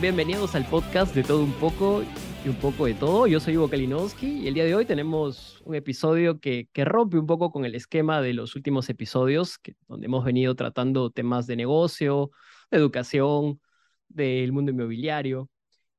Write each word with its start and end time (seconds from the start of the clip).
bienvenidos 0.00 0.54
al 0.54 0.64
podcast 0.64 1.12
de 1.12 1.24
todo 1.24 1.42
un 1.42 1.52
poco 1.54 2.04
y 2.44 2.48
un 2.48 2.54
poco 2.56 2.86
de 2.86 2.94
todo. 2.94 3.26
Yo 3.26 3.40
soy 3.40 3.54
Ivo 3.54 3.68
Kalinowski 3.68 4.42
y 4.42 4.46
el 4.46 4.54
día 4.54 4.64
de 4.64 4.74
hoy 4.76 4.84
tenemos 4.84 5.60
un 5.64 5.74
episodio 5.74 6.38
que, 6.38 6.68
que 6.72 6.84
rompe 6.84 7.18
un 7.18 7.26
poco 7.26 7.50
con 7.50 7.64
el 7.64 7.74
esquema 7.74 8.20
de 8.20 8.32
los 8.32 8.54
últimos 8.54 8.88
episodios, 8.90 9.58
donde 9.88 10.06
hemos 10.06 10.24
venido 10.24 10.54
tratando 10.54 11.10
temas 11.10 11.48
de 11.48 11.56
negocio, 11.56 12.30
de 12.70 12.78
educación, 12.78 13.60
del 14.08 14.52
mundo 14.52 14.70
inmobiliario. 14.70 15.50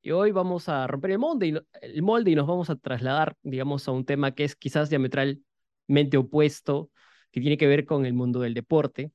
Y 0.02 0.12
hoy 0.12 0.32
vamos 0.32 0.70
a 0.70 0.88
romper 0.88 1.12
el 1.12 1.20
molde, 1.20 1.48
y, 1.48 1.54
el 1.82 2.02
molde 2.02 2.32
y 2.32 2.36
nos 2.36 2.48
vamos 2.48 2.70
a 2.70 2.78
trasladar, 2.78 3.36
digamos, 3.44 3.86
a 3.90 3.92
un 3.92 4.06
tema 4.06 4.34
que 4.34 4.46
es 4.46 4.56
quizás 4.56 4.90
diametralmente 4.90 6.18
opuesto, 6.18 6.90
que 7.32 7.42
tiene 7.42 7.58
que 7.58 7.68
ver 7.68 7.86
con 7.86 8.06
el 8.06 8.14
mundo 8.14 8.40
del 8.40 8.54
deporte 8.54 9.12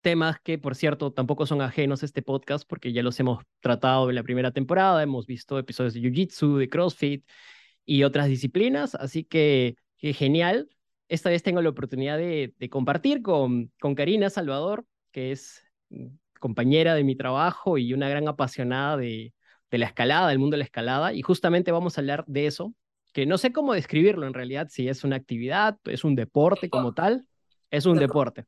temas 0.00 0.40
que, 0.40 0.58
por 0.58 0.74
cierto, 0.74 1.12
tampoco 1.12 1.46
son 1.46 1.60
ajenos 1.60 2.02
a 2.02 2.06
este 2.06 2.22
podcast 2.22 2.64
porque 2.68 2.92
ya 2.92 3.02
los 3.02 3.18
hemos 3.20 3.44
tratado 3.60 4.08
en 4.08 4.16
la 4.16 4.22
primera 4.22 4.50
temporada, 4.52 5.02
hemos 5.02 5.26
visto 5.26 5.58
episodios 5.58 5.94
de 5.94 6.00
Jiu-Jitsu, 6.00 6.58
de 6.58 6.68
CrossFit 6.68 7.24
y 7.84 8.04
otras 8.04 8.28
disciplinas, 8.28 8.94
así 8.94 9.24
que, 9.24 9.76
genial. 9.98 10.68
Esta 11.08 11.30
vez 11.30 11.42
tengo 11.42 11.62
la 11.62 11.70
oportunidad 11.70 12.18
de, 12.18 12.52
compartir 12.70 13.22
con, 13.22 13.72
con 13.80 13.94
Karina 13.94 14.30
Salvador, 14.30 14.84
que 15.10 15.32
es 15.32 15.64
mm, 15.90 16.06
compañera 16.38 16.94
de 16.94 17.04
mi 17.04 17.16
trabajo 17.16 17.78
y 17.78 17.94
una 17.94 18.08
gran 18.08 18.28
apasionada 18.28 18.96
de, 18.96 19.32
de 19.70 19.78
la 19.78 19.86
escalada, 19.86 20.28
del 20.28 20.38
mundo 20.38 20.54
de 20.54 20.58
la 20.58 20.64
escalada, 20.64 21.12
y 21.12 21.22
justamente 21.22 21.72
vamos 21.72 21.96
a 21.96 22.00
hablar 22.00 22.24
de 22.26 22.46
eso, 22.46 22.74
que 23.12 23.26
no 23.26 23.38
sé 23.38 23.52
cómo 23.52 23.72
describirlo 23.72 24.26
en 24.26 24.34
realidad, 24.34 24.68
si 24.70 24.88
es 24.88 25.04
una 25.04 25.16
actividad, 25.16 25.78
es 25.84 26.04
un 26.04 26.14
deporte 26.14 26.70
como 26.70 26.94
tal, 26.94 27.26
es 27.70 27.86
un 27.86 27.98
deporte. 27.98 28.46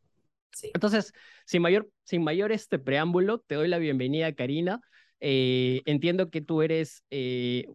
Entonces, 0.74 1.12
sin 1.44 1.62
mayor, 1.62 1.90
sin 2.04 2.22
mayor 2.22 2.52
este 2.52 2.78
preámbulo, 2.78 3.38
te 3.40 3.54
doy 3.54 3.68
la 3.68 3.78
bienvenida, 3.78 4.32
Karina. 4.34 4.80
Eh, 5.20 5.82
entiendo 5.86 6.30
que 6.30 6.40
tú 6.40 6.62
eres, 6.62 7.04
eh, 7.10 7.66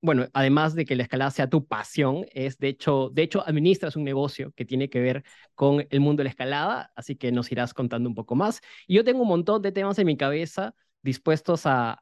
bueno, 0.00 0.26
además 0.32 0.74
de 0.74 0.84
que 0.84 0.96
la 0.96 1.04
escalada 1.04 1.30
sea 1.30 1.48
tu 1.48 1.66
pasión, 1.66 2.26
es 2.32 2.58
de 2.58 2.68
hecho, 2.68 3.10
de 3.12 3.22
hecho, 3.22 3.46
administras 3.46 3.96
un 3.96 4.04
negocio 4.04 4.52
que 4.52 4.64
tiene 4.64 4.90
que 4.90 5.00
ver 5.00 5.24
con 5.54 5.86
el 5.88 6.00
mundo 6.00 6.20
de 6.20 6.24
la 6.24 6.30
escalada, 6.30 6.92
así 6.96 7.16
que 7.16 7.32
nos 7.32 7.50
irás 7.52 7.72
contando 7.74 8.08
un 8.08 8.14
poco 8.14 8.34
más. 8.34 8.60
Y 8.86 8.96
yo 8.96 9.04
tengo 9.04 9.22
un 9.22 9.28
montón 9.28 9.62
de 9.62 9.72
temas 9.72 9.98
en 9.98 10.06
mi 10.06 10.16
cabeza 10.16 10.74
dispuestos 11.02 11.66
a, 11.66 11.98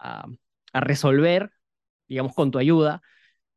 a, 0.72 0.80
resolver, 0.80 1.50
digamos, 2.08 2.34
con 2.34 2.50
tu 2.50 2.58
ayuda. 2.58 3.02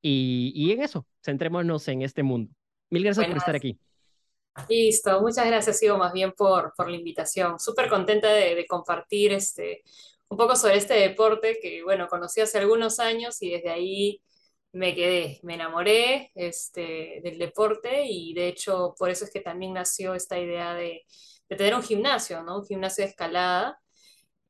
Y, 0.02 0.52
y, 0.56 0.72
en 0.72 0.82
eso, 0.82 1.08
centrémonos 1.24 1.88
en 1.88 2.02
este 2.02 2.24
mundo. 2.24 2.54
Mil 2.90 3.04
gracias 3.04 3.28
por 3.28 3.38
estar 3.38 3.56
aquí. 3.56 3.80
Listo, 4.70 5.20
muchas 5.22 5.48
gracias, 5.48 5.82
Ivo, 5.82 5.98
más 5.98 6.14
bien 6.14 6.32
por, 6.32 6.74
por 6.76 6.88
la 6.90 6.96
invitación. 6.96 7.60
Súper 7.60 7.90
contenta 7.90 8.30
de, 8.32 8.66
compartir 8.68 9.34
este, 9.34 9.84
un 10.30 10.38
poco 10.38 10.56
sobre 10.56 10.78
este 10.78 10.94
deporte 10.94 11.60
que, 11.62 11.84
bueno, 11.84 12.08
conocí 12.08 12.40
hace 12.40 12.60
algunos 12.60 13.00
años 13.00 13.42
y 13.42 13.50
desde 13.52 13.70
ahí 13.72 14.22
me 14.72 14.94
quedé, 14.96 15.40
me 15.44 15.56
enamoré 15.56 16.32
este, 16.36 17.20
del 17.24 17.40
deporte 17.40 18.06
y 18.06 18.34
de 18.34 18.48
hecho 18.48 18.96
por 18.98 19.10
eso 19.10 19.26
es 19.26 19.32
que 19.32 19.42
también 19.42 19.74
nació 19.74 20.14
esta 20.16 20.40
idea 20.40 20.74
de, 20.76 21.04
de 21.50 21.56
tener 21.56 21.76
un 21.76 21.84
gimnasio, 21.84 22.44
¿no? 22.44 22.60
Un 22.60 22.66
gimnasio 22.66 23.04
de 23.04 23.10
escalada 23.10 23.80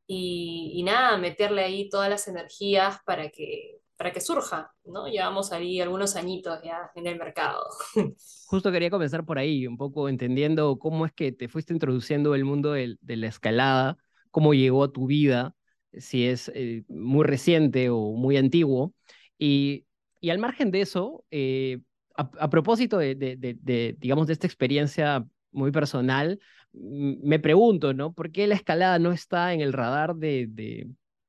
y, 0.08 0.74
y 0.76 0.84
nada, 0.84 1.18
meterle 1.18 1.64
ahí 1.64 1.90
todas 1.90 2.10
las 2.10 2.28
energías 2.28 3.00
para 3.06 3.30
que, 3.30 3.80
para 4.04 4.12
que 4.12 4.20
surja, 4.20 4.70
¿no? 4.84 5.08
Llevamos 5.08 5.54
ahí 5.54 5.80
algunos 5.80 6.18
añitos 6.18 6.60
ya 6.62 6.92
en 6.94 7.08
el 7.08 7.18
mercado. 7.18 7.64
Justo 8.48 8.70
quería 8.70 8.90
comenzar 8.90 9.24
por 9.24 9.40
ahí, 9.40 9.66
un 9.66 9.78
poco 9.78 10.10
entendiendo 10.10 10.78
cómo 10.78 11.06
es 11.06 11.14
que 11.14 11.32
te 11.32 11.48
fuiste 11.48 11.72
introduciendo 11.72 12.36
el 12.36 12.44
mundo 12.44 12.74
de, 12.74 12.98
la 13.02 13.28
escalada, 13.28 13.98
cómo 14.30 14.54
llegó 14.54 14.84
a 14.84 14.92
tu 14.92 15.08
vida, 15.08 15.56
si 15.94 16.26
es 16.26 16.52
eh, 16.54 16.84
muy 16.90 17.24
reciente 17.24 17.90
o 17.90 18.12
muy 18.12 18.36
antiguo. 18.36 18.94
Y, 19.40 19.86
y 20.20 20.32
al 20.32 20.38
margen 20.38 20.70
de 20.70 20.82
eso, 20.82 21.24
eh, 21.32 21.80
a, 22.18 22.50
propósito 22.50 22.98
de, 22.98 23.16
de, 23.16 23.96
digamos, 23.98 24.28
de 24.28 24.34
esta 24.34 24.48
experiencia 24.48 25.26
muy 25.54 25.72
personal, 25.72 26.42
me 26.74 27.40
pregunto, 27.40 27.94
¿no? 27.94 28.12
¿Por 28.12 28.34
qué 28.34 28.48
la 28.48 28.56
escalada 28.56 29.00
no 29.00 29.14
está 29.14 29.54
en 29.54 29.62
el 29.62 29.72
radar 29.72 30.18
de, 30.18 30.50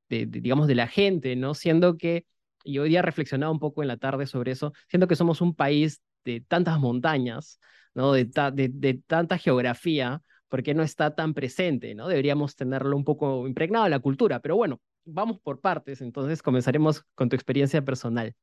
digamos, 0.08 0.66
de 0.66 0.74
la 0.74 0.88
gente, 0.88 1.36
¿no? 1.36 1.54
Siendo 1.54 1.96
que 1.96 2.26
y 2.64 2.78
hoy 2.78 2.88
día 2.88 3.02
reflexionado 3.02 3.52
un 3.52 3.60
poco 3.60 3.82
en 3.82 3.88
la 3.88 3.96
tarde 3.96 4.26
sobre 4.26 4.52
eso, 4.52 4.72
siento 4.88 5.06
que 5.06 5.16
somos 5.16 5.40
un 5.40 5.54
país 5.54 6.00
de 6.24 6.40
tantas 6.40 6.78
montañas, 6.80 7.60
¿no? 7.94 8.12
de, 8.12 8.24
de, 8.24 8.94
tanta 9.06 9.38
geografía, 9.38 10.22
¿por 10.48 10.62
qué 10.62 10.74
no 10.74 10.82
está 10.82 11.14
tan 11.14 11.34
presente? 11.34 11.94
¿no? 11.94 12.08
Deberíamos 12.08 12.56
tenerlo 12.56 12.96
un 12.96 13.04
poco 13.04 13.46
impregnado 13.46 13.84
en 13.84 13.90
la 13.90 14.00
cultura, 14.00 14.40
pero 14.40 14.56
bueno, 14.56 14.80
vamos 15.04 15.38
por 15.40 15.60
partes, 15.60 16.00
entonces 16.00 16.42
comenzaremos 16.42 17.04
con 17.14 17.28
tu 17.28 17.36
experiencia 17.36 17.82
personal. 17.84 18.34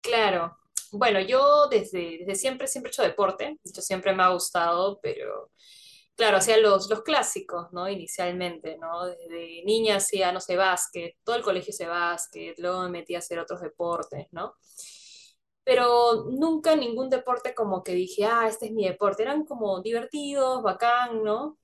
Claro, 0.00 0.58
bueno, 0.90 1.20
yo 1.20 1.68
desde, 1.70 2.18
desde 2.18 2.34
siempre, 2.34 2.66
siempre 2.66 2.90
he 2.90 2.92
hecho 2.92 3.02
deporte, 3.02 3.58
yo 3.64 3.80
siempre 3.80 4.14
me 4.14 4.22
ha 4.24 4.28
gustado, 4.30 4.98
pero 5.02 5.50
claro, 6.16 6.38
hacía 6.38 6.58
los, 6.58 6.88
los 6.90 7.02
clásicos, 7.02 7.72
¿no? 7.72 7.88
Inicialmente, 7.88 8.78
¿no? 8.78 9.06
Desde 9.06 9.62
niña 9.64 9.96
hacía, 9.96 10.32
no 10.32 10.40
sé, 10.40 10.56
básquet, 10.56 11.16
todo 11.24 11.36
el 11.36 11.42
colegio 11.42 11.72
hacía 11.72 11.88
básquet, 11.88 12.58
luego 12.58 12.82
me 12.82 12.90
metí 12.90 13.14
a 13.14 13.18
hacer 13.18 13.38
otros 13.38 13.60
deportes, 13.60 14.26
¿no? 14.32 14.54
Pero 15.64 16.24
nunca 16.30 16.74
ningún 16.76 17.08
deporte 17.10 17.54
como 17.54 17.82
que 17.84 17.94
dije, 17.94 18.24
ah, 18.24 18.48
este 18.48 18.66
es 18.66 18.72
mi 18.72 18.86
deporte. 18.86 19.22
Eran 19.22 19.44
como 19.44 19.80
divertidos, 19.80 20.62
bacán, 20.62 21.22
¿no? 21.22 21.58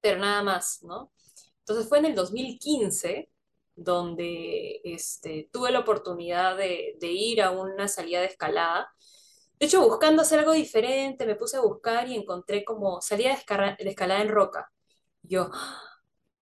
Pero 0.00 0.20
nada 0.20 0.42
más, 0.42 0.82
¿no? 0.82 1.12
Entonces 1.60 1.88
fue 1.88 1.98
en 1.98 2.06
el 2.06 2.14
2015 2.14 3.30
donde 3.76 4.80
este, 4.84 5.48
tuve 5.52 5.72
la 5.72 5.80
oportunidad 5.80 6.56
de, 6.56 6.96
de 7.00 7.08
ir 7.08 7.42
a 7.42 7.50
una 7.50 7.88
salida 7.88 8.20
de 8.20 8.26
escalada 8.26 8.92
de 9.58 9.66
hecho, 9.66 9.86
buscando 9.88 10.22
hacer 10.22 10.40
algo 10.40 10.52
diferente, 10.52 11.26
me 11.26 11.36
puse 11.36 11.56
a 11.56 11.60
buscar 11.60 12.08
y 12.08 12.16
encontré 12.16 12.64
como 12.64 13.00
salida 13.00 13.30
de, 13.30 13.88
escalada 13.88 14.20
en 14.22 14.28
roca. 14.28 14.70
yo, 15.22 15.50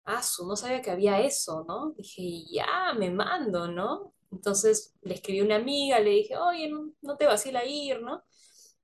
ah, 0.05 0.23
no 0.47 0.57
sabía 0.57 0.83
que 0.83 0.91
había 0.91 1.21
eso, 1.21 1.65
¿no? 1.69 1.93
Dije, 1.93 2.45
ya, 2.51 2.95
me 2.95 3.11
mando, 3.11 3.69
¿no? 3.69 4.15
Entonces 4.31 4.95
le 5.03 5.15
escribí 5.15 5.41
a 5.41 5.45
una 5.45 5.57
amiga, 5.57 6.01
le 6.01 6.11
dije, 6.11 6.37
oye, 6.37 6.71
no, 7.03 7.17
te 7.17 7.27
vacila 7.27 7.65
ir, 7.65 8.01
¿no? 8.03 8.25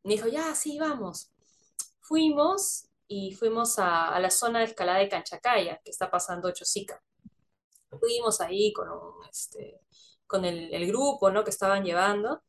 Me 0.04 0.14
dijo, 0.14 0.28
ya, 0.28 0.54
sí, 0.54 0.78
vamos. 0.78 1.32
Fuimos 2.00 2.88
y 3.08 3.34
fuimos 3.34 3.78
a, 3.78 4.18
la 4.20 4.30
zona 4.30 4.60
de 4.60 4.66
escalada 4.66 4.98
de 5.00 5.08
Canchacaya, 5.08 5.80
que 5.84 5.90
está 5.90 6.10
pasando 6.10 6.52
Chosica. 6.52 7.02
Fuimos 8.00 8.40
ahí 8.40 8.72
con, 8.72 8.88
este, 9.30 9.80
con 10.26 10.44
el, 10.44 10.72
el 10.72 10.86
grupo, 10.88 11.30
¿no? 11.30 11.44
Que 11.44 11.50
estaban 11.50 11.84
llevando. 11.84 12.42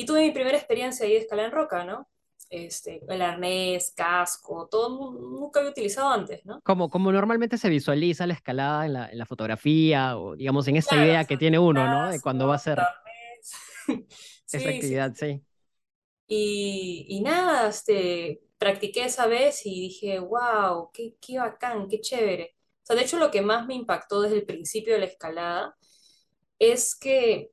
Y 0.00 0.06
tuve 0.06 0.22
mi 0.22 0.30
primera 0.30 0.56
experiencia 0.56 1.04
ahí 1.04 1.14
de 1.14 1.18
escalada 1.18 1.48
en 1.48 1.54
roca, 1.54 1.82
¿no? 1.82 2.08
Este, 2.50 3.02
el 3.08 3.20
arnés, 3.20 3.92
casco, 3.96 4.68
todo 4.70 5.12
nunca 5.12 5.58
había 5.58 5.72
utilizado 5.72 6.10
antes, 6.10 6.46
¿no? 6.46 6.60
Como, 6.62 6.88
como 6.88 7.10
normalmente 7.10 7.58
se 7.58 7.68
visualiza 7.68 8.24
la 8.24 8.34
escalada 8.34 8.86
en 8.86 8.92
la, 8.92 9.10
en 9.10 9.18
la 9.18 9.26
fotografía 9.26 10.16
o 10.16 10.36
digamos 10.36 10.68
en 10.68 10.76
esa 10.76 10.94
idea 11.04 11.24
que 11.24 11.36
tiene 11.36 11.58
uno, 11.58 11.84
¿no? 11.84 12.10
De 12.10 12.20
cuando 12.20 12.46
va 12.46 12.54
a 12.54 12.58
ser 12.60 12.78
esa 14.52 14.68
actividad, 14.68 15.12
sí. 15.16 15.42
Y, 16.28 17.06
y, 17.08 17.20
nada, 17.20 17.68
este, 17.68 18.40
practiqué 18.56 19.06
esa 19.06 19.26
vez 19.26 19.66
y 19.66 19.80
dije, 19.80 20.20
wow, 20.20 20.92
qué, 20.92 21.16
qué 21.20 21.40
bacán, 21.40 21.88
qué 21.88 22.00
chévere. 22.00 22.54
O 22.84 22.86
sea, 22.86 22.94
de 22.94 23.02
hecho 23.02 23.18
lo 23.18 23.32
que 23.32 23.42
más 23.42 23.66
me 23.66 23.74
impactó 23.74 24.22
desde 24.22 24.36
el 24.36 24.46
principio 24.46 24.94
de 24.94 25.00
la 25.00 25.06
escalada 25.06 25.76
es 26.60 26.94
que 26.94 27.50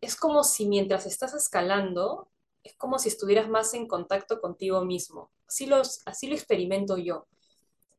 es 0.00 0.16
como 0.16 0.44
si 0.44 0.66
mientras 0.66 1.06
estás 1.06 1.34
escalando, 1.34 2.30
es 2.62 2.74
como 2.76 2.98
si 2.98 3.08
estuvieras 3.08 3.48
más 3.48 3.74
en 3.74 3.86
contacto 3.88 4.40
contigo 4.40 4.84
mismo. 4.84 5.30
Así, 5.46 5.66
los, 5.66 6.02
así 6.06 6.26
lo 6.26 6.34
experimento 6.34 6.96
yo. 6.98 7.26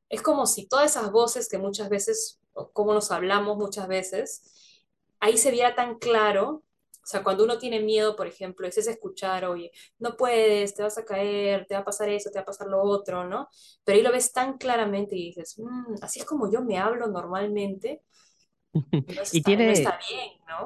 Es 0.09 0.21
como 0.21 0.47
si 0.47 0.67
todas 0.67 0.91
esas 0.91 1.11
voces 1.11 1.49
que 1.49 1.57
muchas 1.57 1.89
veces, 1.89 2.39
como 2.73 2.93
nos 2.93 3.11
hablamos 3.11 3.57
muchas 3.57 3.87
veces, 3.87 4.43
ahí 5.19 5.37
se 5.37 5.51
viera 5.51 5.75
tan 5.75 5.99
claro. 5.99 6.63
O 7.03 7.07
sea, 7.11 7.23
cuando 7.23 7.43
uno 7.43 7.57
tiene 7.57 7.79
miedo, 7.79 8.15
por 8.15 8.27
ejemplo, 8.27 8.67
es 8.67 8.77
escuchar, 8.77 9.45
oye, 9.45 9.71
no 9.97 10.15
puedes, 10.15 10.75
te 10.75 10.83
vas 10.83 10.97
a 10.97 11.05
caer, 11.05 11.65
te 11.67 11.73
va 11.73 11.81
a 11.81 11.85
pasar 11.85 12.09
eso, 12.09 12.29
te 12.29 12.37
va 12.37 12.43
a 12.43 12.45
pasar 12.45 12.67
lo 12.67 12.81
otro, 12.83 13.25
¿no? 13.27 13.49
Pero 13.83 13.97
ahí 13.97 14.03
lo 14.03 14.11
ves 14.11 14.31
tan 14.31 14.57
claramente 14.57 15.15
y 15.15 15.27
dices, 15.27 15.57
mm, 15.57 15.95
así 16.01 16.19
es 16.19 16.25
como 16.25 16.51
yo 16.51 16.61
me 16.63 16.77
hablo 16.77 17.07
normalmente, 17.07 18.03
y 19.33 19.41
tiene 19.41 19.73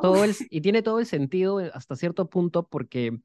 todo 0.01 0.23
el, 0.23 0.35
y 0.49 0.61
tiene 0.61 0.81
todo 0.81 0.99
el 0.99 1.05
sentido 1.05 1.59
hasta 1.73 1.95
cierto 1.95 2.29
punto 2.29 2.67
porque 2.67 3.19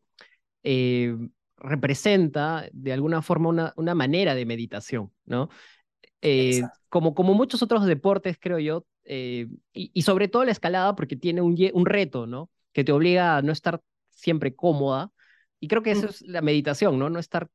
eh, 0.63 1.17
representa 1.57 2.69
de 2.73 2.93
alguna 2.93 3.23
forma 3.23 3.49
una, 3.49 3.73
una 3.77 3.95
manera 3.95 4.35
de 4.35 4.47
meditación, 4.47 5.13
¿no? 5.25 5.49
Eh, 6.21 6.63
como, 6.89 7.15
como 7.15 7.35
muchos 7.35 7.63
otros 7.63 7.87
deportes, 7.87 8.39
creo 8.41 8.59
yo, 8.59 8.85
eh, 9.05 9.49
y, 9.73 10.03
sobre 10.03 10.29
todo 10.29 10.45
la 10.45 10.53
escalada 10.53 10.95
porque 10.95 11.17
tiene 11.17 11.41
un, 11.41 11.57
un 11.73 11.87
reto, 11.87 12.27
¿no? 12.27 12.51
Que 12.73 12.85
te 12.85 12.93
obliga 12.93 13.37
a 13.37 13.43
no 13.43 13.53
estar 13.53 13.81
siempre 14.11 14.55
cómoda. 14.55 15.13
Y 15.61 15.69
creo 15.69 15.83
que 15.83 15.93
eso 15.93 16.07
es 16.07 16.23
la 16.23 16.43
meditación, 16.43 16.99
¿no? 16.99 17.09
No 17.09 17.19
estar 17.19 17.49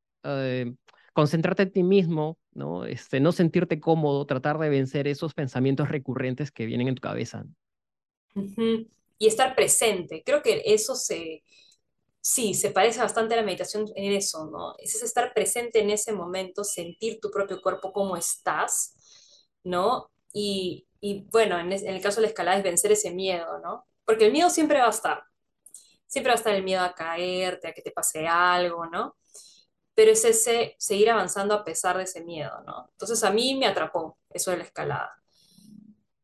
concentrarte 1.12 1.62
en 1.62 1.72
ti 1.72 1.82
mismo, 1.82 2.38
¿no? 2.54 2.84
Este, 2.84 3.20
no 3.20 3.32
sentirte 3.32 3.80
cómodo, 3.80 4.26
tratar 4.26 4.58
de 4.58 4.68
vencer 4.68 5.06
esos 5.08 5.34
pensamientos 5.34 5.88
recurrentes 5.88 6.50
que 6.50 6.66
vienen 6.66 6.88
en 6.88 6.94
tu 6.94 7.00
cabeza. 7.00 7.44
Y 9.18 9.26
estar 9.26 9.54
presente. 9.54 10.22
Creo 10.24 10.42
que 10.42 10.62
eso 10.64 10.94
se, 10.96 11.42
sí, 12.20 12.54
se 12.54 12.70
parece 12.70 13.00
bastante 13.00 13.34
a 13.34 13.36
la 13.36 13.42
meditación 13.42 13.86
en 13.94 14.12
eso, 14.12 14.46
¿no? 14.46 14.74
Es 14.78 15.02
estar 15.02 15.32
presente 15.34 15.80
en 15.80 15.90
ese 15.90 16.12
momento, 16.12 16.64
sentir 16.64 17.20
tu 17.20 17.30
propio 17.30 17.60
cuerpo, 17.60 17.92
cómo 17.92 18.16
estás, 18.16 18.94
¿no? 19.62 20.10
Y, 20.32 20.86
y 21.00 21.26
bueno, 21.30 21.58
en 21.58 21.72
el 21.72 22.00
caso 22.00 22.16
de 22.16 22.22
la 22.22 22.28
escalada 22.28 22.56
es 22.56 22.64
vencer 22.64 22.92
ese 22.92 23.12
miedo, 23.12 23.58
¿no? 23.62 23.86
Porque 24.04 24.26
el 24.26 24.32
miedo 24.32 24.50
siempre 24.50 24.80
va 24.80 24.86
a 24.86 24.90
estar. 24.90 25.22
Siempre 26.06 26.30
va 26.30 26.34
a 26.34 26.38
estar 26.38 26.54
el 26.54 26.62
miedo 26.62 26.82
a 26.82 26.94
caerte, 26.94 27.68
a 27.68 27.72
que 27.72 27.82
te 27.82 27.90
pase 27.90 28.26
algo, 28.26 28.86
¿no? 28.86 29.16
Pero 29.94 30.10
es 30.12 30.24
ese 30.24 30.76
seguir 30.78 31.10
avanzando 31.10 31.54
a 31.54 31.64
pesar 31.64 31.96
de 31.98 32.04
ese 32.04 32.24
miedo, 32.24 32.62
¿no? 32.66 32.88
Entonces 32.92 33.22
a 33.24 33.30
mí 33.30 33.54
me 33.56 33.66
atrapó 33.66 34.18
eso 34.30 34.50
de 34.50 34.58
la 34.58 34.64
escalada. 34.64 35.12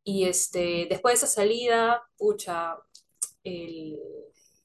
Y 0.04 0.24
este, 0.26 0.86
después 0.88 1.12
de 1.20 1.26
esa 1.26 1.34
salida, 1.34 2.02
pucha, 2.16 2.76
el, 3.44 3.98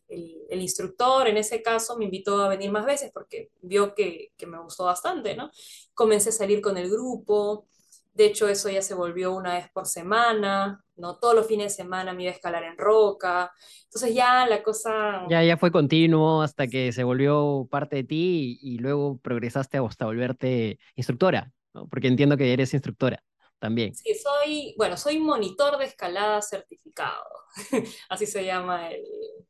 el- 0.10 0.44
el 0.50 0.62
instructor 0.62 1.28
en 1.28 1.38
ese 1.38 1.62
caso 1.64 1.98
me 1.98 2.06
invitó 2.06 2.42
a 2.42 2.50
venir 2.50 2.72
más 2.72 2.86
veces 2.86 3.12
porque 3.14 3.52
vio 3.62 3.96
que, 3.96 4.34
que 4.38 4.48
me 4.48 4.60
gustó 4.62 4.86
bastante, 4.86 5.36
¿no? 5.36 5.52
Comencé 5.94 6.30
a 6.30 6.34
salir 6.34 6.62
con 6.62 6.78
el 6.78 6.90
grupo, 6.90 7.68
de 8.16 8.26
hecho 8.26 8.48
eso 8.48 8.70
ya 8.70 8.82
se 8.82 8.94
volvió 8.96 9.34
una 9.36 9.56
vez 9.56 9.70
por 9.72 9.86
semana, 9.86 10.82
¿no? 10.96 11.18
Todos 11.20 11.36
los 11.36 11.48
fines 11.48 11.66
de 11.66 11.84
semana 11.84 12.14
me 12.14 12.24
iba 12.24 12.32
a 12.32 12.36
escalar 12.36 12.64
en 12.64 12.78
roca, 12.78 13.52
entonces 13.84 14.16
ya 14.16 14.48
la 14.48 14.64
cosa, 14.64 15.26
Ya, 15.30 15.44
ya 15.44 15.58
fue 15.58 15.72
continuo 15.72 16.42
hasta 16.42 16.68
que 16.68 16.92
se 16.92 17.04
volvió 17.04 17.68
parte 17.70 17.98
de 17.98 18.04
ti 18.06 18.58
y, 18.62 18.76
y 18.76 18.78
luego 18.78 19.18
progresaste 19.20 19.78
hasta 19.78 20.06
volverte 20.06 20.80
instructora, 20.96 21.52
¿no? 21.74 21.88
Porque 21.88 22.08
entiendo 22.08 22.38
que 22.38 22.52
eres 22.54 22.74
instructora 22.74 23.22
también. 23.60 23.94
sí, 23.94 24.14
soy, 24.16 24.74
bueno, 24.78 24.98
soy 24.98 25.20
monitor 25.20 25.78
de 25.78 25.86
escalada 25.86 26.42
certificado, 26.42 27.24
así 28.10 28.26
se 28.26 28.46
llama 28.46 28.90
el... 28.90 29.04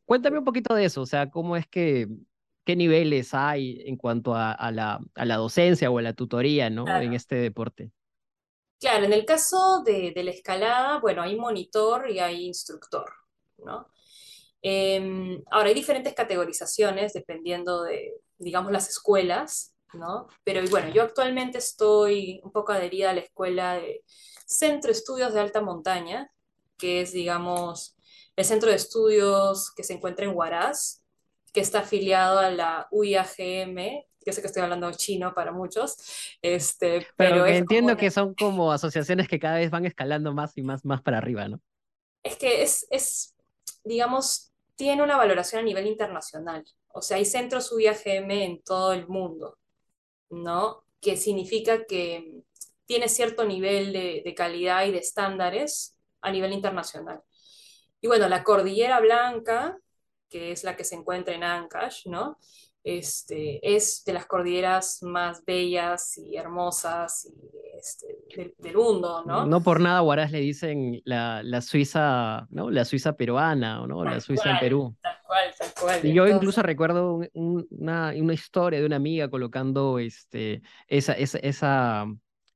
Cuéntame 0.05 0.39
un 0.39 0.45
poquito 0.45 0.73
de 0.73 0.85
eso, 0.85 1.01
o 1.01 1.05
sea, 1.05 1.29
cómo 1.29 1.55
es 1.55 1.67
que, 1.67 2.07
qué 2.65 2.75
niveles 2.75 3.33
hay 3.33 3.83
en 3.85 3.95
cuanto 3.97 4.33
a, 4.35 4.51
a 4.51 4.71
la, 4.71 4.99
a 5.15 5.25
la 5.25 5.37
docencia 5.37 5.89
o 5.91 5.97
a 5.99 6.01
la 6.01 6.13
tutoría, 6.13 6.69
¿no? 6.69 6.87
En 6.87 7.13
este 7.13 7.35
deporte. 7.35 7.91
Claro, 8.79 9.05
en 9.05 9.13
el 9.13 9.25
caso 9.25 9.83
de, 9.83 10.11
de 10.13 10.23
la 10.23 10.31
escalada, 10.31 10.99
bueno, 10.99 11.21
hay 11.21 11.35
monitor 11.35 12.09
y 12.09 12.19
hay 12.19 12.45
instructor, 12.45 13.11
¿no? 13.57 13.87
Eh, 14.67 15.39
ahora, 15.51 15.69
hay 15.69 15.75
diferentes 15.75 16.15
categorizaciones 16.15 17.13
dependiendo 17.13 17.83
de, 17.83 18.15
digamos, 18.39 18.71
las 18.71 18.89
escuelas, 18.89 19.75
¿no? 19.93 20.27
Pero 20.43 20.67
bueno, 20.69 20.89
yo 20.89 21.03
actualmente 21.03 21.59
estoy 21.59 22.41
un 22.43 22.51
poco 22.51 22.71
adherida 22.71 23.11
a 23.11 23.13
la 23.13 23.21
escuela 23.21 23.75
de 23.75 24.03
Centro 24.47 24.91
Estudios 24.91 25.33
de 25.35 25.39
Alta 25.39 25.61
Montaña, 25.61 26.31
que 26.79 27.01
es, 27.01 27.11
digamos, 27.11 27.95
el 28.35 28.43
centro 28.43 28.69
de 28.69 28.75
estudios 28.75 29.71
que 29.71 29.83
se 29.83 29.93
encuentra 29.93 30.25
en 30.25 30.35
Huaraz, 30.35 31.03
que 31.53 31.61
está 31.61 31.79
afiliado 31.79 32.39
a 32.39 32.49
la 32.49 32.87
UIAGM. 32.89 34.03
Yo 34.25 34.33
sé 34.33 34.41
que 34.41 34.47
estoy 34.47 34.63
hablando 34.63 34.91
chino 34.91 35.33
para 35.33 35.51
muchos, 35.51 35.95
este, 36.41 37.07
Pero 37.15 37.35
pero 37.35 37.45
es 37.45 37.57
entiendo 37.57 37.93
una 37.93 37.97
que 37.97 38.09
son 38.11 38.33
como 38.33 38.71
asociaciones 38.71 39.27
que 39.27 39.39
cada 39.39 39.57
vez 39.57 39.69
van 39.69 39.85
escalando 39.85 40.33
más 40.33 40.57
y 40.57 40.63
más, 40.63 40.83
más 40.83 41.01
para 41.01 41.19
arriba, 41.19 41.47
¿no? 41.47 41.61
Es 42.23 42.37
que 42.37 42.63
es, 42.63 42.87
es, 42.89 43.35
digamos, 43.83 44.51
tiene 44.75 45.03
una 45.03 45.17
valoración 45.17 45.61
a 45.61 45.65
nivel 45.65 45.85
internacional. 45.87 46.65
O 46.87 47.01
sea, 47.01 47.17
hay 47.17 47.25
centros 47.25 47.71
UIAGM 47.71 48.31
en 48.31 48.63
todo 48.63 48.93
el 48.93 49.07
mundo, 49.07 49.59
¿no? 50.29 50.85
Que 51.01 51.17
significa 51.17 51.85
que 51.85 52.41
tiene 52.85 53.09
cierto 53.09 53.45
nivel 53.45 53.93
de, 53.93 54.21
de 54.23 54.35
calidad 54.35 54.85
y 54.85 54.91
de 54.91 54.99
estándares 54.99 55.97
a 56.21 56.31
nivel 56.31 56.53
internacional. 56.53 57.21
Y 58.01 58.07
bueno, 58.07 58.27
la 58.27 58.43
Cordillera 58.43 58.99
Blanca, 58.99 59.77
que 60.29 60.51
es 60.51 60.63
la 60.63 60.75
que 60.75 60.83
se 60.83 60.95
encuentra 60.95 61.33
en 61.33 61.43
Ancash, 61.43 62.07
¿no? 62.07 62.37
Este, 62.87 63.59
es 63.75 64.03
de 64.05 64.13
las 64.13 64.27
cordilleras 64.27 65.01
más 65.01 65.43
bellas 65.43 66.15
y 66.19 66.35
hermosas 66.37 67.25
y, 67.25 67.33
este, 67.79 68.05
del, 68.37 68.53
del 68.59 68.77
mundo, 68.77 69.23
¿no? 69.25 69.47
No 69.47 69.61
por 69.61 69.79
nada 69.81 70.03
Huaraz 70.03 70.31
le 70.31 70.39
dicen 70.39 71.01
la, 71.03 71.41
la 71.41 71.61
Suiza, 71.61 72.45
¿no? 72.51 72.69
La 72.69 72.85
Suiza 72.85 73.17
peruana, 73.17 73.81
¿o 73.81 73.87
no? 73.87 74.03
La 74.03 74.19
Suiza 74.21 74.51
en 74.51 74.59
Perú. 74.59 74.95
tal 75.01 75.17
cual, 75.25 75.53
tal 75.57 75.69
cual. 75.81 75.99
Y 76.05 76.13
yo 76.13 76.25
Entonces, 76.25 76.35
incluso 76.35 76.61
recuerdo 76.61 77.13
un- 77.15 77.29
un- 77.33 77.67
una, 77.71 78.13
una 78.15 78.33
historia 78.35 78.79
de 78.79 78.85
una 78.85 78.97
amiga 78.97 79.29
colocando 79.31 79.97
este, 79.97 80.61
esa, 80.87 81.13
esa, 81.13 81.39
esa, 81.39 82.05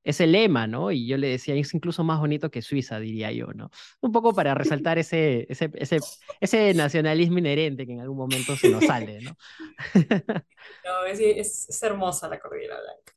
ese 0.04 0.28
lema, 0.28 0.68
¿no? 0.68 0.92
Y 0.92 1.08
yo 1.08 1.18
le 1.18 1.28
decía, 1.30 1.56
es 1.56 1.74
incluso 1.74 2.04
más 2.04 2.20
bonito 2.20 2.50
que 2.52 2.62
Suiza, 2.62 3.00
diría 3.00 3.32
yo, 3.32 3.48
¿no? 3.54 3.70
Un 4.02 4.12
poco 4.12 4.34
para 4.36 4.54
resaltar 4.56 4.98
ese, 5.00 5.46
ese, 5.50 5.72
ese, 5.76 6.08
ese 6.40 6.74
nacionalismo 6.74 7.40
inherente 7.40 7.86
que 7.86 7.94
en 7.94 8.02
algún 8.02 8.18
momento 8.18 8.56
se 8.58 8.70
nos 8.70 8.86
sale, 8.86 9.22
¿no? 9.22 9.38
No, 10.84 11.06
es, 11.06 11.20
es- 11.20 11.70
es 11.70 11.84
hermosa 11.84 12.28
la 12.30 12.40
Cordillera 12.40 12.76
Blanca. 12.82 13.14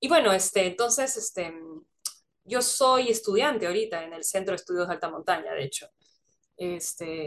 Y 0.00 0.08
bueno, 0.08 0.32
este, 0.32 0.66
entonces, 0.66 1.16
este, 1.16 1.54
yo 2.44 2.62
soy 2.62 3.10
estudiante 3.10 3.66
ahorita 3.66 4.04
en 4.04 4.14
el 4.14 4.24
Centro 4.24 4.52
de 4.52 4.56
Estudios 4.56 4.88
de 4.88 4.94
Alta 4.94 5.10
Montaña, 5.10 5.52
de 5.54 5.64
hecho. 5.64 5.86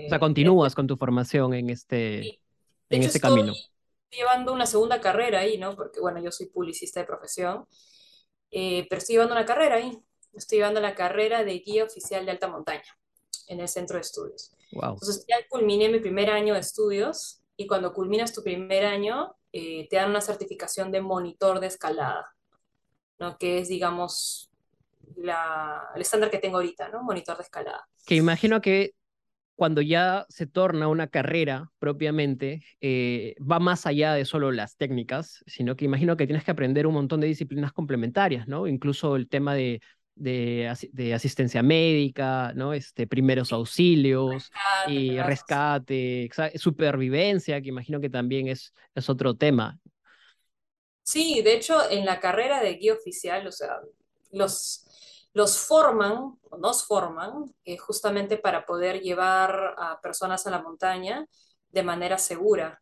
O 0.05 0.09
sea, 0.09 0.19
Este, 0.19 0.19
continúas 0.19 0.75
con 0.75 0.87
tu 0.87 0.97
formación 0.97 1.53
en 1.53 1.69
este, 1.69 2.31
de 2.89 2.97
en 2.97 3.03
hecho, 3.03 3.09
este 3.09 3.19
estoy 3.19 3.21
camino. 3.21 3.63
llevando 4.11 4.53
una 4.53 4.65
segunda 4.65 4.99
carrera 5.01 5.39
ahí, 5.41 5.57
¿no? 5.57 5.75
Porque, 5.75 5.99
bueno, 5.99 6.21
yo 6.21 6.31
soy 6.31 6.47
publicista 6.47 6.99
de 7.01 7.05
profesión, 7.07 7.67
eh, 8.51 8.85
pero 8.89 8.99
estoy 8.99 9.13
llevando 9.13 9.35
una 9.35 9.45
carrera 9.45 9.75
ahí. 9.75 9.97
Estoy 10.33 10.59
llevando 10.59 10.79
la 10.79 10.95
carrera 10.95 11.43
de 11.43 11.59
guía 11.59 11.83
oficial 11.83 12.25
de 12.25 12.31
alta 12.31 12.47
montaña 12.47 12.97
en 13.47 13.59
el 13.59 13.67
centro 13.67 13.95
de 13.95 14.01
estudios. 14.01 14.51
Wow. 14.71 14.93
Entonces, 14.93 15.25
ya 15.27 15.37
culminé 15.49 15.89
mi 15.89 15.99
primer 15.99 16.29
año 16.29 16.53
de 16.53 16.59
estudios 16.59 17.41
y 17.57 17.67
cuando 17.67 17.93
culminas 17.93 18.33
tu 18.33 18.43
primer 18.43 18.85
año, 18.85 19.35
eh, 19.51 19.87
te 19.89 19.95
dan 19.95 20.11
una 20.11 20.21
certificación 20.21 20.91
de 20.91 21.01
monitor 21.01 21.59
de 21.59 21.67
escalada, 21.67 22.33
¿no? 23.17 23.37
Que 23.37 23.59
es, 23.59 23.67
digamos, 23.67 24.51
la, 25.15 25.89
el 25.95 26.01
estándar 26.01 26.29
que 26.29 26.37
tengo 26.37 26.57
ahorita, 26.57 26.89
¿no? 26.89 27.03
Monitor 27.03 27.35
de 27.37 27.43
escalada. 27.43 27.87
Que 28.05 28.15
imagino 28.15 28.61
que 28.61 28.93
cuando 29.59 29.81
ya 29.81 30.25
se 30.29 30.47
torna 30.47 30.87
una 30.87 31.07
carrera 31.07 31.71
propiamente, 31.79 32.63
eh, 32.81 33.35
va 33.39 33.59
más 33.59 33.85
allá 33.85 34.13
de 34.15 34.25
solo 34.25 34.51
las 34.51 34.77
técnicas, 34.77 35.43
sino 35.47 35.75
que 35.75 35.85
imagino 35.85 36.17
que 36.17 36.27
tienes 36.27 36.45
que 36.45 36.51
aprender 36.51 36.87
un 36.87 36.95
montón 36.95 37.19
de 37.21 37.27
disciplinas 37.27 37.73
complementarias, 37.73 38.47
¿no? 38.47 38.67
Incluso 38.67 39.17
el 39.17 39.27
tema 39.29 39.53
de, 39.55 39.81
de, 40.15 40.69
asi- 40.69 40.89
de 40.93 41.13
asistencia 41.13 41.61
médica, 41.63 42.53
¿no? 42.55 42.73
Este, 42.73 43.07
primeros 43.07 43.51
auxilios 43.53 44.51
rescate, 44.53 44.93
y 44.93 45.19
rescate, 45.21 46.29
supervivencia, 46.55 47.61
que 47.61 47.69
imagino 47.69 47.99
que 48.01 48.09
también 48.09 48.47
es, 48.47 48.73
es 48.95 49.09
otro 49.09 49.35
tema. 49.35 49.77
Sí, 51.03 51.41
de 51.41 51.53
hecho, 51.55 51.89
en 51.89 52.05
la 52.05 52.19
carrera 52.19 52.61
de 52.61 52.75
guía 52.75 52.93
oficial, 52.93 53.47
o 53.47 53.51
sea, 53.51 53.79
los, 54.31 54.85
los 55.33 55.57
forman, 55.57 56.37
o 56.49 56.57
nos 56.57 56.85
forman, 56.85 57.53
eh, 57.63 57.77
justamente 57.77 58.37
para 58.37 58.65
poder 58.65 59.01
llevar 59.01 59.75
a 59.77 59.99
personas 60.01 60.45
a 60.47 60.51
la 60.51 60.61
montaña 60.61 61.25
de 61.69 61.83
manera 61.83 62.17
segura, 62.17 62.81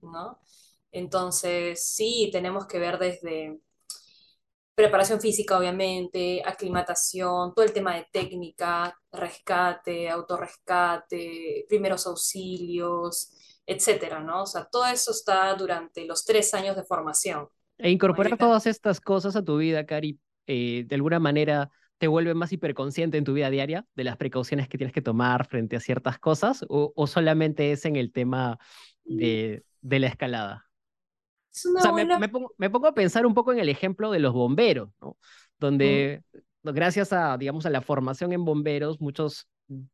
¿no? 0.00 0.38
Entonces, 0.92 1.86
sí, 1.86 2.30
tenemos 2.32 2.66
que 2.66 2.78
ver 2.78 2.98
desde 2.98 3.58
preparación 4.74 5.20
física, 5.20 5.58
obviamente, 5.58 6.42
aclimatación, 6.44 7.54
todo 7.54 7.64
el 7.64 7.72
tema 7.72 7.94
de 7.94 8.06
técnica, 8.12 8.94
rescate, 9.10 10.08
autorrescate, 10.10 11.64
primeros 11.66 12.06
auxilios, 12.06 13.32
etcétera, 13.64 14.20
¿no? 14.20 14.42
O 14.42 14.46
sea, 14.46 14.68
todo 14.70 14.84
eso 14.86 15.12
está 15.12 15.54
durante 15.54 16.04
los 16.04 16.24
tres 16.24 16.52
años 16.52 16.76
de 16.76 16.84
formación. 16.84 17.48
E 17.78 17.90
incorporar 17.90 18.36
todas 18.36 18.66
estas 18.66 19.00
cosas 19.00 19.34
a 19.34 19.42
tu 19.42 19.56
vida, 19.56 19.86
Cari, 19.86 20.20
eh, 20.46 20.84
de 20.86 20.94
alguna 20.94 21.18
manera 21.18 21.70
te 21.98 22.08
vuelve 22.08 22.34
más 22.34 22.52
hiperconsciente 22.52 23.18
en 23.18 23.24
tu 23.24 23.32
vida 23.32 23.50
diaria 23.50 23.86
de 23.94 24.04
las 24.04 24.16
precauciones 24.16 24.68
que 24.68 24.78
tienes 24.78 24.92
que 24.92 25.02
tomar 25.02 25.46
frente 25.46 25.76
a 25.76 25.80
ciertas 25.80 26.18
cosas, 26.18 26.64
o, 26.68 26.92
o 26.94 27.06
solamente 27.06 27.72
es 27.72 27.84
en 27.84 27.96
el 27.96 28.12
tema 28.12 28.58
de, 29.04 29.64
de 29.80 29.98
la 29.98 30.06
escalada. 30.08 30.66
Es 31.52 31.66
O 31.66 31.80
sea, 31.80 31.92
me, 31.92 32.04
buena... 32.04 32.18
me 32.18 32.28
pongo, 32.28 32.54
me 32.58 32.70
pongo 32.70 32.86
a 32.88 32.94
pensar 32.94 33.24
un 33.26 33.34
poco 33.34 33.52
en 33.52 33.58
el 33.58 33.68
ejemplo 33.68 34.10
de 34.10 34.18
los 34.18 34.32
bomberos, 34.34 34.90
¿no? 35.00 35.16
Mm, 35.58 35.58
Donde 35.58 36.22
gracias 36.62 37.12
a, 37.12 37.38
digamos, 37.38 37.64
a 37.66 37.70
la 37.70 37.80
formación 37.80 38.32
en 38.32 38.44
bomberos, 38.44 39.00
muchos 39.00 39.48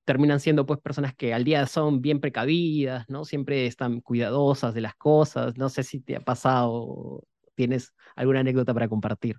terminan 0.04 0.40
siendo 0.40 0.66
pues 0.66 0.80
personas 0.80 1.14
que 1.14 1.32
al 1.32 1.44
día 1.44 1.66
son 1.66 2.02
bien 2.02 2.20
precavidas, 2.20 3.08
¿no? 3.08 3.24
Siempre 3.24 3.66
están 3.66 4.00
cuidadosas 4.00 4.74
de 4.74 4.80
las 4.80 4.94
cosas. 4.96 5.56
No 5.56 5.68
sé 5.68 5.82
si 5.82 6.00
te 6.00 6.16
ha 6.16 6.20
pasado, 6.20 7.22
tienes 7.54 7.94
alguna 8.16 8.40
anécdota 8.40 8.74
para 8.74 8.88
compartir. 8.88 9.36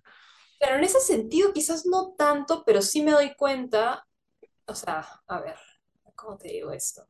Pero 0.63 0.77
en 0.77 0.83
ese 0.85 1.01
sentido 1.01 1.51
quizás 1.51 1.85
no 1.85 2.13
tanto, 2.17 2.63
pero 2.65 2.81
sí 2.81 3.01
me 3.01 3.11
doy 3.11 3.35
cuenta, 3.35 4.07
o 4.65 4.73
sea, 4.73 5.05
a 5.27 5.41
ver, 5.41 5.57
¿cómo 6.15 6.37
te 6.37 6.47
digo 6.47 6.71
esto? 6.71 7.05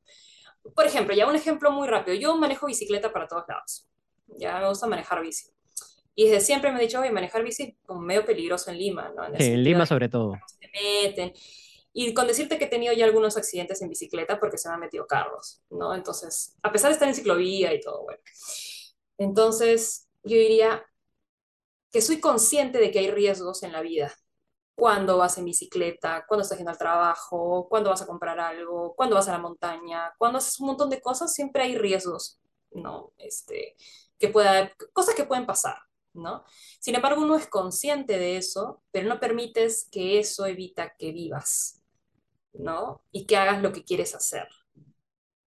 Por 0.75 0.87
ejemplo, 0.87 1.13
ya 1.13 1.27
un 1.27 1.35
ejemplo 1.35 1.71
muy 1.71 1.87
rápido, 1.87 2.17
yo 2.17 2.35
manejo 2.35 2.65
bicicleta 2.65 3.13
para 3.13 3.27
todos 3.27 3.43
lados, 3.47 3.87
ya 4.25 4.57
me 4.59 4.67
gusta 4.67 4.87
manejar 4.87 5.21
bici. 5.21 5.51
Y 6.15 6.29
desde 6.29 6.41
siempre 6.41 6.71
me 6.71 6.79
he 6.79 6.81
dicho, 6.81 6.99
oye, 6.99 7.11
manejar 7.11 7.43
bici 7.43 7.77
como 7.85 7.99
medio 8.01 8.25
peligroso 8.25 8.71
en 8.71 8.79
Lima, 8.79 9.13
¿no? 9.15 9.23
En 9.23 9.37
Sí, 9.37 9.51
en 9.51 9.63
Lima 9.63 9.85
sobre 9.85 10.09
todo. 10.09 10.33
se 10.59 10.69
meten. 10.73 11.31
Y 11.93 12.11
con 12.15 12.25
decirte 12.25 12.57
que 12.57 12.65
he 12.65 12.69
tenido 12.69 12.91
ya 12.93 13.05
algunos 13.05 13.37
accidentes 13.37 13.83
en 13.83 13.89
bicicleta 13.89 14.39
porque 14.39 14.57
se 14.57 14.67
me 14.67 14.73
han 14.73 14.79
metido 14.79 15.05
carros, 15.05 15.61
¿no? 15.69 15.93
Entonces, 15.93 16.57
a 16.63 16.71
pesar 16.71 16.89
de 16.89 16.93
estar 16.93 17.07
en 17.07 17.13
ciclovía 17.13 17.71
y 17.71 17.79
todo, 17.81 18.01
bueno. 18.01 18.21
Entonces, 19.19 20.07
yo 20.23 20.37
diría 20.37 20.83
que 21.93 22.01
soy 22.01 22.19
consciente 22.19 22.79
de 22.79 22.91
que 22.91 22.99
hay 22.99 23.11
riesgos 23.11 23.61
en 23.61 23.71
la 23.71 23.81
vida. 23.81 24.11
Cuando 24.75 25.19
vas 25.19 25.37
en 25.37 25.45
bicicleta, 25.45 26.25
cuando 26.27 26.41
estás 26.41 26.57
yendo 26.57 26.71
al 26.71 26.77
trabajo, 26.79 27.67
cuando 27.69 27.91
vas 27.91 28.01
a 28.01 28.07
comprar 28.07 28.39
algo, 28.39 28.95
cuando 28.95 29.15
vas 29.15 29.27
a 29.27 29.33
la 29.33 29.37
montaña, 29.37 30.11
cuando 30.17 30.39
haces 30.39 30.59
un 30.59 30.67
montón 30.67 30.89
de 30.89 30.99
cosas, 30.99 31.31
siempre 31.31 31.61
hay 31.61 31.77
riesgos, 31.77 32.39
¿no? 32.71 33.13
Este, 33.17 33.75
que 34.17 34.29
pueda, 34.29 34.73
cosas 34.91 35.13
que 35.13 35.25
pueden 35.25 35.45
pasar, 35.45 35.77
¿no? 36.13 36.43
Sin 36.79 36.95
embargo, 36.95 37.21
uno 37.21 37.35
es 37.35 37.45
consciente 37.45 38.17
de 38.17 38.37
eso, 38.37 38.81
pero 38.89 39.07
no 39.07 39.19
permites 39.19 39.87
que 39.91 40.17
eso 40.17 40.47
evita 40.47 40.95
que 40.97 41.11
vivas, 41.11 41.83
¿no? 42.53 43.03
Y 43.11 43.27
que 43.27 43.37
hagas 43.37 43.61
lo 43.61 43.71
que 43.71 43.83
quieres 43.83 44.15
hacer. 44.15 44.47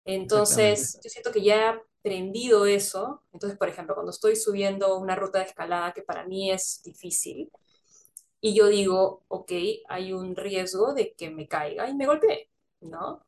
Entonces, 0.06 1.00
yo 1.03 1.10
siento 1.10 1.32
que 1.32 1.41
ya 1.41 1.82
aprendido 2.08 2.66
eso. 2.66 3.24
Entonces, 3.34 3.58
por 3.58 3.70
ejemplo, 3.70 3.96
cuando 3.96 4.12
estoy 4.12 4.36
subiendo 4.36 4.98
una 4.98 5.16
ruta 5.16 5.40
de 5.40 5.46
escalada 5.46 5.94
que 5.94 6.04
para 6.04 6.26
mí 6.26 6.52
es 6.52 6.82
difícil, 6.84 7.52
y 8.40 8.54
yo 8.56 8.68
digo, 8.68 9.24
ok, 9.28 9.52
hay 9.90 10.14
un 10.14 10.36
riesgo 10.36 10.94
de 10.94 11.14
que 11.16 11.30
me 11.30 11.48
caiga 11.48 11.90
y 11.90 11.96
me 11.96 12.06
golpee, 12.06 12.50
¿no? 12.82 13.26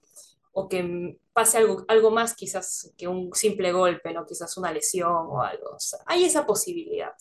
O 0.54 0.70
que 0.70 1.20
pase 1.34 1.58
algo, 1.58 1.84
algo 1.88 2.12
más 2.12 2.36
quizás 2.36 2.94
que 2.98 3.08
un 3.08 3.34
simple 3.34 3.72
golpe, 3.72 4.14
¿no? 4.14 4.26
Quizás 4.26 4.56
una 4.58 4.72
lesión 4.72 5.12
o 5.12 5.42
algo. 5.42 5.72
O 5.72 5.80
sea, 5.80 6.00
hay 6.06 6.26
esa 6.26 6.46
posibilidad. 6.46 7.14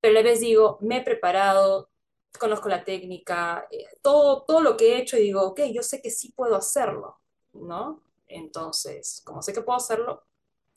Pero 0.00 0.18
a 0.18 0.22
la 0.22 0.28
vez 0.28 0.40
digo, 0.40 0.78
me 0.82 0.98
he 0.98 1.02
preparado, 1.02 1.90
conozco 2.38 2.68
la 2.68 2.84
técnica, 2.84 3.66
eh, 3.70 3.86
todo, 4.02 4.44
todo 4.44 4.60
lo 4.60 4.76
que 4.76 4.94
he 4.94 4.98
hecho 5.00 5.16
y 5.16 5.22
digo, 5.22 5.42
ok, 5.42 5.60
yo 5.72 5.82
sé 5.82 6.02
que 6.02 6.10
sí 6.10 6.32
puedo 6.32 6.56
hacerlo, 6.56 7.20
¿no? 7.54 8.02
Entonces, 8.26 9.22
como 9.24 9.42
sé 9.42 9.52
que 9.52 9.62
puedo 9.62 9.78
hacerlo, 9.78 10.24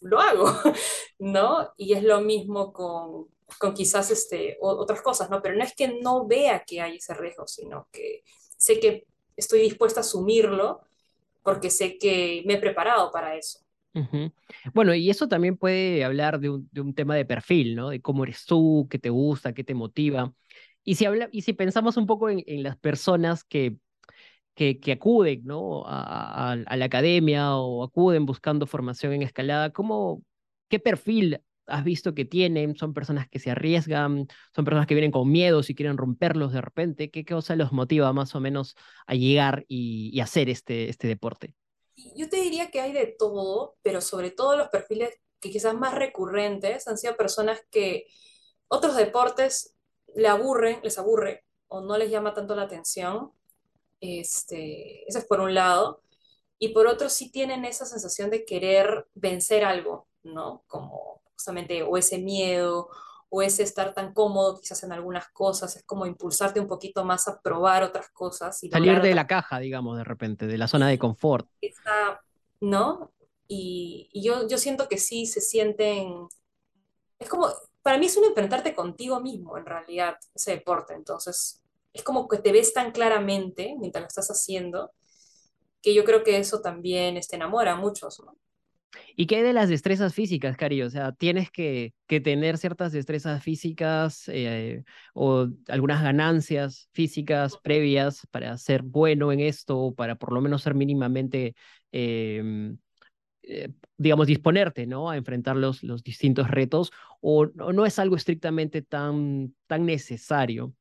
lo 0.01 0.19
hago, 0.19 0.45
¿no? 1.19 1.73
Y 1.77 1.93
es 1.93 2.03
lo 2.03 2.21
mismo 2.21 2.73
con, 2.73 3.27
con 3.59 3.73
quizás 3.73 4.11
este, 4.11 4.57
otras 4.61 5.01
cosas, 5.01 5.29
¿no? 5.29 5.41
Pero 5.41 5.55
no 5.55 5.63
es 5.63 5.75
que 5.75 5.99
no 6.01 6.27
vea 6.27 6.63
que 6.65 6.81
hay 6.81 6.97
ese 6.97 7.13
riesgo, 7.13 7.47
sino 7.47 7.87
que 7.91 8.23
sé 8.57 8.79
que 8.79 9.05
estoy 9.35 9.61
dispuesta 9.61 9.99
a 9.99 10.01
asumirlo 10.01 10.81
porque 11.43 11.69
sé 11.69 11.97
que 11.97 12.43
me 12.45 12.55
he 12.55 12.59
preparado 12.59 13.11
para 13.11 13.35
eso. 13.35 13.59
Bueno, 14.75 14.93
y 14.93 15.09
eso 15.09 15.27
también 15.27 15.57
puede 15.57 16.03
hablar 16.03 16.39
de 16.39 16.49
un, 16.49 16.69
de 16.71 16.81
un, 16.81 16.93
tema 16.93 17.15
de 17.15 17.25
perfil, 17.25 17.75
¿no? 17.75 17.89
De 17.89 17.99
cómo 17.99 18.25
eres 18.25 18.45
tú, 18.45 18.87
qué 18.91 18.99
te 18.99 19.09
gusta, 19.09 19.53
qué 19.53 19.63
te 19.63 19.73
motiva. 19.73 20.33
Y 20.83 20.95
si, 20.95 21.05
habla, 21.05 21.29
y 21.31 21.41
si 21.41 21.53
pensamos 21.53 21.97
un 21.97 22.05
poco 22.05 22.29
en, 22.29 22.43
en 22.45 22.61
las 22.61 22.77
personas 22.77 23.43
que 23.43 23.77
que, 24.57 24.91
acuden 24.91 25.45
¿no? 25.45 25.83
a, 25.85 26.55
la 26.55 26.85
academia 26.85 27.55
o 27.55 27.83
acuden 27.83 28.25
buscando 28.25 28.65
formación 28.65 29.13
en 29.13 29.21
escalada, 29.21 29.71
¿cómo, 29.71 30.23
¿qué 30.67 30.79
perfil 30.79 31.39
has 31.67 31.83
visto 31.83 32.15
que 32.15 32.25
tienen? 32.25 32.75
¿Son 32.75 32.93
personas 32.93 33.29
que 33.29 33.37
se 33.37 33.51
arriesgan? 33.51 34.27
¿Son 34.55 34.65
personas 34.65 34.87
que 34.87 34.95
vienen 34.95 35.11
con 35.11 35.31
miedos 35.31 35.69
y 35.69 35.75
quieren 35.75 35.97
romperlos 35.97 36.53
de 36.53 36.61
repente? 36.61 37.11
¿Qué 37.11 37.23
cosa 37.23 37.55
los 37.55 37.71
motiva 37.71 38.11
más 38.13 38.33
o 38.33 38.39
menos 38.39 38.75
a 39.05 39.13
llegar 39.13 39.63
y, 39.67 40.19
hacer 40.21 40.49
este, 40.49 40.89
este 40.89 41.07
deporte? 41.07 41.53
Yo 42.15 42.27
te 42.27 42.41
diría 42.41 42.71
que 42.71 42.81
hay 42.81 42.93
de 42.93 43.05
todo, 43.05 43.75
pero 43.83 44.01
sobre 44.01 44.31
todo 44.31 44.57
los 44.57 44.69
perfiles 44.69 45.11
que 45.39 45.51
quizás 45.51 45.75
más 45.75 45.93
recurrentes 45.93 46.87
han 46.87 46.97
sido 46.97 47.15
personas 47.15 47.61
que 47.69 48.07
otros 48.67 48.95
deportes 48.95 49.75
le 50.15 50.27
aburren, 50.27 50.79
les 50.81 50.97
aburre 50.97 51.45
o 51.67 51.81
no 51.81 51.95
les 51.97 52.09
llama 52.09 52.33
tanto 52.33 52.55
la 52.55 52.63
atención 52.63 53.33
este, 53.99 55.07
eso 55.07 55.19
es 55.19 55.25
por 55.25 55.39
un 55.39 55.53
lado. 55.53 56.01
Y 56.59 56.69
por 56.69 56.87
otro, 56.87 57.09
sí 57.09 57.31
tienen 57.31 57.65
esa 57.65 57.85
sensación 57.85 58.29
de 58.29 58.45
querer 58.45 59.07
vencer 59.13 59.63
algo, 59.63 60.07
¿no? 60.23 60.63
Como 60.67 61.21
justamente 61.33 61.83
o 61.83 61.97
ese 61.97 62.17
miedo 62.17 62.89
o 63.29 63.41
ese 63.41 63.63
estar 63.63 63.93
tan 63.93 64.13
cómodo 64.13 64.59
quizás 64.59 64.83
en 64.83 64.91
algunas 64.91 65.27
cosas, 65.29 65.75
es 65.75 65.83
como 65.83 66.05
impulsarte 66.05 66.59
un 66.59 66.67
poquito 66.67 67.03
más 67.03 67.27
a 67.27 67.41
probar 67.41 67.83
otras 67.83 68.09
cosas. 68.09 68.63
Y 68.63 68.69
Salir 68.69 69.01
de 69.01 69.13
la 69.13 69.27
caja, 69.27 69.59
digamos, 69.59 69.97
de 69.97 70.03
repente, 70.03 70.47
de 70.47 70.57
la 70.57 70.67
zona 70.67 70.87
de 70.87 70.97
confort. 70.97 71.47
¿No? 72.61 73.11
Y, 73.47 74.09
y, 74.13 74.23
yo, 74.23 74.47
yo 74.47 74.57
siento 74.57 74.87
que 74.87 74.97
sí 74.97 75.25
se 75.25 75.41
sienten, 75.41 76.27
es 77.19 77.29
como, 77.29 77.49
para 77.81 77.97
mí 77.97 78.07
es 78.07 78.17
un 78.17 78.25
enfrentarte 78.25 78.73
contigo 78.73 79.19
mismo, 79.19 79.57
en 79.57 79.65
realidad, 79.65 80.17
ese 80.33 80.51
deporte. 80.51 80.93
Entonces, 80.93 81.61
es 81.97 82.03
como 82.03 82.27
que 82.27 82.37
te 82.37 82.51
ves 82.51 82.73
tan 82.73 82.91
claramente 82.91 83.75
mientras 83.79 84.03
lo 84.03 84.07
estás 84.07 84.29
haciendo, 84.29 84.91
que 85.81 85.93
yo 85.93 86.03
creo 86.03 86.23
que 86.23 86.37
eso 86.37 86.61
también 86.61 87.15
te 87.15 87.19
este, 87.19 87.35
enamora 87.35 87.73
a 87.73 87.75
muchos, 87.75 88.19
¿no? 88.23 88.37
¿Y 89.15 89.25
qué 89.25 89.43
de 89.43 89.53
las 89.53 89.69
destrezas 89.69 90.13
físicas, 90.13 90.57
Cari? 90.57 90.81
O 90.81 90.89
sea, 90.89 91.11
tienes 91.11 91.51
que, 91.51 91.93
que 92.07 92.21
tener 92.21 92.57
ciertas 92.57 92.91
destrezas 92.91 93.43
físicas 93.43 94.23
eh, 94.27 94.83
o 95.13 95.47
algunas 95.67 96.01
ganancias 96.01 96.89
físicas 96.93 97.57
previas 97.63 98.27
para 98.31 98.57
ser 98.57 98.83
bueno 98.83 99.31
en 99.31 99.39
esto, 99.39 99.77
o 99.77 99.95
para 99.95 100.15
por 100.15 100.33
lo 100.33 100.41
menos 100.41 100.63
ser 100.63 100.73
mínimamente, 100.73 101.55
em, 101.91 102.77
eh, 103.43 103.69
digamos, 103.97 104.27
disponerte, 104.27 104.87
¿no? 104.87 105.09
A 105.09 105.17
enfrentar 105.17 105.57
los, 105.57 105.83
los 105.83 106.03
distintos 106.03 106.49
retos, 106.49 106.91
o, 107.21 107.47
o, 107.59 107.73
no 107.73 107.85
es 107.85 107.99
algo 107.99 108.15
estrictamente 108.15 108.81
tan, 108.81 109.55
tan 109.67 109.85
necesario 109.85 110.73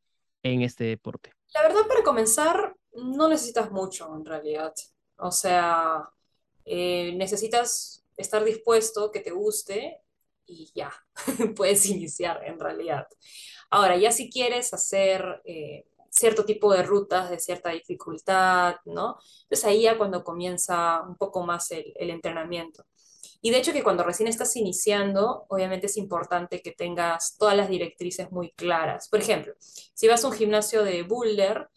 en 0.43 0.62
este 0.62 0.85
deporte? 0.85 1.33
La 1.55 1.62
verdad, 1.62 1.87
para 1.87 2.02
comenzar, 2.02 2.76
no 2.95 3.28
necesitas 3.28 3.71
mucho 3.71 4.14
en 4.14 4.25
realidad. 4.25 4.75
O 5.19 5.31
sea, 5.31 6.09
eh, 6.64 7.14
necesitas 7.16 8.05
estar 8.16 8.45
dispuesto, 8.45 9.11
que 9.11 9.21
te 9.21 9.31
guste 9.31 10.00
y 10.47 10.71
ya, 10.75 10.93
puedes 11.57 11.87
iniciar 11.87 12.43
en 12.45 12.59
realidad. 12.59 13.07
Ahora, 13.71 13.97
ya 13.97 14.12
si 14.12 14.31
quieres 14.31 14.73
hacer 14.73 15.43
eh, 15.45 15.87
cierto 16.11 16.45
tipo 16.45 16.73
de 16.73 16.83
rutas 16.83 17.31
de 17.31 17.38
cierta 17.38 17.71
dificultad, 17.71 18.76
¿no? 18.85 19.19
Pues 19.49 19.64
ahí 19.64 19.83
ya 19.83 19.99
cuando 19.99 20.25
comienza 20.25 21.02
un 21.02 21.16
poco 21.16 21.45
más 21.45 21.71
el 21.71 22.11
entrenamiento. 22.11 22.87
Y 23.47 23.50
de 23.50 23.59
hecho 23.59 23.73
que 23.73 23.85
cuando 23.85 24.03
recién 24.03 24.29
estás 24.29 24.57
iniciando, 24.57 25.47
obviamente 25.49 25.87
es 25.87 25.97
importante 25.97 26.61
que 26.62 26.73
tengas 26.73 27.37
todas 27.38 27.57
las 27.57 27.69
directrices 27.69 28.33
muy 28.33 28.50
claras. 28.50 29.09
Por 29.09 29.21
ejemplo, 29.21 29.55
si 29.61 30.09
vas 30.09 30.25
a 30.25 30.26
un 30.26 30.33
gimnasio 30.33 30.83
de 30.83 31.05
boulder, 31.05 31.69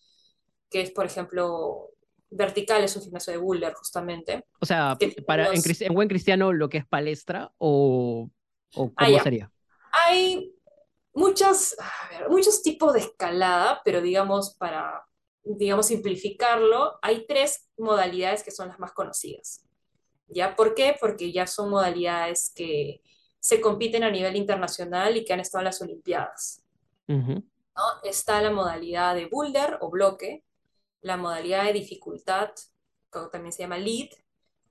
que 0.72 0.82
es, 0.82 0.90
por 0.90 1.06
ejemplo, 1.06 1.92
vertical, 2.32 2.84
es 2.84 2.96
un 2.96 3.04
gimnasio 3.04 3.34
de 3.34 3.38
boulder, 3.38 3.74
justamente. 3.74 4.46
O 4.60 4.66
sea, 4.66 4.98
para, 5.28 5.52
en, 5.54 5.94
buen 5.94 6.08
cristiano, 6.08 6.54
lo 6.54 6.70
que 6.70 6.80
es 6.80 6.88
palestra 6.88 7.54
o, 7.60 8.32
o 8.74 8.92
cómo 8.92 9.18
ah, 9.18 9.22
sería? 9.24 9.52
Hay 9.92 10.56
muchos, 11.14 11.76
muchos 12.32 12.64
tipos 12.64 12.94
de 12.94 13.02
escalada, 13.02 13.82
pero 13.86 14.02
digamos, 14.02 14.56
para 14.56 15.06
digamos, 15.44 15.86
simplificarlo, 15.86 16.98
hay 17.04 17.28
tres 17.28 17.70
modalidades 17.78 18.42
que 18.42 18.50
son 18.50 18.70
las 18.70 18.80
más 18.80 18.92
conocidas. 18.92 19.69
¿Ya? 20.30 20.56
¿Por 20.56 20.76
qué? 20.76 20.96
Porque 21.00 21.32
ya 21.32 21.48
son 21.48 21.70
modalidades 21.70 22.52
que 22.56 23.02
se 23.40 23.62
compiten 23.62 24.04
a 24.04 24.12
nivel 24.12 24.36
internacional 24.36 25.18
y 25.18 25.26
que 25.26 25.34
han 25.34 25.40
estado 25.40 25.62
en 25.62 25.66
las 25.66 25.82
Olimpiadas. 25.82 26.62
¿no? 27.76 27.84
Está 28.04 28.42
la 28.42 28.52
modalidad 28.52 29.16
de 29.16 29.26
boulder 29.26 29.78
o 29.82 29.90
bloque, 29.90 30.44
la 31.02 31.18
modalidad 31.18 31.66
de 31.66 31.74
dificultad, 31.74 32.52
que 33.12 33.20
también 33.32 33.54
se 33.54 33.64
llama 33.64 33.78
lead, 33.78 34.10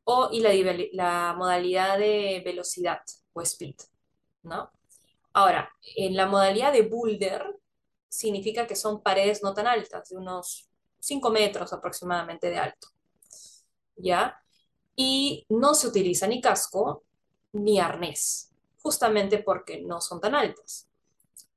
o, 0.04 0.28
y 0.30 0.40
la, 0.40 0.52
la 0.92 1.34
modalidad 1.36 1.98
de 1.98 2.42
velocidad 2.44 3.00
o 3.32 3.42
speed. 3.42 3.76
¿no? 4.42 4.70
Ahora, 5.32 5.72
en 5.96 6.16
la 6.16 6.26
modalidad 6.26 6.72
de 6.72 6.82
boulder 6.82 7.58
significa 8.08 8.66
que 8.66 8.76
son 8.76 9.02
paredes 9.02 9.42
no 9.42 9.54
tan 9.54 9.66
altas, 9.66 10.08
de 10.08 10.16
unos 10.16 10.68
5 11.00 11.30
metros 11.30 11.72
aproximadamente 11.72 12.50
de 12.50 12.58
alto. 12.58 12.88
¿Ya? 13.96 14.40
Y 15.00 15.46
no 15.48 15.74
se 15.74 15.86
utiliza 15.86 16.26
ni 16.26 16.40
casco 16.40 17.04
ni 17.52 17.78
arnés, 17.78 18.50
justamente 18.82 19.38
porque 19.38 19.80
no 19.80 20.00
son 20.00 20.20
tan 20.20 20.34
altas. 20.34 20.88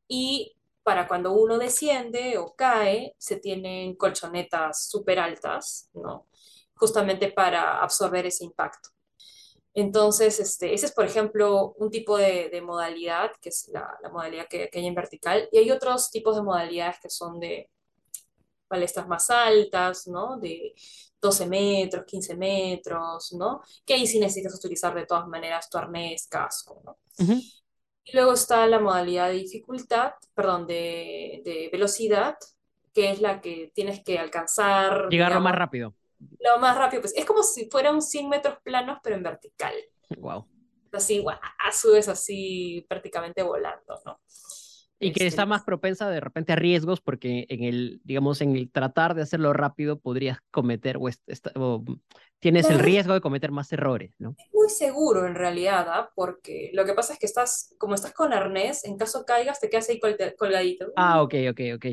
Y 0.08 0.56
para 0.84 1.08
cuando 1.08 1.34
uno 1.34 1.58
desciende 1.58 2.38
o 2.38 2.54
cae, 2.56 3.16
se 3.18 3.38
tienen 3.38 3.96
colchonetas 3.96 4.88
súper 4.88 5.18
altas, 5.18 5.90
¿no? 5.94 6.28
Justamente 6.76 7.32
para 7.32 7.82
absorber 7.82 8.28
ese 8.28 8.46
impacto. 8.46 8.90
Entonces, 9.74 10.40
este, 10.40 10.76
ese 10.76 10.86
es, 10.86 10.92
por 10.92 11.06
ejemplo, 11.06 11.74
un 11.78 11.90
tipo 11.90 12.18
de, 12.18 12.62
modalidad, 12.62 13.32
que 13.42 13.50
es 13.50 13.70
la, 13.70 13.98
modalidad 14.12 14.48
que, 14.48 14.70
que, 14.70 14.80
hay 14.80 14.86
en 14.86 14.96
vertical, 14.96 15.50
y 15.52 15.58
hay 15.58 15.72
otros 15.72 16.12
tipos 16.12 16.36
de 16.36 16.44
modalidades 16.44 17.00
que 17.02 17.10
son 17.10 17.40
de 17.40 17.72
palestras 18.68 19.08
más 19.08 19.32
altas, 19.32 20.08
¿no? 20.08 20.38
De 20.38 20.76
12 21.22 21.46
metros, 21.48 22.06
15 22.06 22.36
metros, 22.36 23.34
¿no? 23.34 23.62
Que 23.86 23.94
ahí 23.94 24.08
sí 24.08 24.20
necesitas 24.20 24.56
utilizar 24.56 24.94
de 24.96 25.06
todas 25.06 25.28
maneras 25.28 25.70
tu 25.70 25.78
arnés, 25.78 26.28
casco, 26.28 26.82
¿no? 26.84 26.98
Y 28.04 28.16
luego 28.16 28.34
está 28.34 28.66
la 28.66 28.80
modalidad 28.80 29.28
de 29.28 29.36
dificultad, 29.36 30.14
perdón, 30.34 30.66
de, 30.66 31.42
de, 31.46 31.70
velocidad, 31.72 32.36
que 32.94 33.12
es 33.12 33.22
la 33.22 33.40
que 33.42 33.72
tienes 33.76 34.04
que 34.04 34.18
alcanzar. 34.18 35.08
Llegar 35.10 35.34
lo 35.34 35.42
más 35.42 35.56
rápido. 35.56 35.94
Lo 36.40 36.60
más 36.60 36.78
rápido, 36.78 37.02
pues 37.02 37.14
es 37.16 37.26
como 37.26 37.44
si 37.44 37.70
fueran 37.70 38.02
100 38.02 38.30
metros 38.30 38.58
planos, 38.64 39.00
pero 39.04 39.16
en 39.16 39.24
vertical. 39.24 39.74
Wow. 40.18 40.48
Así, 40.92 41.20
guau, 41.20 41.38
subes 41.72 42.08
así 42.10 42.86
prácticamente 42.90 43.44
volando, 43.44 44.02
¿no? 44.06 44.20
Y 45.04 45.14
que 45.14 45.26
está 45.26 45.46
Este, 45.46 45.50
más 45.50 45.64
propensa 45.64 46.10
de 46.10 46.20
repente 46.20 46.54
a 46.54 46.56
riesgos 46.56 47.02
porque 47.02 47.46
en 47.50 47.64
el, 47.64 48.02
digamos, 48.04 48.42
en 48.42 48.56
el 48.56 48.72
tratar 48.72 49.16
de 49.16 49.24
hacerlo 49.24 49.52
rápido 49.54 50.00
podrías 50.00 50.40
cometer 50.52 50.98
o, 51.00 51.10
est- 51.10 51.24
esta- 51.28 51.52
o, 51.56 51.84
tienes 52.40 52.70
el 52.70 52.80
riesgo 52.80 53.14
de 53.14 53.22
cometer 53.22 53.52
más 53.52 53.72
errores, 53.74 54.14
¿no? 54.20 54.38
es 54.38 54.48
muy 54.54 54.70
seguro 54.70 55.26
en 55.26 55.36
realidad, 55.36 55.88
¿ah? 55.90 56.12
Porque 56.16 56.72
lo 56.74 56.86
que 56.86 56.94
pasa 56.94 57.14
es 57.14 57.20
que 57.20 57.26
estás, 57.26 57.76
como 57.78 57.96
estás 57.96 58.14
con 58.14 58.34
arnés, 58.34 58.84
en 58.86 58.98
caso 58.98 59.26
caigas, 59.26 59.60
te 59.60 59.70
quedas 59.70 59.90
ahí 59.90 60.00
col- 60.00 60.18
colgadito. 60.38 60.88
Ah, 60.96 61.22
ok, 61.22 61.34
ok, 61.52 61.60
ok. 61.76 61.86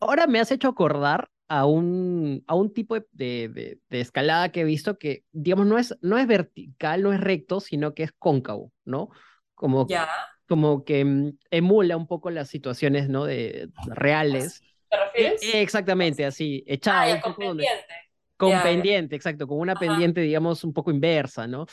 Ahora 0.00 0.26
me 0.26 0.40
has 0.40 0.50
hecho 0.50 0.68
acordar 0.68 1.28
a 1.48 1.66
un, 1.66 2.44
a 2.46 2.54
un 2.54 2.72
tipo 2.72 2.94
de, 2.96 3.06
de, 3.12 3.48
de- 3.48 3.80
de 3.88 4.00
escalada 4.00 4.50
que 4.52 4.60
he 4.62 4.64
visto 4.64 4.98
que, 4.98 5.24
digamos, 5.32 5.66
no 5.66 5.78
es, 5.78 5.96
no 6.02 6.18
es 6.18 6.26
vertical, 6.26 7.02
no 7.02 7.12
es 7.12 7.20
recto, 7.20 7.60
sino 7.60 7.94
que 7.94 8.04
es 8.04 8.12
cóncavo, 8.18 8.72
¿no? 8.84 9.10
Como, 9.54 9.88
Ya, 9.88 10.08
como 10.48 10.84
que 10.84 11.04
mm, 11.04 11.38
emula 11.50 11.96
un 11.96 12.06
poco 12.06 12.30
las 12.30 12.48
situaciones, 12.48 13.08
¿no? 13.08 13.24
De, 13.24 13.68
reales. 13.86 14.62
¿te 14.90 14.96
refieres? 14.96 15.42
exactamente, 15.54 16.24
así, 16.24 16.64
Ah, 16.66 16.72
echado 16.72 17.14
un 17.14 17.20
con 17.22 17.34
pendiente. 17.36 17.94
con 18.36 18.62
pendiente, 18.62 19.16
exacto, 19.16 19.46
con 19.46 19.58
una 19.58 19.72
Ajá, 19.72 19.80
pendiente, 19.80 20.20
digamos, 20.20 20.62
un 20.64 20.72
poco 20.72 20.90
inversa, 20.90 21.46
¿no? 21.46 21.66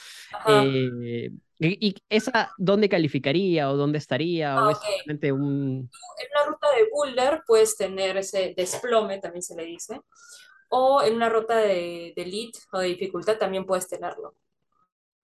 Eh, 0.48 1.29
y, 1.60 1.88
y 1.88 1.96
esa, 2.10 2.51
¿dónde 2.58 2.89
calificaría 2.89 3.70
o 3.70 3.75
dónde 3.77 4.00
estaría? 4.00 4.60
¿O 4.60 4.70
Ah, 4.70 4.72
es 4.72 4.77
ok. 4.77 4.84
simplemente 4.84 5.32
un... 5.32 5.89
En 6.20 6.27
una 6.36 6.46
ruta 6.51 6.67
de 6.75 6.89
boulder 6.91 7.44
puedes 7.46 7.77
tener 7.77 8.17
ese 8.17 8.53
desplome, 8.58 9.20
también 9.20 9.44
se 9.44 9.55
le 9.55 9.65
dice, 9.65 10.01
o 10.70 11.01
en 11.03 11.15
una 11.15 11.29
ruta 11.29 11.58
de, 11.58 12.13
de 12.15 12.22
elite 12.24 12.60
o 12.74 12.79
de 12.79 12.88
dificultad 12.89 13.38
también 13.38 13.65
puedes 13.65 13.88
tenerlo. 13.88 14.36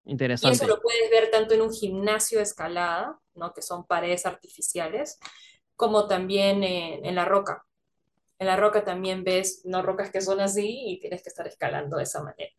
Y 0.03 0.09
eso 0.09 0.13
Interesante. 0.13 0.67
lo 0.67 0.81
puedes 0.81 1.09
ver 1.11 1.29
tanto 1.29 1.53
en 1.53 1.61
un 1.61 1.71
gimnasio 1.71 2.39
de 2.39 2.43
escalada, 2.43 3.19
¿no? 3.35 3.53
que 3.53 3.61
son 3.61 3.85
paredes 3.85 4.25
artificiales, 4.25 5.19
como 5.75 6.07
también 6.07 6.63
en, 6.63 7.05
en 7.05 7.15
la 7.15 7.25
roca. 7.25 7.65
En 8.39 8.47
la 8.47 8.55
roca 8.55 8.83
también 8.83 9.23
ves, 9.23 9.61
no 9.65 9.83
rocas 9.83 10.11
que 10.11 10.21
son 10.21 10.39
así 10.39 10.83
y 10.87 10.99
tienes 10.99 11.21
que 11.21 11.29
estar 11.29 11.47
escalando 11.47 11.97
de 11.97 12.03
esa 12.03 12.23
manera. 12.23 12.51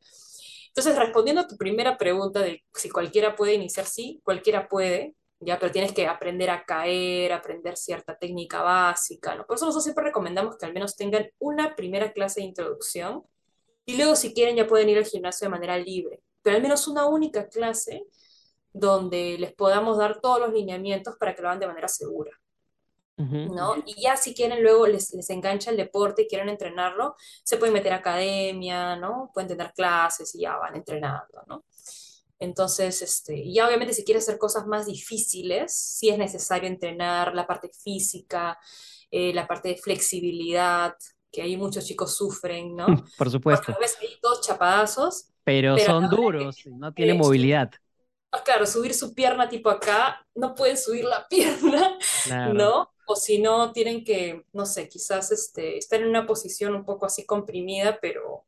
Entonces, 0.69 0.97
respondiendo 0.97 1.43
a 1.43 1.47
tu 1.47 1.57
primera 1.57 1.99
pregunta 1.99 2.41
de 2.41 2.65
si 2.73 2.89
cualquiera 2.89 3.37
puede 3.37 3.55
iniciar, 3.55 3.85
sí, 3.85 4.21
cualquiera 4.25 4.69
puede, 4.69 5.15
ya, 5.39 5.59
pero 5.59 5.73
tienes 5.73 5.93
que 5.93 6.07
aprender 6.07 6.49
a 6.51 6.65
caer, 6.65 7.33
aprender 7.33 7.77
cierta 7.77 8.17
técnica 8.17 8.63
básica, 8.63 9.35
¿no? 9.35 9.45
Por 9.45 9.57
eso 9.57 9.67
nosotros 9.67 9.85
siempre 9.85 10.05
recomendamos 10.05 10.57
que 10.57 10.65
al 10.65 10.73
menos 10.73 10.97
tengan 10.97 11.29
una 11.39 11.75
primera 11.75 12.13
clase 12.13 12.41
de 12.41 12.47
introducción 12.47 13.23
y 13.85 13.97
luego 13.97 14.17
si 14.17 14.33
quieren 14.33 14.57
ya 14.57 14.67
pueden 14.67 14.89
ir 14.89 14.99
al 14.99 15.05
gimnasio 15.05 15.47
de 15.47 15.51
manera 15.51 15.77
libre, 15.77 16.21
pero 16.43 16.57
al 16.57 16.63
menos 16.63 16.89
una 16.89 17.07
única 17.07 17.49
clase 17.49 18.07
donde 18.73 19.37
les 19.39 19.53
podamos 19.53 19.99
dar 19.99 20.21
todos 20.21 20.41
los 20.41 20.53
lineamientos 20.53 21.17
para 21.17 21.35
que 21.35 21.43
lo 21.43 21.49
hagan 21.49 21.61
de 21.61 21.67
manera 21.67 21.89
segura. 21.89 22.33
¿no? 23.17 23.76
Y 23.87 24.02
ya 24.02 24.17
si 24.17 24.35
quieren 24.35 24.63
luego 24.63 24.87
les, 24.87 25.13
les 25.15 25.31
engancha 25.31 25.71
el 25.71 25.76
deporte 25.76 26.23
y 26.23 26.26
quieren 26.26 26.49
entrenarlo, 26.49 27.15
se 27.45 27.57
pueden 27.57 27.75
meter 27.75 27.93
a 27.93 27.97
academia, 27.97 28.97
¿no? 28.97 29.31
Pueden 29.33 29.49
tener 29.49 29.73
clases 29.75 30.35
y 30.35 30.41
ya 30.41 30.57
van 30.57 30.75
entrenando, 30.75 31.43
¿no? 31.47 31.65
Entonces, 32.41 33.00
este, 33.02 33.52
ya 33.52 33.69
obviamente 33.69 33.95
si 33.95 34.05
quieres 34.05 34.25
hacer 34.25 34.39
cosas 34.39 34.67
más 34.67 34.87
difíciles, 34.87 35.73
sí 35.73 36.09
es 36.09 36.19
necesario 36.19 36.69
entrenar 36.69 37.35
la 37.35 37.47
parte 37.47 37.71
física, 37.85 38.59
eh, 39.13 39.33
la 39.33 39.47
parte 39.47 39.69
de 39.69 39.76
flexibilidad, 39.76 40.97
que 41.31 41.43
ahí 41.43 41.57
muchos 41.57 41.85
chicos 41.87 42.17
sufren, 42.17 42.75
¿no? 42.75 42.87
Por 43.17 43.17
Porque 43.17 43.31
supuesto, 43.31 43.73
los 43.73 43.78
ves 43.78 43.97
ahí 44.00 44.19
todos 44.21 44.41
chapadazos, 44.41 45.31
pero 45.45 45.78
son 45.78 46.09
duros, 46.09 46.57
no 46.67 46.93
tienen 46.93 47.19
movilidad. 47.19 47.71
ah, 48.31 48.43
claro, 48.45 48.67
subir 48.67 48.95
su 48.95 49.15
pierna 49.15 49.49
tipo 49.49 49.71
acá, 49.71 50.26
no 50.35 50.55
pueden 50.55 50.76
subir 50.76 51.05
la 51.05 51.26
pierna 51.31 51.99
Claro, 52.25 52.55
¿no? 52.55 52.93
O 53.07 53.17
si 53.17 53.41
no, 53.41 53.73
tienen 53.73 54.05
que, 54.05 54.45
no 54.52 54.65
sé, 54.65 54.89
quizás 54.89 55.33
este, 55.33 55.76
estar 55.76 56.00
en 56.00 56.09
una 56.09 56.26
posición 56.26 56.75
un 56.75 56.85
poco 56.85 57.07
así 57.07 57.26
comprimida, 57.26 57.99
pero 58.00 58.47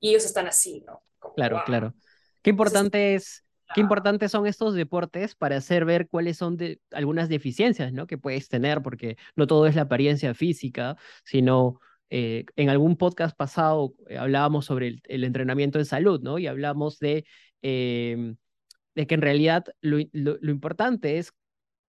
ellos 0.00 0.24
están 0.24 0.46
así, 0.46 0.84
¿no? 0.86 1.02
Como, 1.18 1.34
claro, 1.34 1.56
wow. 1.56 1.64
claro. 1.64 1.94
Qué 2.42 2.50
Entonces, 2.50 2.74
importante 2.76 3.14
es, 3.14 3.44
qué 3.74 3.80
importantes 3.80 4.30
son 4.30 4.46
estos 4.46 4.74
deportes 4.74 5.34
para 5.34 5.56
hacer 5.56 5.84
ver 5.84 6.08
cuáles 6.08 6.36
son 6.36 6.56
de, 6.56 6.80
algunas 6.92 7.28
deficiencias, 7.28 7.92
¿no? 7.92 8.06
que 8.06 8.18
puedes 8.18 8.48
tener, 8.48 8.82
porque 8.82 9.16
no 9.36 9.46
todo 9.46 9.66
es 9.66 9.74
la 9.74 9.82
apariencia 9.82 10.34
física, 10.34 10.96
sino 11.24 11.80
eh, 12.10 12.44
en 12.56 12.70
algún 12.70 12.96
podcast 12.96 13.36
pasado 13.36 13.94
eh, 14.08 14.18
hablábamos 14.18 14.66
sobre 14.66 15.00
el, 15.04 15.24
entrenamiento 15.24 15.78
en 15.78 15.84
salud, 15.84 16.20
¿no? 16.22 16.38
Y 16.38 16.46
hablamos 16.46 16.98
de, 16.98 17.24
de 17.62 19.06
que 19.06 19.14
en 19.14 19.22
realidad 19.22 19.66
lo, 19.80 19.98
lo 20.12 20.50
importante 20.50 21.18
es 21.18 21.32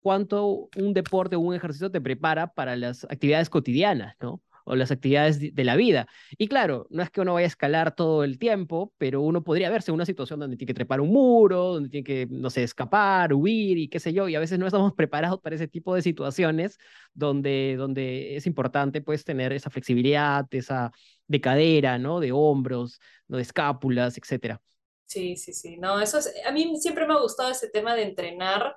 cuánto 0.02 0.70
un 0.78 0.94
deporte 0.94 1.36
o 1.36 1.40
un 1.40 1.56
ejercicio 1.56 1.92
te 1.92 2.02
prepara 2.02 2.54
para 2.54 2.76
las 2.76 3.04
actividades 3.06 3.50
cotidianas, 3.50 4.16
¿no? 4.22 4.42
O 4.70 4.76
las 4.76 4.92
actividades 4.92 5.40
de 5.40 5.64
la 5.64 5.76
vida. 5.76 6.08
Y 6.38 6.48
claro, 6.48 6.88
no 6.92 7.02
es 7.02 7.10
que 7.10 7.22
uno 7.22 7.34
vaya 7.34 7.46
a 7.46 7.48
escalar 7.48 7.96
todo 7.96 8.24
el 8.24 8.38
tiempo, 8.38 8.94
pero 9.00 9.22
uno 9.22 9.44
podría 9.44 9.70
verse 9.72 9.90
en 9.90 9.96
una 9.96 10.06
situación 10.06 10.40
donde 10.40 10.58
tiene 10.58 10.68
que 10.68 10.76
trepar 10.76 11.02
un 11.02 11.10
muro, 11.10 11.74
donde 11.74 11.90
tiene 11.90 12.04
que, 12.04 12.28
no 12.30 12.52
sé, 12.52 12.64
escapar, 12.64 13.34
huir 13.34 13.80
y 13.80 13.90
qué 13.90 14.00
sé 14.00 14.14
yo, 14.14 14.30
y 14.30 14.36
a 14.36 14.40
veces 14.40 14.60
no 14.60 14.68
estamos 14.68 14.94
preparados 14.96 15.42
para 15.42 15.56
ese 15.56 15.68
tipo 15.68 15.96
de 15.96 16.04
situaciones 16.04 16.78
donde, 17.14 17.76
donde 17.78 18.36
es 18.36 18.46
importante 18.46 19.02
pues 19.02 19.26
tener 19.26 19.52
esa 19.54 19.70
flexibilidad, 19.70 20.46
esa 20.52 20.92
de 21.28 21.42
cadera, 21.42 21.98
¿no? 21.98 22.20
De 22.20 22.32
hombros, 22.32 23.00
¿no? 23.28 23.38
de 23.38 23.44
escápulas, 23.44 24.18
etcétera. 24.18 24.62
Sí, 25.06 25.38
sí, 25.38 25.54
sí. 25.54 25.78
No, 25.78 26.00
eso 26.00 26.20
es, 26.20 26.32
a 26.46 26.52
mí 26.52 26.80
siempre 26.80 27.08
me 27.08 27.14
ha 27.14 27.20
gustado 27.20 27.50
ese 27.50 27.70
tema 27.70 27.96
de 27.96 28.04
entrenar 28.04 28.76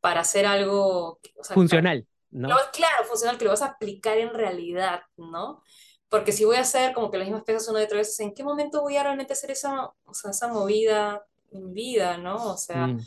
para 0.00 0.20
hacer 0.20 0.46
algo, 0.46 1.20
o 1.36 1.44
sea, 1.44 1.54
para, 1.54 1.54
Funcional, 1.54 2.06
lo- 2.44 2.54
¿no? 2.54 2.56
claro, 2.72 3.04
funcional, 3.04 3.38
que 3.38 3.44
lo 3.44 3.50
vas 3.50 3.62
a 3.62 3.66
aplicar 3.66 4.18
en 4.18 4.32
realidad, 4.34 5.02
¿no? 5.16 5.62
Porque 6.08 6.32
si 6.32 6.44
voy 6.44 6.56
a 6.56 6.60
hacer 6.62 6.92
como 6.94 7.10
que 7.10 7.18
las 7.18 7.26
mismas 7.28 7.44
pesas 7.44 7.68
una 7.68 7.80
y 7.80 7.84
otra 7.84 7.98
vez, 7.98 8.18
¿en 8.20 8.34
qué 8.34 8.42
momento 8.44 8.82
voy 8.82 8.96
a 8.96 9.02
realmente 9.04 9.32
hacer 9.34 9.50
esa, 9.52 9.86
o 10.04 10.14
sea, 10.14 10.30
esa 10.32 10.48
movida 10.48 11.24
en 11.52 11.72
vida, 11.74 12.16
¿no? 12.18 12.52
O 12.52 12.56
sea, 12.58 12.94
Mm, 12.94 13.06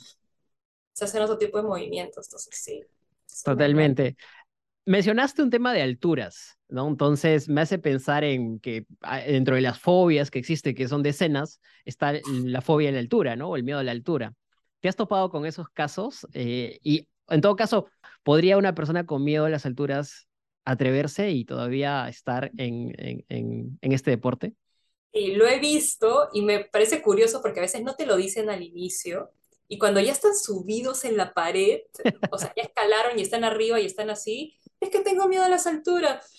se 0.94 1.06
hacen 1.06 1.22
otro 1.22 1.38
tipo 1.38 1.58
de 1.58 1.64
movimientos, 1.68 2.26
entonces 2.28 2.56
sí, 2.58 2.84
totalmente. 3.44 4.16
Mencionaste 4.86 5.44
un 5.44 5.50
tema 5.52 5.74
de 5.74 5.82
alturas, 5.84 6.60
¿no? 6.70 6.88
Entonces 6.88 7.50
me 7.50 7.62
hace 7.62 7.80
pensar 7.80 8.24
en 8.24 8.60
que 8.60 8.86
ah, 9.02 9.20
dentro 9.20 9.56
de 9.56 9.62
las 9.62 9.80
fobias 9.80 10.32
que 10.32 10.40
existen, 10.40 10.76
que 10.76 10.88
son 10.88 11.04
decenas, 11.04 11.62
está 11.86 12.14
la 12.26 12.62
fobia 12.62 12.90
a 12.90 12.94
la 12.94 13.00
altura, 13.00 13.36
¿no? 13.36 13.50
O 13.52 13.56
el 13.58 13.64
miedo 13.64 13.80
a 13.80 13.84
la 13.84 13.92
altura. 13.94 14.34
¿Te 14.82 14.90
has 14.90 14.96
topado 14.98 15.30
con 15.30 15.46
esos 15.46 15.70
casos? 15.70 16.28
Eh, 16.34 16.80
y 16.84 17.08
en 17.30 17.42
todo 17.42 17.56
caso, 17.56 17.88
¿podría 18.24 18.58
una 18.58 18.76
persona 18.76 19.06
con 19.06 19.24
miedo 19.24 19.46
a 19.46 19.50
las 19.50 19.66
alturas 19.66 20.28
atreverse 20.66 21.32
y 21.32 21.46
todavía 21.46 22.08
estar 22.10 22.52
en, 22.58 22.94
en, 22.98 23.26
en, 23.30 23.80
en 23.82 23.92
este 23.92 24.12
deporte? 24.12 24.56
Y 25.12 25.36
lo 25.36 25.48
he 25.48 25.60
visto 25.60 26.30
y 26.34 26.42
me 26.42 26.66
parece 26.66 27.02
curioso 27.02 27.42
porque 27.42 27.60
a 27.60 27.64
veces 27.64 27.84
no 27.84 27.96
te 27.96 28.06
lo 28.06 28.16
dicen 28.18 28.50
al 28.50 28.64
inicio 28.64 29.32
y 29.68 29.78
cuando 29.78 30.00
ya 30.00 30.12
están 30.12 30.36
subidos 30.36 31.06
en 31.06 31.18
la 31.18 31.34
pared, 31.34 31.82
o 32.30 32.38
sea, 32.38 32.52
ya 32.56 32.64
escalaron 32.64 33.18
y 33.18 33.22
están 33.22 33.44
arriba 33.44 33.80
y 33.80 33.86
están 33.86 34.10
así, 34.10 34.60
es 34.80 34.90
que 34.90 35.00
tengo 35.02 35.28
miedo 35.28 35.44
a 35.44 35.50
las 35.50 35.68
alturas. 35.68 36.34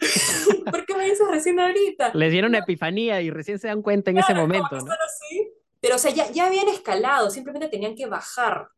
¿Por 0.70 0.86
qué 0.86 0.94
me 0.96 1.04
dices 1.04 1.26
recién 1.30 1.60
ahorita? 1.60 2.14
Les 2.14 2.30
dieron 2.32 2.50
una 2.52 2.58
epifanía 2.60 3.20
y 3.20 3.30
recién 3.30 3.58
se 3.58 3.68
dan 3.68 3.82
cuenta 3.82 4.10
en 4.10 4.16
ese 4.18 4.32
Claro, 4.32 4.40
es 4.42 4.48
como 4.50 4.68
que 4.70 4.70
momento, 4.70 4.80
¿no? 4.82 4.98
así. 5.04 5.52
Pero, 5.80 5.96
o 5.96 5.98
sea, 5.98 6.10
ya, 6.12 6.30
ya 6.30 6.46
habían 6.46 6.68
escalado, 6.68 7.30
simplemente 7.30 7.68
tenían 7.68 7.94
que 7.96 8.06
bajar, 8.06 8.68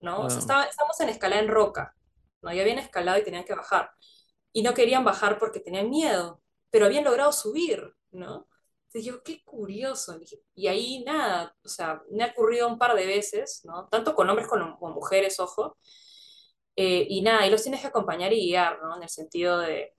¿no? 0.00 0.24
O 0.24 0.30
sea, 0.30 0.38
Wow. 0.38 0.40
estaba, 0.40 0.64
estamos 0.64 0.98
en 1.00 1.08
escalada 1.10 1.42
en 1.42 1.48
roca, 1.48 1.94
¿no? 2.44 2.52
Ya 2.52 2.62
habían 2.62 2.78
escalado 2.78 3.18
y 3.18 3.24
tenían 3.24 3.44
que 3.44 3.54
bajar. 3.54 3.90
Y 4.52 4.62
no 4.62 4.74
querían 4.74 5.04
bajar 5.04 5.38
porque 5.38 5.60
tenían 5.60 5.90
miedo, 5.90 6.42
pero 6.70 6.86
habían 6.86 7.04
logrado 7.04 7.32
subir, 7.32 7.94
¿no? 8.12 8.48
Entonces 8.86 9.04
yo, 9.04 9.22
qué 9.24 9.42
curioso. 9.44 10.16
Y 10.54 10.68
ahí 10.68 11.02
nada, 11.04 11.56
o 11.64 11.68
sea, 11.68 12.02
me 12.10 12.24
ha 12.24 12.28
ocurrido 12.28 12.68
un 12.68 12.78
par 12.78 12.94
de 12.94 13.06
veces, 13.06 13.62
¿no? 13.64 13.88
Tanto 13.88 14.14
con 14.14 14.30
hombres 14.30 14.46
como 14.46 14.78
con 14.78 14.92
mujeres, 14.92 15.40
ojo. 15.40 15.76
Eh, 16.76 17.06
y 17.08 17.22
nada, 17.22 17.46
y 17.46 17.50
los 17.50 17.62
tienes 17.62 17.80
que 17.80 17.88
acompañar 17.88 18.32
y 18.32 18.46
guiar, 18.46 18.80
¿no? 18.82 18.96
En 18.96 19.02
el 19.02 19.08
sentido 19.08 19.58
de, 19.58 19.94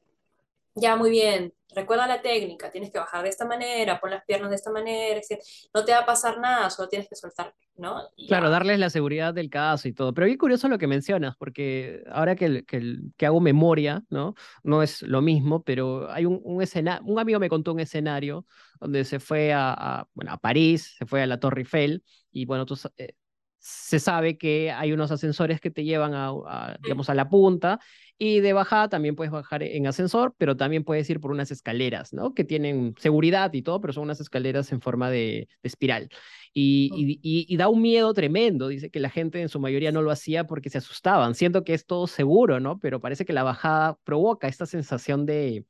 ya, 0.76 0.96
muy 0.96 1.10
bien, 1.10 1.54
recuerda 1.76 2.08
la 2.08 2.22
técnica, 2.22 2.72
tienes 2.72 2.92
que 2.92 3.00
bajar 3.00 3.24
de 3.24 3.30
esta 3.30 3.46
manera, 3.46 4.00
pon 4.00 4.12
las 4.12 4.24
piernas 4.26 4.50
de 4.50 4.56
esta 4.58 4.72
manera, 4.72 5.18
etc. 5.20 5.44
No 5.74 5.86
te 5.86 5.92
va 5.94 6.00
a 6.00 6.06
pasar 6.06 6.40
nada, 6.40 6.70
solo 6.70 6.90
tienes 6.90 7.08
que 7.10 7.16
soltar, 7.16 7.56
¿no? 7.76 8.02
Y 8.16 8.28
Claro, 8.28 8.50
ya. 8.50 8.50
darles 8.50 8.80
la 8.80 8.90
seguridad 8.90 9.36
del 9.36 9.52
caso 9.52 9.88
y 9.88 9.94
todo. 9.94 10.12
Pero 10.12 10.26
bien 10.26 10.40
curioso 10.40 10.68
lo 10.68 10.80
que 10.80 10.88
mencionas, 10.88 11.36
porque 11.38 12.04
ahora 12.12 12.36
que, 12.36 12.46
el- 12.46 12.66
que, 12.66 12.78
el- 12.78 13.14
que 13.18 13.28
hago 13.28 13.40
memoria, 13.40 14.04
¿no? 14.10 14.34
No 14.64 14.82
es 14.82 15.04
lo 15.04 15.22
mismo, 15.22 15.64
pero 15.64 16.10
hay 16.12 16.26
un, 16.26 16.42
un 16.44 16.60
escenario, 16.64 17.06
un 17.06 17.20
amigo 17.20 17.40
me 17.40 17.50
contó 17.50 17.72
un 17.74 17.80
escenario 17.82 18.44
donde 18.80 19.06
se 19.06 19.20
fue 19.20 19.54
a, 19.54 19.72
a, 19.74 20.08
bueno, 20.16 20.32
a 20.32 20.38
París, 20.40 20.96
se 20.98 21.06
fue 21.06 21.22
a 21.22 21.28
la 21.28 21.40
Torre 21.40 21.62
Eiffel, 21.62 22.04
y 22.32 22.46
bueno, 22.46 22.66
tú, 22.66 22.76
eh, 22.98 23.14
se 23.60 24.00
sabe 24.00 24.38
que 24.40 24.72
hay 24.72 24.92
unos 24.92 25.12
ascensores 25.12 25.62
que 25.62 25.70
te 25.72 25.84
llevan 25.84 26.14
a, 26.16 26.30
a, 26.30 26.78
digamos, 26.82 27.10
a 27.12 27.14
la 27.16 27.30
punta, 27.30 27.80
Y 28.18 28.40
de 28.40 28.54
bajada 28.54 28.88
también 28.88 29.16
puedes 29.16 29.32
bajar 29.32 29.62
en 29.62 29.88
ascensor, 29.88 30.34
pero 30.38 30.56
también 30.56 30.86
puedes 30.86 31.10
ir 31.10 31.20
por 31.20 31.32
unas 31.32 31.52
escaleras, 31.52 32.14
¿no? 32.14 32.34
Que 32.34 32.46
tienen 32.46 32.96
seguridad 32.98 33.54
y 33.54 33.62
todo, 33.62 33.82
pero 33.82 33.92
son 33.92 34.04
unas 34.04 34.22
escaleras 34.22 34.72
en 34.72 34.80
forma 34.80 35.10
de, 35.10 35.50
de 35.62 35.68
espiral. 35.68 36.10
Y, 36.54 36.90
y, 36.96 37.20
y, 37.22 37.46
y, 37.54 37.58
da 37.58 37.68
un 37.68 37.82
miedo 37.82 38.14
tremendo. 38.14 38.70
Dice 38.70 38.90
que 38.90 39.02
la 39.02 39.10
gente 39.10 39.42
en 39.42 39.50
su 39.50 39.60
mayoría 39.60 39.92
no 39.92 40.02
lo 40.02 40.12
hacía 40.12 40.48
porque 40.48 40.70
se 40.70 40.78
asustaban. 40.78 41.36
Siento 41.36 41.66
que 41.66 41.74
es 41.74 41.86
todo 41.86 42.08
seguro, 42.08 42.62
¿no? 42.62 42.80
Pero 42.80 43.02
parece 43.02 43.26
que 43.26 43.34
la 43.34 43.44
bajada 43.44 43.98
provoca 44.06 44.48
esta 44.48 44.66
sensación 44.66 45.26
de, 45.26 45.66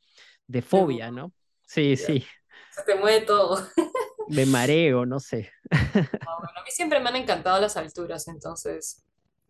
de 0.45 0.62
fobia, 0.62 1.10
¿no? 1.10 1.34
Sí, 1.65 1.97
sí. 1.97 2.23
Se 2.69 2.84
te 2.84 2.95
mueve 2.95 3.25
todo. 3.25 3.60
De 4.27 4.45
mareo, 4.45 5.05
no 5.05 5.19
sé. 5.19 5.51
No, 5.71 6.38
bueno, 6.39 6.60
a 6.60 6.63
mí 6.63 6.69
siempre 6.71 6.99
me 6.99 7.10
han 7.10 7.15
encantado 7.15 7.62
las 7.62 7.77
alturas, 7.77 8.27
entonces 8.27 9.03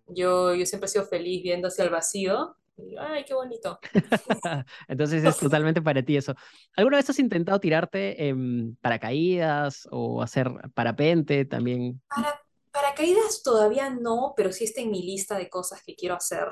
yo, 0.07 0.53
yo 0.53 0.65
siempre 0.65 0.85
he 0.85 0.89
sido 0.89 1.05
feliz 1.05 1.41
viendo 1.43 1.69
hacia 1.69 1.85
el 1.85 1.89
vacío. 1.89 2.55
Y, 2.77 2.95
ay, 2.97 3.23
qué 3.25 3.33
bonito. 3.33 3.79
Entonces 4.87 5.23
es 5.23 5.37
totalmente 5.37 5.81
para 5.81 6.03
ti 6.03 6.17
eso. 6.17 6.35
¿Alguna 6.75 6.97
vez 6.97 7.09
has 7.09 7.19
intentado 7.19 7.59
tirarte 7.59 8.27
en 8.27 8.75
paracaídas 8.81 9.87
o 9.91 10.21
hacer 10.21 10.51
parapente 10.73 11.45
también? 11.45 12.01
Para, 12.09 12.41
paracaídas 12.71 13.41
todavía 13.43 13.89
no, 13.89 14.33
pero 14.35 14.51
sí 14.51 14.65
está 14.65 14.81
en 14.81 14.91
mi 14.91 15.01
lista 15.03 15.37
de 15.37 15.49
cosas 15.49 15.81
que 15.85 15.95
quiero 15.95 16.15
hacer. 16.15 16.47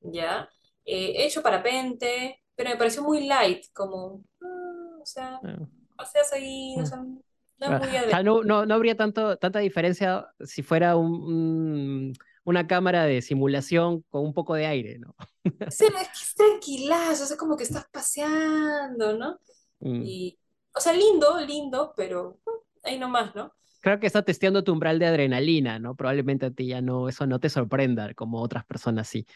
¿Ya? 0.00 0.48
Eh, 0.84 1.14
he 1.16 1.26
hecho 1.26 1.42
parapente, 1.42 2.42
pero 2.56 2.70
me 2.70 2.76
pareció 2.76 3.02
muy 3.04 3.24
light, 3.26 3.66
como, 3.72 4.24
ah, 4.42 4.98
o 5.00 5.06
sea, 5.06 5.40
Ah, 5.44 5.58
paseas 5.96 6.32
ahí, 6.32 6.74
o 6.76 6.82
ah. 6.82 6.86
sea, 6.86 6.98
no 6.98 7.16
es 7.60 7.70
Ah, 7.70 7.78
muy 7.78 7.96
adentro. 7.96 8.22
no, 8.24 8.42
no, 8.42 8.66
no 8.66 8.74
habría 8.74 8.96
tanto, 8.96 9.36
tanta 9.36 9.60
diferencia 9.60 10.26
si 10.40 10.62
fuera 10.64 10.96
un, 10.96 11.12
un- 11.12 12.12
una 12.44 12.66
cámara 12.66 13.04
de 13.04 13.22
simulación 13.22 14.02
con 14.10 14.24
un 14.24 14.34
poco 14.34 14.54
de 14.54 14.66
aire, 14.66 14.98
¿no? 14.98 15.14
Sí, 15.68 15.86
es 15.86 15.92
que 16.08 16.24
es 16.24 16.34
tranquilazo, 16.34 17.24
o 17.24 17.26
sea, 17.26 17.36
como 17.36 17.56
que 17.56 17.64
estás 17.64 17.86
paseando, 17.90 19.16
¿no? 19.16 19.38
Mm. 19.80 20.12
Y, 20.12 20.38
o 20.74 20.80
sea, 20.80 20.92
lindo, 20.92 21.38
lindo, 21.40 21.94
pero 21.96 22.40
mm, 22.46 22.50
ahí 22.88 22.98
nomás, 22.98 23.34
¿no? 23.34 23.54
Creo 23.80 23.98
que 23.98 24.06
está 24.06 24.22
testeando 24.24 24.62
tu 24.62 24.72
umbral 24.72 24.98
de 25.00 25.06
adrenalina, 25.06 25.78
¿no? 25.80 25.96
Probablemente 25.96 26.46
a 26.46 26.50
ti 26.52 26.68
ya 26.68 26.80
no, 26.80 27.08
eso 27.08 27.26
no 27.26 27.40
te 27.40 27.48
sorprenda 27.50 28.14
como 28.14 28.40
otras 28.40 28.64
personas 28.64 29.08
sí. 29.08 29.26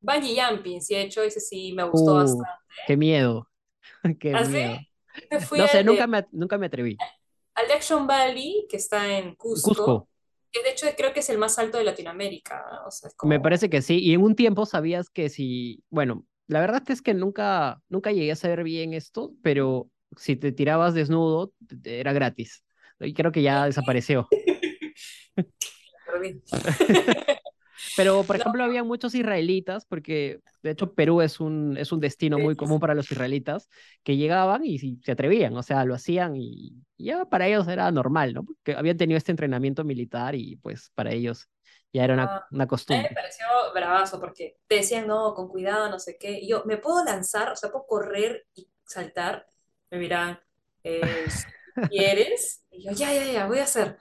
Bungee 0.00 0.36
jumping, 0.40 0.80
sí 0.80 0.94
he 0.94 1.02
hecho, 1.02 1.22
ese 1.22 1.40
sí 1.40 1.72
me 1.74 1.84
gustó 1.84 2.14
Uh, 2.14 2.14
bastante. 2.14 2.62
qué 2.84 2.96
miedo, 2.96 3.48
qué 4.20 4.38
Así, 4.38 4.56
miedo. 4.56 4.86
me 5.30 5.40
fui 5.40 5.60
No 5.60 5.68
sé, 5.68 5.84
al 5.84 5.84
nunca 5.84 6.06
de, 6.06 6.08
me, 6.08 6.26
nunca 6.32 6.58
me 6.58 6.66
atreví. 6.66 7.02
al 7.54 7.66
de 7.68 7.74
Action 7.74 8.06
Valley, 8.06 8.66
que 8.68 8.76
está 8.76 9.18
en 9.18 9.34
Cusco, 9.34 9.62
Cusco, 9.62 10.08
que 10.56 10.62
de 10.62 10.70
hecho 10.70 10.86
creo 10.96 11.12
que 11.12 11.20
es 11.20 11.30
el 11.30 11.38
más 11.38 11.58
alto 11.58 11.78
de 11.78 11.84
Latinoamérica, 11.84 12.64
me 13.24 13.40
parece 13.40 13.68
que 13.68 13.82
sí. 13.82 13.98
Y 13.98 14.14
en 14.14 14.22
un 14.22 14.34
tiempo 14.34 14.66
sabías 14.66 15.10
que 15.10 15.28
si, 15.28 15.82
bueno, 15.90 16.24
la 16.46 16.60
verdad 16.60 16.82
es 16.88 17.02
que 17.02 17.14
nunca, 17.14 17.80
nunca 17.88 18.12
llegué 18.12 18.32
a 18.32 18.36
saber 18.36 18.62
bien 18.62 18.94
esto, 18.94 19.32
pero 19.42 19.90
si 20.16 20.36
te 20.36 20.52
tirabas 20.52 20.94
desnudo, 20.94 21.52
era 21.84 22.12
gratis. 22.12 22.64
Y 23.00 23.12
creo 23.14 23.32
que 23.32 23.42
ya 23.42 23.66
desapareció. 23.66 24.28
Pero, 27.94 28.26
por 28.26 28.36
No, 28.36 28.36
ejemplo, 28.36 28.62
había 28.64 28.84
muchos 28.84 29.14
israelitas, 29.14 29.86
porque 29.86 30.40
de 30.62 30.70
hecho 30.72 30.94
Perú 30.94 31.20
es 31.22 31.40
un, 31.40 31.76
es 31.78 31.92
un 31.92 32.00
destino 32.00 32.38
muy 32.38 32.56
común 32.56 32.80
para 32.80 32.94
los 32.94 33.10
israelitas, 33.10 33.68
que 34.02 34.16
llegaban 34.16 34.64
y 34.64 34.78
se 35.02 35.12
atrevían, 35.12 35.56
o 35.56 35.62
sea, 35.62 35.84
lo 35.84 35.94
hacían 35.94 36.34
y, 36.36 36.74
ya 36.98 37.24
para 37.26 37.46
ellos 37.48 37.68
era 37.68 37.90
normal, 37.90 38.34
¿no? 38.34 38.44
Porque 38.44 38.74
habían 38.74 38.96
tenido 38.96 39.18
este 39.18 39.32
entrenamiento 39.32 39.84
militar 39.84 40.34
y 40.34 40.56
pues 40.56 40.90
para 40.94 41.12
ellos 41.12 41.48
ya 41.92 42.04
era 42.04 42.14
una, 42.14 42.30
ah, 42.36 42.46
una 42.50 42.66
a 42.88 42.94
mí 42.94 43.02
me 43.02 43.10
costumbre. 43.10 43.14
pareció 43.14 43.46
bravazo 43.74 44.20
porque 44.20 44.58
te 44.68 44.76
decían, 44.76 45.06
no, 45.06 45.34
con 45.34 45.48
cuidado, 45.48 45.90
no 45.90 45.98
sé 45.98 46.16
qué. 46.18 46.38
Y 46.40 46.48
yo, 46.48 46.64
¿me 46.66 46.76
puedo 46.78 47.04
lanzar? 47.04 47.50
O 47.52 47.56
sea, 47.56 47.70
¿puedo 47.70 47.86
correr 47.86 48.46
y 48.54 48.68
saltar? 48.84 49.48
Me 49.90 49.98
miran, 49.98 50.40
eh, 50.84 51.36
¿quieres? 51.88 52.64
Y 52.70 52.84
yo, 52.86 52.92
ya, 52.92 53.12
ya, 53.14 53.24
ya, 53.32 53.46
voy 53.46 53.58
a 53.60 53.64
hacer. 53.64 53.98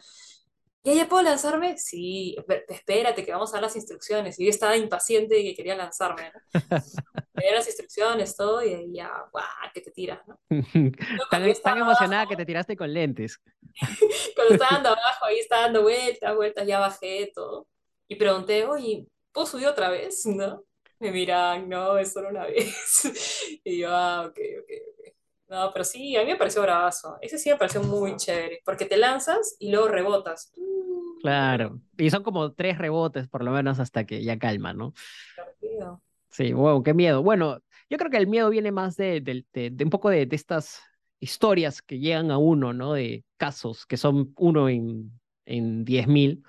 ¿Ya, 0.86 0.93
ya 0.93 1.10
puedo 1.10 1.24
lanzarme? 1.24 1.80
Sí, 1.80 2.36
espérate 2.69 3.26
que 3.26 3.32
vamos 3.32 3.50
a 3.50 3.54
dar 3.54 3.63
las 3.63 3.76
instrucciones. 3.76 4.39
Y 4.39 4.43
yo 4.45 4.52
estaba 4.52 4.78
impaciente 4.78 5.39
y 5.39 5.43
que 5.50 5.56
quería 5.56 5.76
lanzarme, 5.76 6.32
¿no? 6.32 6.39
Me 7.34 7.41
dieron 7.41 7.58
las 7.58 7.67
instrucciones, 7.67 8.36
todo, 8.38 8.63
y 8.63 8.71
ahí 8.71 8.93
ya, 8.93 9.12
guau, 9.32 9.45
que 9.74 9.82
te 9.82 9.89
tiras, 9.89 10.21
¿no? 10.28 10.39
Tan, 11.32 11.54
tan 11.63 11.78
emocionada 11.80 12.28
que 12.28 12.36
te 12.36 12.45
tiraste 12.45 12.78
con 12.78 12.93
lentes. 12.93 13.41
cuando 14.36 14.54
estaba 14.54 14.78
andando 14.78 15.02
abajo, 15.02 15.26
ahí 15.26 15.39
estaba 15.39 15.63
dando 15.63 15.82
vueltas, 15.82 16.36
vueltas, 16.36 16.67
ya 16.67 16.80
bajé 16.80 17.32
todo. 17.34 17.67
Y 18.08 18.15
pregunté, 18.15 18.63
oye, 18.65 19.08
¿puedo 19.32 19.48
subir 19.48 19.65
otra 19.65 19.89
vez? 19.89 20.24
¿No? 20.28 20.63
Me 21.00 21.12
miran, 21.12 21.67
no, 21.67 21.98
es 21.98 22.13
solo 22.13 22.30
una 22.30 22.45
vez. 22.45 23.60
Y 23.63 23.80
yo, 23.80 23.89
ah, 23.89 24.28
ok, 24.28 24.39
ok. 24.62 24.94
No, 25.47 25.71
pero 25.71 25.86
sí, 25.86 26.15
a 26.17 26.21
mí 26.21 26.27
me 26.31 26.38
pareció 26.38 26.62
bravazo. 26.63 27.17
Ese 27.21 27.38
sí 27.38 27.49
me 27.49 27.58
pareció 27.58 27.81
muy 27.84 28.15
chévere, 28.17 28.62
porque 28.65 28.86
te 28.86 28.97
lanzas 28.97 29.55
y 29.60 29.71
luego 29.71 29.88
rebotas. 29.88 30.51
Claro. 31.21 31.81
Y 31.97 32.10
son 32.12 32.23
como 32.23 32.53
tres 32.53 32.77
rebotes, 32.77 33.27
por 33.27 33.43
lo 33.43 33.51
menos, 33.51 33.79
hasta 33.79 34.05
que 34.05 34.23
ya 34.23 34.38
calma, 34.38 34.73
¿no? 34.73 34.93
Sí, 36.29 36.51
wow, 36.53 36.84
qué 36.84 36.93
miedo. 36.93 37.23
Bueno, 37.23 37.60
yo 37.89 37.97
creo 37.97 38.12
que 38.12 38.17
el 38.17 38.27
miedo 38.27 38.49
viene 38.49 38.71
más 38.71 38.97
de, 38.97 39.21
de- 39.21 39.45
de- 39.53 39.69
de 39.69 39.84
un 39.84 39.89
poco 39.89 40.10
de, 40.10 40.25
de 40.25 40.36
estas 40.36 40.81
historias 41.19 41.81
que 41.81 41.99
llegan 41.99 42.29
a 42.31 42.38
uno, 42.38 42.73
¿no? 42.73 42.93
De 42.93 43.23
casos 43.38 43.86
que 43.86 43.95
son 43.97 44.34
uno 44.38 44.67
en, 44.69 45.12
en 45.45 45.86
diez 45.86 46.08
mil, 46.08 46.43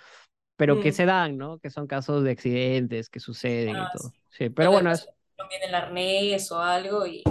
pero 0.56 0.80
que 0.80 0.90
Mm, 0.90 0.92
se 0.92 1.06
dan, 1.06 1.38
¿no? 1.38 1.58
Que 1.60 1.70
son 1.70 1.86
casos 1.86 2.24
de 2.24 2.32
accidentes 2.32 3.10
que 3.10 3.20
suceden 3.20 3.80
y 3.80 3.86
ah, 3.86 3.88
todo. 3.88 4.14
sí. 4.14 4.20
Sí, 4.30 4.50
pero 4.50 4.72
bueno, 4.72 4.92
es, 4.92 5.10
no 5.38 5.48
viene 5.48 5.66
el 5.66 5.74
arnés 5.74 6.50
o 6.52 6.60
algo 6.60 7.06
y 7.06 7.22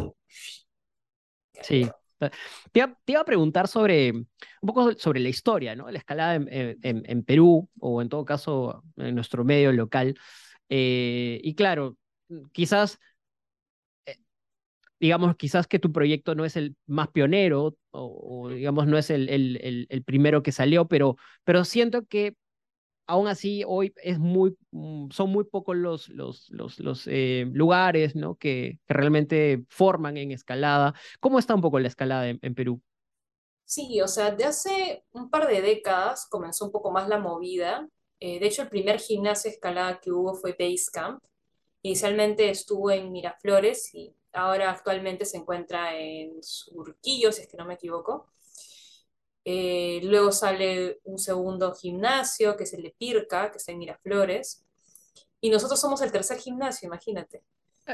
sí. 1.62 1.90
Te 2.72 2.88
iba, 3.12 3.20
a 3.20 3.26
preguntar 3.26 3.68
sobre 3.68 4.12
un 4.12 4.28
poco 4.62 4.94
sobre 4.94 5.20
la 5.20 5.30
historia, 5.30 5.76
¿no? 5.76 5.92
La 5.92 6.00
escalada 6.00 6.36
en, 6.36 6.78
en 6.82 7.24
Perú, 7.24 7.70
o 7.80 8.02
en 8.02 8.10
todo 8.10 8.24
caso 8.24 8.84
en 8.96 9.16
nuestro 9.16 9.44
medio 9.44 9.72
local. 9.74 10.18
Eh, 10.70 11.40
y 11.44 11.56
claro, 11.56 11.98
quizás 12.54 13.00
digamos, 15.00 15.36
quizás 15.36 15.68
que 15.68 15.80
tu 15.80 15.92
proyecto 15.92 16.36
no 16.36 16.46
es 16.46 16.56
el 16.56 16.76
más 16.88 17.10
pionero 17.10 17.78
o, 17.92 18.50
digamos, 18.50 18.88
no 18.88 18.98
es 18.98 19.10
el, 19.10 19.30
el 19.30 20.04
primero 20.04 20.42
que 20.42 20.52
salió, 20.52 20.88
pero, 20.88 21.18
pero 21.44 21.66
siento 21.66 22.06
que 22.06 22.36
aún 23.08 23.28
así 23.28 23.64
hoy 23.68 23.94
es 24.04 24.20
muy, 24.20 24.58
mm, 24.72 25.10
son 25.12 25.32
muy 25.32 25.44
pocos 25.44 25.76
los, 25.76 26.10
los, 26.10 26.50
los, 26.50 27.08
eh, 27.08 27.48
lugares, 27.54 28.16
¿no? 28.16 28.36
Que, 28.36 28.80
que 28.86 28.94
realmente 28.94 29.64
forman 29.70 30.18
en 30.18 30.32
escalada. 30.32 30.94
¿Cómo 31.20 31.40
está 31.40 31.56
un 31.56 31.62
poco 31.62 31.80
la 31.80 31.88
escalada 31.88 32.28
en, 32.30 32.40
en 32.42 32.56
Perú? 32.56 32.82
Sí, 33.66 34.00
o 34.02 34.08
sea, 34.08 34.32
de 34.32 34.46
hace 34.46 35.04
un 35.12 35.30
par 35.30 35.48
de 35.48 35.62
décadas 35.62 36.28
comenzó 36.30 36.66
un 36.66 36.72
poco 36.72 36.92
más 36.92 37.10
la 37.10 37.18
movida. 37.18 37.88
Eh, 38.20 38.40
de 38.40 38.48
hecho, 38.48 38.62
el 38.62 38.70
primer 38.70 39.00
gimnasio 39.00 39.50
de 39.50 39.56
escalada 39.56 40.00
que 40.00 40.12
hubo 40.12 40.36
fue 40.36 40.56
Basecamp. 40.58 41.24
Inicialmente 41.82 42.50
estuvo 42.50 42.92
en 42.92 43.12
Miraflores 43.12 43.94
y 43.94 44.16
ahora 44.34 44.70
actualmente 44.70 45.26
se 45.26 45.38
encuentra 45.38 45.98
en 45.98 46.42
Surquillo, 46.44 47.32
si 47.32 47.42
es 47.42 47.48
que 47.48 47.58
no 47.58 47.66
me 47.66 47.76
equivoco. 47.76 48.28
Eh, 49.48 50.02
luego 50.04 50.32
sale 50.32 51.00
un 51.04 51.20
segundo 51.20 51.74
gimnasio, 51.74 52.58
que 52.58 52.64
es 52.64 52.74
el 52.74 52.82
de 52.82 52.96
Pirca, 52.98 53.52
que 53.52 53.58
está 53.58 53.72
en 53.72 53.78
Miraflores. 53.78 54.66
Y 55.40 55.52
nosotros 55.52 55.80
somos 55.80 56.02
el 56.02 56.12
tercer 56.12 56.40
gimnasio, 56.40 56.88
imagínate. 56.88 57.44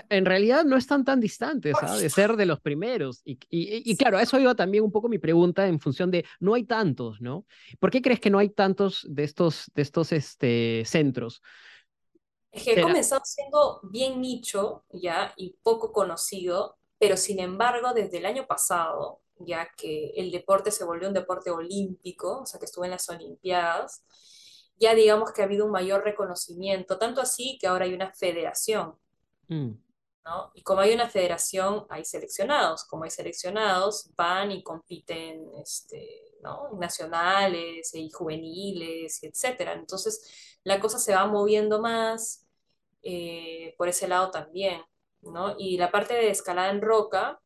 En 0.07 0.25
realidad 0.25 0.63
no 0.63 0.77
están 0.77 1.03
tan 1.03 1.19
distantes, 1.19 1.75
¿ah? 1.81 1.97
De 1.97 2.09
ser 2.09 2.37
de 2.37 2.45
los 2.45 2.61
primeros. 2.61 3.21
Y, 3.25 3.33
y, 3.49 3.91
y 3.91 3.97
claro, 3.97 4.17
a 4.17 4.21
eso 4.21 4.39
iba 4.39 4.55
también 4.55 4.85
un 4.85 4.91
poco 4.91 5.09
mi 5.09 5.19
pregunta 5.19 5.67
en 5.67 5.81
función 5.81 6.09
de, 6.09 6.23
no 6.39 6.53
hay 6.53 6.63
tantos, 6.63 7.19
¿no? 7.19 7.45
¿Por 7.77 7.91
qué 7.91 8.01
crees 8.01 8.21
que 8.21 8.29
no 8.29 8.39
hay 8.39 8.49
tantos 8.51 9.05
de 9.09 9.25
estos, 9.25 9.69
de 9.75 9.81
estos 9.81 10.13
este, 10.13 10.83
centros? 10.85 11.41
Es 12.53 12.63
que 12.63 12.73
he 12.73 12.81
comenzado 12.81 13.21
siendo 13.25 13.81
bien 13.83 14.21
nicho, 14.21 14.85
ya, 14.93 15.33
y 15.35 15.57
poco 15.61 15.91
conocido, 15.91 16.77
pero 16.97 17.17
sin 17.17 17.39
embargo, 17.39 17.93
desde 17.93 18.19
el 18.19 18.25
año 18.25 18.47
pasado, 18.47 19.19
ya 19.45 19.69
que 19.77 20.11
el 20.15 20.31
deporte 20.31 20.71
se 20.71 20.83
volvió 20.83 21.07
un 21.07 21.13
deporte 21.13 21.51
olímpico, 21.51 22.41
o 22.41 22.45
sea, 22.45 22.59
que 22.59 22.65
estuve 22.65 22.87
en 22.87 22.91
las 22.91 23.09
Olimpiadas, 23.09 24.03
ya 24.77 24.95
digamos 24.95 25.31
que 25.31 25.41
ha 25.41 25.45
habido 25.45 25.65
un 25.65 25.71
mayor 25.71 26.03
reconocimiento, 26.03 26.97
tanto 26.97 27.21
así 27.21 27.57
que 27.59 27.67
ahora 27.67 27.85
hay 27.85 27.93
una 27.93 28.11
federación, 28.13 28.95
Mm, 29.51 29.71
¿no? 30.25 30.51
Y 30.55 30.63
como 30.63 30.81
hay 30.81 30.93
una 30.93 31.09
federación, 31.09 31.85
hay 31.89 32.05
seleccionados, 32.05 32.85
como 32.85 33.03
hay 33.03 33.11
seleccionados, 33.11 34.11
van 34.15 34.51
y 34.51 34.63
compiten, 34.63 35.45
este, 35.61 36.37
¿no? 36.41 36.69
Nacionales 36.79 37.93
y 37.93 38.09
juveniles, 38.11 39.21
etcétera. 39.23 39.73
Entonces, 39.73 40.57
la 40.63 40.79
cosa 40.79 40.99
se 40.99 41.13
va 41.13 41.25
moviendo 41.27 41.81
más 41.81 42.47
eh, 43.03 43.75
por 43.77 43.89
ese 43.89 44.07
lado 44.07 44.31
también, 44.31 44.81
¿no? 45.21 45.55
Y 45.57 45.77
la 45.77 45.91
parte 45.91 46.13
de 46.13 46.29
escalada 46.29 46.69
en 46.71 46.81
roca, 46.81 47.40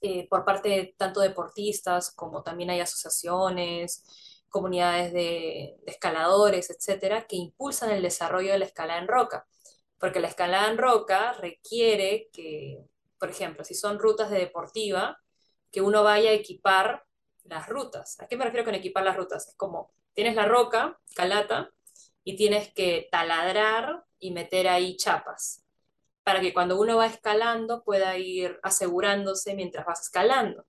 eh, 0.00 0.28
por 0.28 0.44
parte 0.44 0.68
de 0.68 0.94
tanto 0.96 1.20
deportistas 1.20 2.10
como 2.14 2.42
también 2.42 2.70
hay 2.70 2.80
asociaciones, 2.80 4.04
comunidades 4.48 5.12
de, 5.12 5.76
escaladores, 5.86 6.70
etcétera, 6.70 7.26
que 7.26 7.36
impulsan 7.36 7.90
el 7.90 8.02
desarrollo 8.02 8.52
de 8.52 8.58
la 8.58 8.64
escalada 8.66 9.00
en 9.00 9.08
roca. 9.08 9.46
porque 9.98 10.20
la 10.20 10.28
escalada 10.28 10.70
en 10.70 10.78
roca 10.78 11.32
requiere 11.34 12.28
que, 12.32 12.84
por 13.18 13.30
ejemplo, 13.30 13.64
si 13.64 13.74
son 13.74 13.98
rutas 13.98 14.30
de 14.30 14.38
deportiva, 14.38 15.18
que 15.72 15.80
uno 15.80 16.02
vaya 16.02 16.30
a 16.30 16.34
equipar 16.34 17.04
las 17.44 17.68
rutas. 17.68 18.20
¿A 18.20 18.26
qué 18.28 18.36
me 18.36 18.44
refiero 18.44 18.64
con 18.64 18.74
equipar 18.74 19.04
las 19.04 19.16
rutas? 19.16 19.48
Es 19.48 19.54
como, 19.56 19.92
tienes 20.14 20.34
la 20.34 20.46
roca, 20.46 20.98
calata, 21.14 21.72
y 22.24 22.36
tienes 22.36 22.72
que 22.74 23.08
taladrar 23.10 24.04
y 24.18 24.32
meter 24.32 24.68
ahí 24.68 24.96
chapas, 24.96 25.64
para 26.26 26.40
que 26.40 26.52
cuando 26.52 26.80
uno 26.80 26.96
va 26.96 27.06
escalando 27.06 27.84
pueda 27.84 28.18
ir 28.18 28.58
asegurándose 28.64 29.54
mientras 29.54 29.86
vas 29.86 30.00
escalando. 30.00 30.66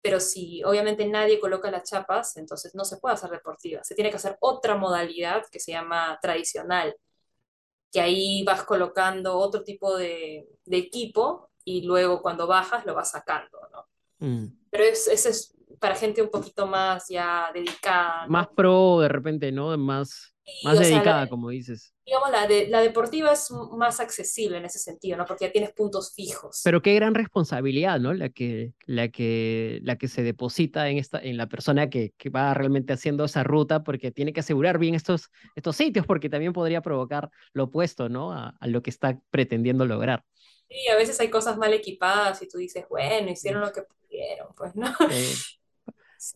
Pero 0.00 0.20
si 0.20 0.62
obviamente 0.62 1.04
nadie 1.04 1.40
coloca 1.40 1.68
las 1.68 1.90
chapas, 1.90 2.36
entonces 2.36 2.76
no 2.76 2.84
se 2.84 2.98
puede 2.98 3.16
hacer 3.16 3.30
deportiva. 3.30 3.82
Se 3.82 3.96
tiene 3.96 4.10
que 4.10 4.18
hacer 4.18 4.36
otra 4.38 4.76
modalidad 4.76 5.42
que 5.50 5.58
se 5.58 5.72
llama 5.72 6.16
tradicional, 6.22 6.94
que 7.90 8.00
ahí 8.00 8.44
vas 8.44 8.62
colocando 8.62 9.36
otro 9.36 9.64
tipo 9.64 9.96
de, 9.96 10.48
equipo 10.66 11.50
y 11.64 11.82
luego 11.82 12.22
cuando 12.22 12.46
bajas 12.46 12.86
lo 12.86 12.94
vas 12.94 13.10
sacando, 13.10 13.58
¿no? 13.72 13.88
Mm. 14.20 14.46
Pero 14.70 14.84
ese 14.84 15.12
es 15.12 15.56
para 15.80 15.96
gente 15.96 16.22
un 16.22 16.30
poquito 16.30 16.68
más 16.68 17.08
ya 17.08 17.50
dedicada. 17.52 18.28
Más 18.28 18.46
pro 18.46 19.00
de 19.00 19.08
repente, 19.08 19.50
¿no? 19.50 19.76
Más, 19.76 20.36
más 20.62 20.78
dedicada, 20.78 21.28
como 21.28 21.50
dices. 21.50 21.92
Digamos, 22.04 22.30
la, 22.30 22.46
de, 22.46 22.68
la 22.68 22.80
deportiva 22.80 23.32
es 23.32 23.50
más 23.76 24.00
accesible 24.00 24.58
en 24.58 24.64
ese 24.64 24.78
sentido, 24.78 25.16
¿no? 25.16 25.26
Porque 25.26 25.46
ya 25.46 25.52
tienes 25.52 25.72
puntos 25.72 26.14
fijos. 26.14 26.62
Pero 26.64 26.82
qué 26.82 26.94
gran 26.94 27.14
responsabilidad, 27.14 28.00
¿no? 28.00 28.14
La 28.14 28.28
que, 28.30 28.72
la 28.86 29.08
que, 29.08 29.80
la 29.82 29.96
que 29.96 30.08
se 30.08 30.22
deposita 30.22 30.88
en, 30.88 30.98
esta, 30.98 31.18
en 31.20 31.36
la 31.36 31.48
persona 31.48 31.90
que, 31.90 32.12
que 32.16 32.30
va 32.30 32.54
realmente 32.54 32.92
haciendo 32.92 33.24
esa 33.24 33.44
ruta, 33.44 33.84
porque 33.84 34.10
tiene 34.10 34.32
que 34.32 34.40
asegurar 34.40 34.78
bien 34.78 34.94
estos, 34.94 35.30
estos 35.54 35.76
sitios, 35.76 36.06
porque 36.06 36.30
también 36.30 36.52
podría 36.52 36.80
provocar 36.80 37.30
lo 37.52 37.64
opuesto, 37.64 38.08
¿no? 38.08 38.32
A, 38.32 38.56
a 38.58 38.66
lo 38.66 38.82
que 38.82 38.90
está 38.90 39.20
pretendiendo 39.30 39.84
lograr. 39.84 40.24
Sí, 40.68 40.88
a 40.88 40.96
veces 40.96 41.18
hay 41.20 41.30
cosas 41.30 41.56
mal 41.56 41.72
equipadas 41.72 42.42
y 42.42 42.48
tú 42.48 42.58
dices, 42.58 42.84
bueno, 42.88 43.30
hicieron 43.30 43.62
lo 43.62 43.72
que 43.72 43.82
pudieron, 43.82 44.48
pues, 44.54 44.74
¿no? 44.74 44.94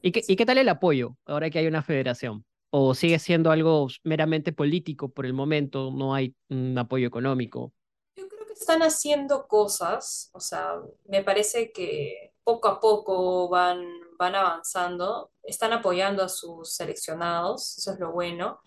¿Y 0.03 0.13
qué, 0.13 0.23
¿Y 0.27 0.37
qué 0.37 0.47
tal 0.47 0.59
el 0.59 0.69
apoyo 0.69 1.17
ahora 1.27 1.51
que 1.51 1.59
hay 1.59 1.67
una 1.67 1.83
federación? 1.83 2.45
¿O 2.75 2.95
sigue 2.95 3.19
siendo 3.19 3.51
algo 3.51 3.89
meramente 4.03 4.51
político 4.51 5.11
por 5.11 5.27
el 5.27 5.35
momento? 5.35 5.91
¿No 5.93 6.15
hay 6.15 6.35
un 6.49 6.77
apoyo 6.79 7.07
económico? 7.07 7.75
Yo 8.17 8.27
creo 8.29 8.47
que 8.47 8.55
están 8.55 8.83
haciendo 8.83 9.47
cosas, 9.47 10.31
o 10.33 10.41
sea, 10.41 10.81
me 11.07 11.23
parece 11.23 11.71
que 11.71 12.33
poco 12.43 12.69
a 12.69 12.81
poco 12.81 13.51
van, 13.51 13.85
van 14.19 14.35
avanzando, 14.37 15.33
están 15.43 15.75
apoyando 15.75 16.23
a 16.23 16.31
sus 16.31 16.73
seleccionados, 16.73 17.77
eso 17.77 17.93
es 17.93 18.01
lo 18.01 18.11
bueno. 18.11 18.61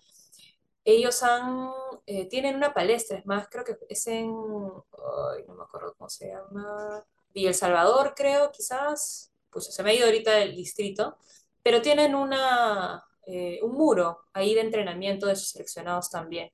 Ellos 0.84 1.24
han, 1.24 1.70
eh, 2.06 2.28
tienen 2.28 2.54
una 2.54 2.72
palestra, 2.72 3.18
es 3.18 3.26
más, 3.26 3.48
creo 3.48 3.64
que 3.64 3.76
es 3.88 4.06
en, 4.06 4.28
ay, 4.28 5.44
no 5.48 5.54
me 5.56 5.64
acuerdo 5.64 5.94
cómo 5.98 6.08
se 6.08 6.28
llama, 6.28 7.04
Villa 7.34 7.48
El 7.48 7.56
Salvador, 7.56 8.14
creo, 8.14 8.52
quizás, 8.52 9.32
pues 9.50 9.64
se 9.74 9.82
me 9.82 9.90
ha 9.90 9.94
ido 9.94 10.06
ahorita 10.06 10.38
el 10.42 10.54
distrito, 10.54 11.18
pero 11.64 11.82
tienen 11.82 12.14
una, 12.14 13.04
eh, 13.26 13.58
un 13.62 13.72
muro 13.72 14.20
ahí 14.32 14.54
de 14.54 14.60
entrenamiento 14.60 15.26
de 15.26 15.36
sus 15.36 15.48
seleccionados 15.48 16.10
también. 16.10 16.50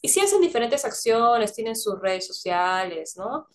Y 0.00 0.08
sí 0.08 0.20
hacen 0.20 0.40
diferentes 0.40 0.84
acciones, 0.84 1.54
tienen 1.54 1.76
sus 1.76 2.00
redes 2.00 2.26
sociales, 2.26 3.14
¿no? 3.16 3.46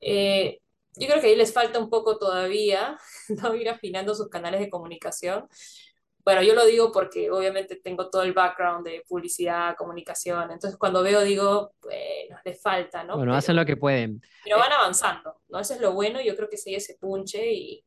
Eh, 0.00 0.60
yo 0.94 1.06
creo 1.06 1.20
que 1.20 1.28
ahí 1.28 1.36
les 1.36 1.52
falta 1.52 1.78
un 1.78 1.88
poco 1.88 2.18
todavía, 2.18 2.98
¿no? 3.28 3.54
Ir 3.54 3.68
afinando 3.68 4.14
sus 4.14 4.28
canales 4.28 4.60
de 4.60 4.70
comunicación. 4.70 5.46
Bueno, 6.24 6.42
yo 6.42 6.54
lo 6.54 6.66
digo 6.66 6.90
porque 6.90 7.30
obviamente 7.30 7.76
tengo 7.76 8.10
todo 8.10 8.22
el 8.22 8.32
background 8.32 8.84
de 8.84 9.04
publicidad, 9.06 9.76
comunicación, 9.76 10.50
entonces 10.50 10.76
cuando 10.76 11.04
veo 11.04 11.20
digo, 11.20 11.72
bueno, 11.80 12.40
les 12.44 12.60
falta, 12.60 13.04
¿no? 13.04 13.16
Bueno, 13.16 13.32
hacen 13.36 13.54
lo 13.54 13.64
que 13.64 13.76
pueden. 13.76 14.20
Pero 14.42 14.58
van 14.58 14.72
avanzando, 14.72 15.40
¿no? 15.48 15.60
Eso 15.60 15.74
es 15.74 15.80
lo 15.80 15.92
bueno, 15.92 16.20
yo 16.20 16.34
creo 16.34 16.48
que 16.48 16.56
sigue 16.56 16.78
ese 16.78 16.96
punche 16.96 17.48
y, 17.52 17.84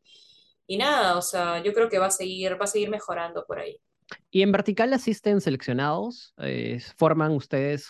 y 0.68 0.78
nada, 0.78 1.18
o 1.18 1.22
sea, 1.22 1.62
yo 1.62 1.74
creo 1.74 1.90
que 1.90 2.00
va 2.00 2.06
a 2.06 2.12
seguir, 2.12 2.54
va 2.54 2.64
a 2.64 2.68
seguir 2.68 2.90
mejorando 2.90 3.44
por 3.46 3.60
ahí. 3.60 3.82
¿Y 4.30 4.42
en 4.42 4.52
vertical 4.52 4.94
asisten 4.94 5.42
seleccionados? 5.42 6.34
Eh, 6.38 6.80
¿Forman 6.98 7.32
ustedes, 7.32 7.90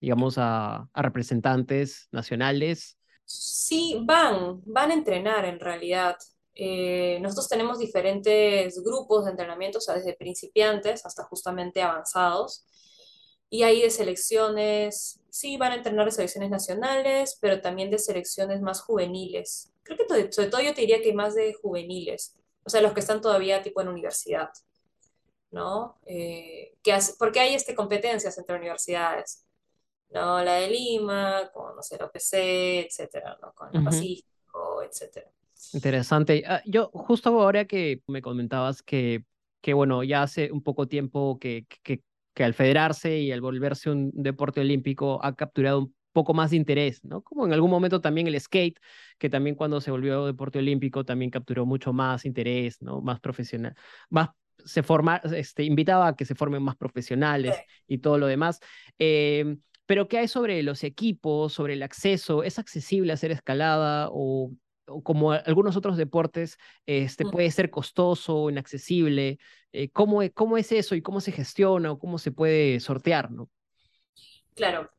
digamos, 0.00 0.34
a, 0.38 0.88
representantes 0.94 2.08
nacionales? 2.12 2.98
Sí, 3.24 4.00
van, 4.04 4.62
van 4.64 4.90
a 4.90 4.94
entrenar 4.94 5.44
en 5.44 5.58
realidad. 5.58 6.16
Eh, 6.54 7.18
nosotros 7.20 7.48
tenemos 7.48 7.78
diferentes 7.78 8.82
grupos 8.82 9.24
de 9.24 9.32
entrenamiento, 9.32 9.78
o 9.78 9.80
sea, 9.80 9.94
desde 9.94 10.14
principiantes 10.14 11.04
hasta 11.04 11.24
justamente 11.24 11.82
avanzados. 11.82 12.64
Y 13.48 13.62
hay 13.62 13.82
de 13.82 13.90
selecciones, 13.90 15.20
sí, 15.30 15.56
van 15.56 15.72
a 15.72 15.76
entrenar 15.76 16.06
de 16.06 16.12
selecciones 16.12 16.50
nacionales, 16.50 17.38
pero 17.40 17.60
también 17.60 17.90
de 17.90 17.98
selecciones 17.98 18.60
más 18.60 18.80
juveniles. 18.80 19.70
Creo 19.82 19.98
que 19.98 20.32
sobre 20.32 20.48
todo 20.48 20.60
yo 20.62 20.74
te 20.74 20.80
diría 20.80 21.00
que 21.00 21.12
más 21.12 21.34
de 21.34 21.52
juveniles, 21.54 22.36
o 22.66 22.70
sea, 22.70 22.80
los 22.82 22.92
que 22.92 23.00
están 23.00 23.20
todavía 23.20 23.62
tipo 23.62 23.80
en 23.80 23.88
universidad, 23.88 24.50
¿no? 25.52 25.98
Eh, 26.04 26.74
que 26.82 26.98
porque 27.18 27.40
hay 27.40 27.54
este, 27.54 27.76
competencias 27.76 28.36
entre 28.38 28.56
universidades, 28.56 29.46
¿no? 30.10 30.42
La 30.42 30.56
de 30.56 30.68
Lima, 30.68 31.50
con, 31.54 31.76
no 31.76 31.82
sé, 31.82 31.96
la 31.96 32.06
OPC, 32.06 32.86
etcétera, 32.86 33.38
¿no? 33.40 33.52
Con 33.54 33.74
el 33.74 33.84
Pacífico, 33.84 34.82
etcétera. 34.82 35.30
Interesante. 35.72 36.42
Ah, 36.46 36.60
yo, 36.66 36.90
justo 36.92 37.28
ahora 37.40 37.66
que 37.66 38.02
me 38.08 38.20
comentabas 38.20 38.82
que, 38.82 39.24
que 39.60 39.72
bueno, 39.72 40.02
ya 40.02 40.22
hace 40.22 40.50
un 40.50 40.62
poco 40.62 40.88
tiempo 40.88 41.38
que, 41.38 41.66
que, 41.84 42.02
que 42.34 42.44
al 42.44 42.54
federarse 42.54 43.18
y 43.18 43.30
al 43.30 43.40
volverse 43.40 43.90
un 43.90 44.10
deporte 44.12 44.60
olímpico 44.60 45.24
ha 45.24 45.36
capturado 45.36 45.78
un 45.78 45.94
poco 46.16 46.32
más 46.32 46.50
de 46.50 46.56
interés, 46.56 47.04
¿no? 47.04 47.20
Como 47.20 47.44
en 47.44 47.52
algún 47.52 47.70
momento 47.70 48.00
también 48.00 48.26
el 48.26 48.40
skate, 48.40 48.80
que 49.18 49.28
también 49.28 49.54
cuando 49.54 49.82
se 49.82 49.90
volvió 49.90 50.24
deporte 50.24 50.58
olímpico 50.58 51.04
también 51.04 51.30
capturó 51.30 51.66
mucho 51.66 51.92
más 51.92 52.24
interés, 52.24 52.80
¿no? 52.80 53.02
Más 53.02 53.20
profesional, 53.20 53.74
más 54.08 54.30
se 54.64 54.82
forma, 54.82 55.20
este, 55.34 55.64
invitaba 55.64 56.08
a 56.08 56.16
que 56.16 56.24
se 56.24 56.34
formen 56.34 56.62
más 56.62 56.74
profesionales 56.76 57.54
y 57.86 57.98
todo 57.98 58.16
lo 58.16 58.26
demás. 58.28 58.60
Em, 58.98 59.60
pero 59.84 60.08
¿qué 60.08 60.16
hay 60.16 60.28
sobre 60.28 60.62
los 60.62 60.84
equipos, 60.84 61.52
sobre 61.52 61.74
el 61.74 61.82
acceso? 61.82 62.42
¿Es 62.42 62.58
accesible 62.58 63.12
hacer 63.12 63.30
escalada 63.30 64.08
o, 64.10 64.52
como 65.02 65.32
algunos 65.32 65.76
otros 65.76 65.98
deportes, 65.98 66.56
este, 66.86 67.26
mm. 67.26 67.30
puede 67.30 67.50
ser 67.50 67.68
costoso, 67.68 68.36
o 68.36 68.50
inaccesible? 68.50 69.38
Eh, 69.70 69.90
¿cómo, 69.90 70.22
¿Cómo 70.32 70.56
es 70.56 70.72
eso 70.72 70.94
y 70.94 71.02
cómo 71.02 71.20
se 71.20 71.32
gestiona 71.32 71.92
o 71.92 71.98
cómo 71.98 72.16
se 72.16 72.32
puede 72.32 72.80
sortear, 72.80 73.30
no? 73.30 73.50
Claro, 74.54 74.90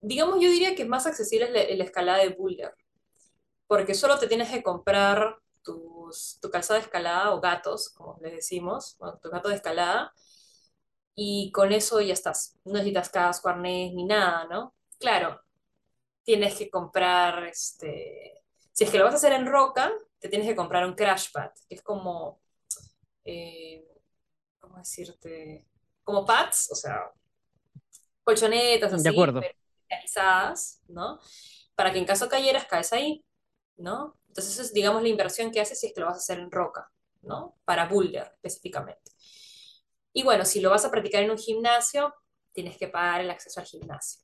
digamos, 0.00 0.40
yo 0.40 0.50
diría 0.50 0.74
que 0.74 0.82
es 0.82 0.88
más 0.88 1.06
accesible 1.06 1.50
la, 1.50 1.76
la 1.76 1.84
escalada 1.84 2.18
de 2.18 2.30
boulder, 2.30 2.74
porque 3.66 3.94
solo 3.94 4.18
te 4.18 4.26
tienes 4.26 4.50
que 4.50 4.62
comprar 4.62 5.38
tus, 5.62 6.38
tu 6.40 6.50
calzado 6.50 6.78
de 6.78 6.84
escalada 6.84 7.34
o 7.34 7.40
gatos, 7.40 7.90
como 7.90 8.18
les 8.22 8.32
decimos, 8.32 8.96
tu 9.22 9.30
gato 9.30 9.48
de 9.48 9.56
escalada, 9.56 10.12
y 11.14 11.50
con 11.52 11.72
eso 11.72 12.00
ya 12.00 12.12
estás. 12.12 12.56
No 12.64 12.74
necesitas 12.74 13.10
casco, 13.10 13.48
arnés 13.48 13.92
ni 13.92 14.04
nada, 14.04 14.46
¿no? 14.46 14.74
Claro, 14.98 15.40
tienes 16.22 16.54
que 16.56 16.70
comprar, 16.70 17.44
este, 17.44 18.42
si 18.72 18.84
es 18.84 18.90
que 18.90 18.98
lo 18.98 19.04
vas 19.04 19.14
a 19.14 19.16
hacer 19.16 19.32
en 19.32 19.46
roca, 19.46 19.92
te 20.18 20.28
tienes 20.28 20.48
que 20.48 20.56
comprar 20.56 20.86
un 20.86 20.94
crash 20.94 21.30
pad, 21.32 21.50
que 21.68 21.74
es 21.74 21.82
como, 21.82 22.40
eh, 23.24 23.86
¿cómo 24.60 24.78
decirte? 24.78 25.66
Como 26.02 26.24
pads, 26.24 26.70
o 26.72 26.74
sea, 26.74 27.12
colchonetas 28.24 28.92
así, 28.92 29.02
de 29.02 29.10
acuerdo 29.10 29.40
especializadas, 29.88 30.82
¿no? 30.88 31.18
Para 31.74 31.92
que 31.92 31.98
en 31.98 32.04
caso 32.04 32.28
cayeras 32.28 32.66
caes 32.66 32.92
ahí, 32.92 33.24
¿no? 33.76 34.18
Entonces, 34.28 34.54
eso 34.54 34.62
es, 34.62 34.72
digamos, 34.72 35.02
la 35.02 35.08
inversión 35.08 35.50
que 35.50 35.60
haces 35.60 35.80
si 35.80 35.88
es 35.88 35.94
que 35.94 36.00
lo 36.00 36.06
vas 36.06 36.16
a 36.16 36.18
hacer 36.18 36.38
en 36.38 36.50
roca, 36.50 36.90
¿no? 37.22 37.56
Para 37.64 37.88
boulder 37.88 38.32
específicamente. 38.34 39.10
Y 40.12 40.22
bueno, 40.22 40.44
si 40.44 40.60
lo 40.60 40.70
vas 40.70 40.84
a 40.84 40.90
practicar 40.90 41.22
en 41.22 41.30
un 41.30 41.38
gimnasio, 41.38 42.14
tienes 42.52 42.76
que 42.76 42.88
pagar 42.88 43.20
el 43.20 43.30
acceso 43.30 43.60
al 43.60 43.66
gimnasio, 43.66 44.22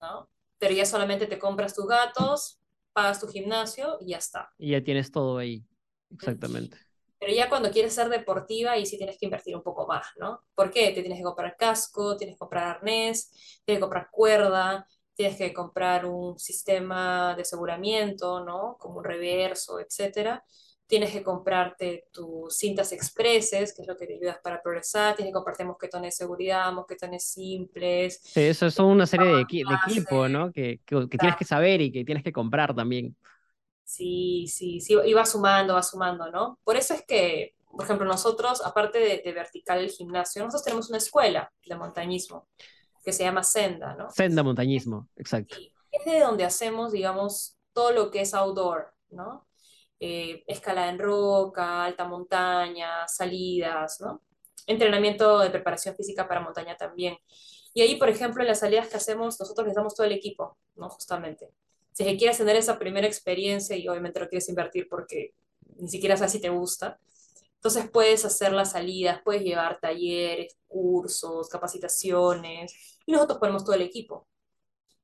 ¿no? 0.00 0.30
Pero 0.58 0.74
ya 0.74 0.86
solamente 0.86 1.26
te 1.26 1.38
compras 1.38 1.74
tus 1.74 1.86
gatos, 1.86 2.60
pagas 2.92 3.20
tu 3.20 3.28
gimnasio 3.28 3.98
y 4.00 4.10
ya 4.10 4.18
está. 4.18 4.52
Y 4.58 4.70
ya 4.70 4.82
tienes 4.82 5.10
todo 5.10 5.38
ahí, 5.38 5.66
exactamente. 6.10 6.78
Pero 7.18 7.32
ya 7.32 7.48
cuando 7.48 7.70
quieres 7.70 7.94
ser 7.94 8.08
deportiva, 8.08 8.72
ahí 8.72 8.86
sí 8.86 8.98
tienes 8.98 9.16
que 9.18 9.26
invertir 9.26 9.56
un 9.56 9.62
poco 9.62 9.86
más, 9.86 10.06
¿no? 10.16 10.40
¿Por 10.54 10.70
qué? 10.70 10.90
Te 10.90 11.00
tienes 11.00 11.18
que 11.18 11.24
comprar 11.24 11.56
casco, 11.56 12.16
tienes 12.16 12.34
que 12.34 12.38
comprar 12.38 12.76
arnés, 12.76 13.60
tienes 13.64 13.78
que 13.78 13.80
comprar 13.80 14.08
cuerda, 14.10 14.86
tienes 15.14 15.36
que 15.36 15.52
comprar 15.52 16.06
un 16.06 16.38
sistema 16.38 17.34
de 17.36 17.42
aseguramiento, 17.42 18.44
¿no? 18.44 18.76
Como 18.78 18.98
un 18.98 19.04
reverso, 19.04 19.78
etcétera. 19.80 20.44
Tienes 20.86 21.12
que 21.12 21.22
comprarte 21.22 22.08
tus 22.12 22.58
cintas 22.58 22.92
expreses, 22.92 23.74
que 23.74 23.82
es 23.82 23.88
lo 23.88 23.96
que 23.96 24.06
te 24.06 24.16
ayudas 24.16 24.38
para 24.42 24.60
progresar. 24.60 25.16
Tienes 25.16 25.30
que 25.30 25.36
comprarte 25.36 25.64
mosquetones 25.64 26.08
de 26.08 26.24
seguridad, 26.24 26.70
mosquetones 26.72 27.24
simples. 27.24 28.20
Sí, 28.22 28.42
eso 28.42 28.66
es 28.66 28.78
una 28.78 29.06
serie 29.06 29.28
de, 29.28 29.42
equipo, 29.42 30.28
¿no? 30.28 30.52
Que, 30.52 30.80
que, 30.84 31.06
tienes 31.18 31.36
que 31.36 31.44
saber 31.46 31.80
y 31.80 31.90
que 31.90 32.04
tienes 32.04 32.22
que 32.22 32.32
comprar 32.32 32.74
también. 32.74 33.16
Sí, 33.84 34.46
sí, 34.48 34.80
sí, 34.80 34.94
va 34.94 35.26
sumando, 35.26 35.74
va 35.74 35.82
sumando, 35.82 36.30
¿no? 36.30 36.58
Por 36.64 36.76
eso 36.76 36.94
es 36.94 37.04
que, 37.06 37.54
por 37.70 37.84
ejemplo, 37.84 38.06
nosotros, 38.06 38.62
aparte 38.64 38.98
de, 38.98 39.32
vertical 39.32 39.78
el 39.78 39.90
gimnasio, 39.90 40.42
nosotros 40.42 40.64
tenemos 40.64 40.88
una 40.88 40.98
escuela 40.98 41.52
de 41.64 41.76
montañismo. 41.76 42.48
que 43.04 43.12
se 43.12 43.22
llama 43.22 43.42
senda, 43.42 43.94
¿no? 43.94 44.10
Senda 44.10 44.42
montañismo, 44.42 45.08
exacto. 45.16 45.56
Y 45.60 45.70
es 45.92 46.04
de 46.06 46.20
donde 46.20 46.44
hacemos, 46.44 46.90
digamos, 46.90 47.58
todo 47.74 47.92
lo 47.92 48.10
que 48.10 48.22
es 48.22 48.32
outdoor, 48.32 48.94
¿no? 49.10 49.46
Eh, 50.00 50.42
escalada 50.46 50.88
en 50.88 50.98
roca, 50.98 51.84
alta 51.84 52.06
montaña, 52.06 53.06
salidas, 53.06 54.00
¿no? 54.00 54.22
Entrenamiento 54.66 55.40
de 55.40 55.50
preparación 55.50 55.94
física 55.94 56.26
para 56.26 56.40
montaña 56.40 56.76
también. 56.78 57.18
Y 57.74 57.82
ahí, 57.82 57.96
por 57.96 58.08
ejemplo, 58.08 58.42
en 58.42 58.48
las 58.48 58.60
salidas 58.60 58.88
que 58.88 58.96
hacemos, 58.96 59.38
nosotros 59.38 59.66
les 59.66 59.76
damos 59.76 59.94
todo 59.94 60.06
el 60.06 60.12
equipo, 60.12 60.56
¿no? 60.76 60.88
Justamente. 60.88 61.50
Si 61.94 62.04
quieres 62.18 62.36
tener 62.36 62.56
esa 62.56 62.78
primera 62.78 63.06
experiencia 63.06 63.76
y 63.76 63.88
obviamente 63.88 64.20
lo 64.20 64.28
quieres 64.28 64.48
invertir 64.48 64.88
porque 64.88 65.32
ni 65.76 65.88
siquiera 65.88 66.16
sabes 66.16 66.32
si 66.32 66.40
te 66.40 66.50
gusta, 66.50 66.98
entonces 67.54 67.88
puedes 67.90 68.24
hacer 68.26 68.52
las 68.52 68.72
salidas, 68.72 69.22
puedes 69.24 69.42
llevar 69.42 69.80
talleres, 69.80 70.58
cursos, 70.66 71.48
capacitaciones, 71.48 72.98
y 73.06 73.12
nosotros 73.12 73.38
ponemos 73.38 73.64
todo 73.64 73.74
el 73.74 73.82
equipo. 73.82 74.28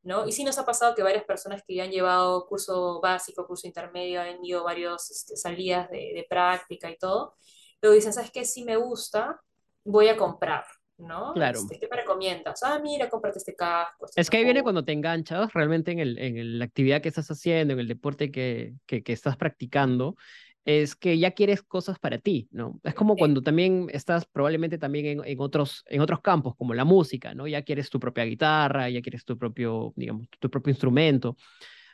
¿no? 0.02 0.26
Y 0.26 0.32
sí 0.32 0.44
nos 0.44 0.58
ha 0.58 0.66
pasado 0.66 0.94
que 0.94 1.02
varias 1.02 1.24
personas 1.24 1.62
que 1.66 1.74
ya 1.74 1.84
han 1.84 1.90
llevado 1.90 2.46
curso 2.46 3.00
básico, 3.00 3.46
curso 3.46 3.66
intermedio, 3.66 4.20
han 4.20 4.44
ido 4.44 4.64
varias 4.64 5.10
este, 5.10 5.36
salidas 5.36 5.90
de, 5.90 6.26
práctica 6.28 6.90
y 6.90 6.98
todo, 6.98 7.34
luego 7.80 7.94
dicen, 7.94 8.12
¿sabes 8.12 8.30
qué? 8.30 8.44
Si 8.44 8.64
me 8.64 8.76
gusta, 8.76 9.40
voy 9.84 10.08
a 10.08 10.16
comprar, 10.16 10.64
¿no? 11.00 11.32
Claro. 11.34 11.60
Este, 11.60 11.78
¿Qué 11.78 11.88
me 11.90 11.96
recomiendas? 11.96 12.62
Ah, 12.62 12.78
mira, 12.82 13.08
cómprate 13.08 13.38
este 13.38 13.54
casco. 13.54 14.06
Este 14.06 14.20
es 14.20 14.30
que 14.30 14.38
ahí 14.38 14.44
viene 14.44 14.62
cuando 14.62 14.84
te 14.84 14.92
enganchas 14.92 15.52
realmente 15.52 15.92
en, 15.92 15.98
el, 15.98 16.18
en 16.18 16.58
la 16.58 16.64
actividad 16.64 17.00
que 17.00 17.08
estás 17.08 17.30
haciendo, 17.30 17.74
en 17.74 17.80
el 17.80 17.88
deporte 17.88 18.30
que, 18.30 18.74
que, 18.86 19.02
que 19.02 19.12
estás 19.12 19.36
practicando 19.36 20.16
es 20.64 20.94
que 20.94 21.18
ya 21.18 21.30
quieres 21.32 21.62
cosas 21.62 21.98
para 21.98 22.18
ti, 22.18 22.48
¿no? 22.50 22.80
Es 22.84 22.94
como 22.94 23.16
cuando 23.16 23.42
también 23.42 23.88
estás 23.92 24.26
probablemente 24.26 24.78
también 24.78 25.06
en, 25.06 25.22
en, 25.24 25.40
otros, 25.40 25.84
en 25.86 26.00
otros 26.00 26.20
campos, 26.20 26.54
como 26.56 26.74
la 26.74 26.84
música, 26.84 27.34
¿no? 27.34 27.46
Ya 27.46 27.62
quieres 27.62 27.88
tu 27.88 27.98
propia 27.98 28.24
guitarra, 28.24 28.88
ya 28.90 29.00
quieres 29.00 29.24
tu 29.24 29.38
propio, 29.38 29.92
digamos, 29.96 30.28
tu 30.38 30.50
propio 30.50 30.70
instrumento. 30.70 31.36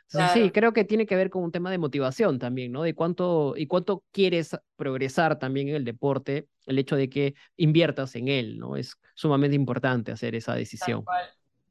Sí, 0.07 0.51
creo 0.51 0.71
que 0.71 0.85
tiene 0.85 1.05
que 1.05 1.15
ver 1.15 1.29
con 1.29 1.43
un 1.43 1.51
tema 1.51 1.69
de 1.69 1.77
motivación 1.77 2.39
también, 2.39 2.71
¿no? 2.71 2.83
De 2.83 2.95
cuánto 2.95 3.55
y 3.57 3.67
cuánto 3.67 4.03
quieres 4.11 4.55
progresar 4.77 5.37
también 5.37 5.69
en 5.69 5.75
el 5.75 5.83
deporte, 5.83 6.47
el 6.65 6.79
hecho 6.79 6.95
de 6.95 7.09
que 7.09 7.35
inviertas 7.57 8.15
en 8.15 8.29
él, 8.29 8.57
¿no? 8.57 8.77
Es 8.77 8.95
sumamente 9.15 9.55
importante 9.55 10.11
hacer 10.11 10.35
esa 10.35 10.55
decisión. 10.55 11.03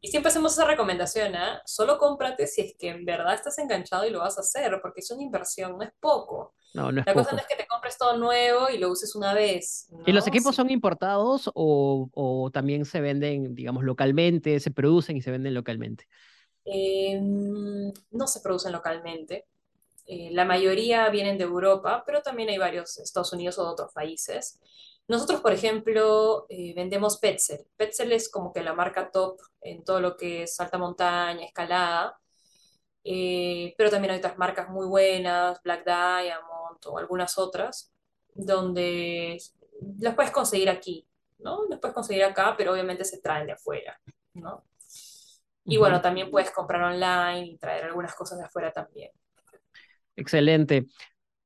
Y 0.00 0.08
siempre 0.08 0.28
hacemos 0.28 0.52
esa 0.52 0.66
recomendación, 0.66 1.34
¿eh? 1.34 1.58
Solo 1.64 1.98
cómprate 1.98 2.46
si 2.46 2.60
es 2.60 2.74
que 2.78 2.90
en 2.90 3.04
verdad 3.04 3.34
estás 3.34 3.58
enganchado 3.58 4.06
y 4.06 4.10
lo 4.10 4.20
vas 4.20 4.36
a 4.36 4.42
hacer, 4.42 4.78
porque 4.82 5.00
es 5.00 5.10
una 5.10 5.22
inversión, 5.22 5.78
no 5.78 5.82
es 5.82 5.90
poco. 5.98 6.54
No, 6.74 6.92
no 6.92 7.00
es 7.00 7.06
La 7.06 7.14
cosa 7.14 7.32
no 7.32 7.38
es 7.38 7.46
que 7.46 7.56
te 7.56 7.66
compres 7.66 7.96
todo 7.96 8.18
nuevo 8.18 8.68
y 8.68 8.76
lo 8.76 8.90
uses 8.90 9.16
una 9.16 9.32
vez. 9.32 9.88
¿Y 10.04 10.12
los 10.12 10.26
equipos 10.26 10.54
son 10.54 10.70
importados 10.70 11.50
o, 11.54 12.10
o, 12.12 12.50
también 12.50 12.84
se 12.84 13.00
venden, 13.00 13.54
digamos, 13.54 13.82
localmente, 13.82 14.60
se 14.60 14.70
producen 14.70 15.16
y 15.16 15.22
se 15.22 15.30
venden 15.30 15.54
localmente? 15.54 16.06
Em, 16.66 17.92
no 18.10 18.26
se 18.26 18.40
producen 18.40 18.72
localmente. 18.72 19.46
Eh, 20.06 20.30
la 20.32 20.44
mayoría 20.44 21.08
vienen 21.10 21.38
de 21.38 21.44
Europa, 21.44 22.02
pero 22.04 22.22
también 22.22 22.48
hay 22.48 22.58
varios 22.58 22.98
Estados 22.98 23.32
Unidos 23.32 23.58
o 23.58 23.64
de 23.64 23.70
otros 23.70 23.92
países. 23.92 24.60
Nosotros, 25.08 25.40
por 25.40 25.52
ejemplo, 25.52 26.46
eh, 26.48 26.74
vendemos 26.74 27.18
Petzl. 27.18 27.64
Petzl 27.76 28.12
es 28.12 28.28
como 28.28 28.52
que 28.52 28.62
la 28.62 28.74
marca 28.74 29.10
top 29.10 29.40
en 29.60 29.84
todo 29.84 30.00
lo 30.00 30.16
que 30.16 30.42
es 30.44 30.60
alta 30.60 30.78
montaña, 30.78 31.44
escalada, 31.44 32.18
eh, 33.04 33.74
pero 33.78 33.90
también 33.90 34.12
hay 34.12 34.18
otras 34.18 34.36
marcas 34.38 34.68
muy 34.68 34.86
buenas, 34.86 35.62
Black 35.62 35.84
Diamond 35.84 36.84
o 36.86 36.98
algunas 36.98 37.38
otras, 37.38 37.92
donde 38.34 39.38
las 40.00 40.14
puedes 40.16 40.32
conseguir 40.32 40.68
aquí, 40.70 41.06
¿no? 41.38 41.66
Las 41.68 41.78
puedes 41.78 41.94
conseguir 41.94 42.24
acá, 42.24 42.54
pero 42.58 42.72
obviamente 42.72 43.04
se 43.04 43.20
traen 43.20 43.46
de 43.46 43.52
afuera, 43.52 44.00
¿no? 44.34 44.64
Y 45.66 45.76
bueno, 45.76 46.00
también 46.00 46.30
puedes 46.30 46.50
comprar 46.52 46.82
online 46.82 47.46
y 47.46 47.58
traer 47.58 47.84
algunas 47.84 48.14
cosas 48.14 48.38
de 48.38 48.44
afuera 48.44 48.72
también. 48.72 49.10
Excelente. 50.14 50.86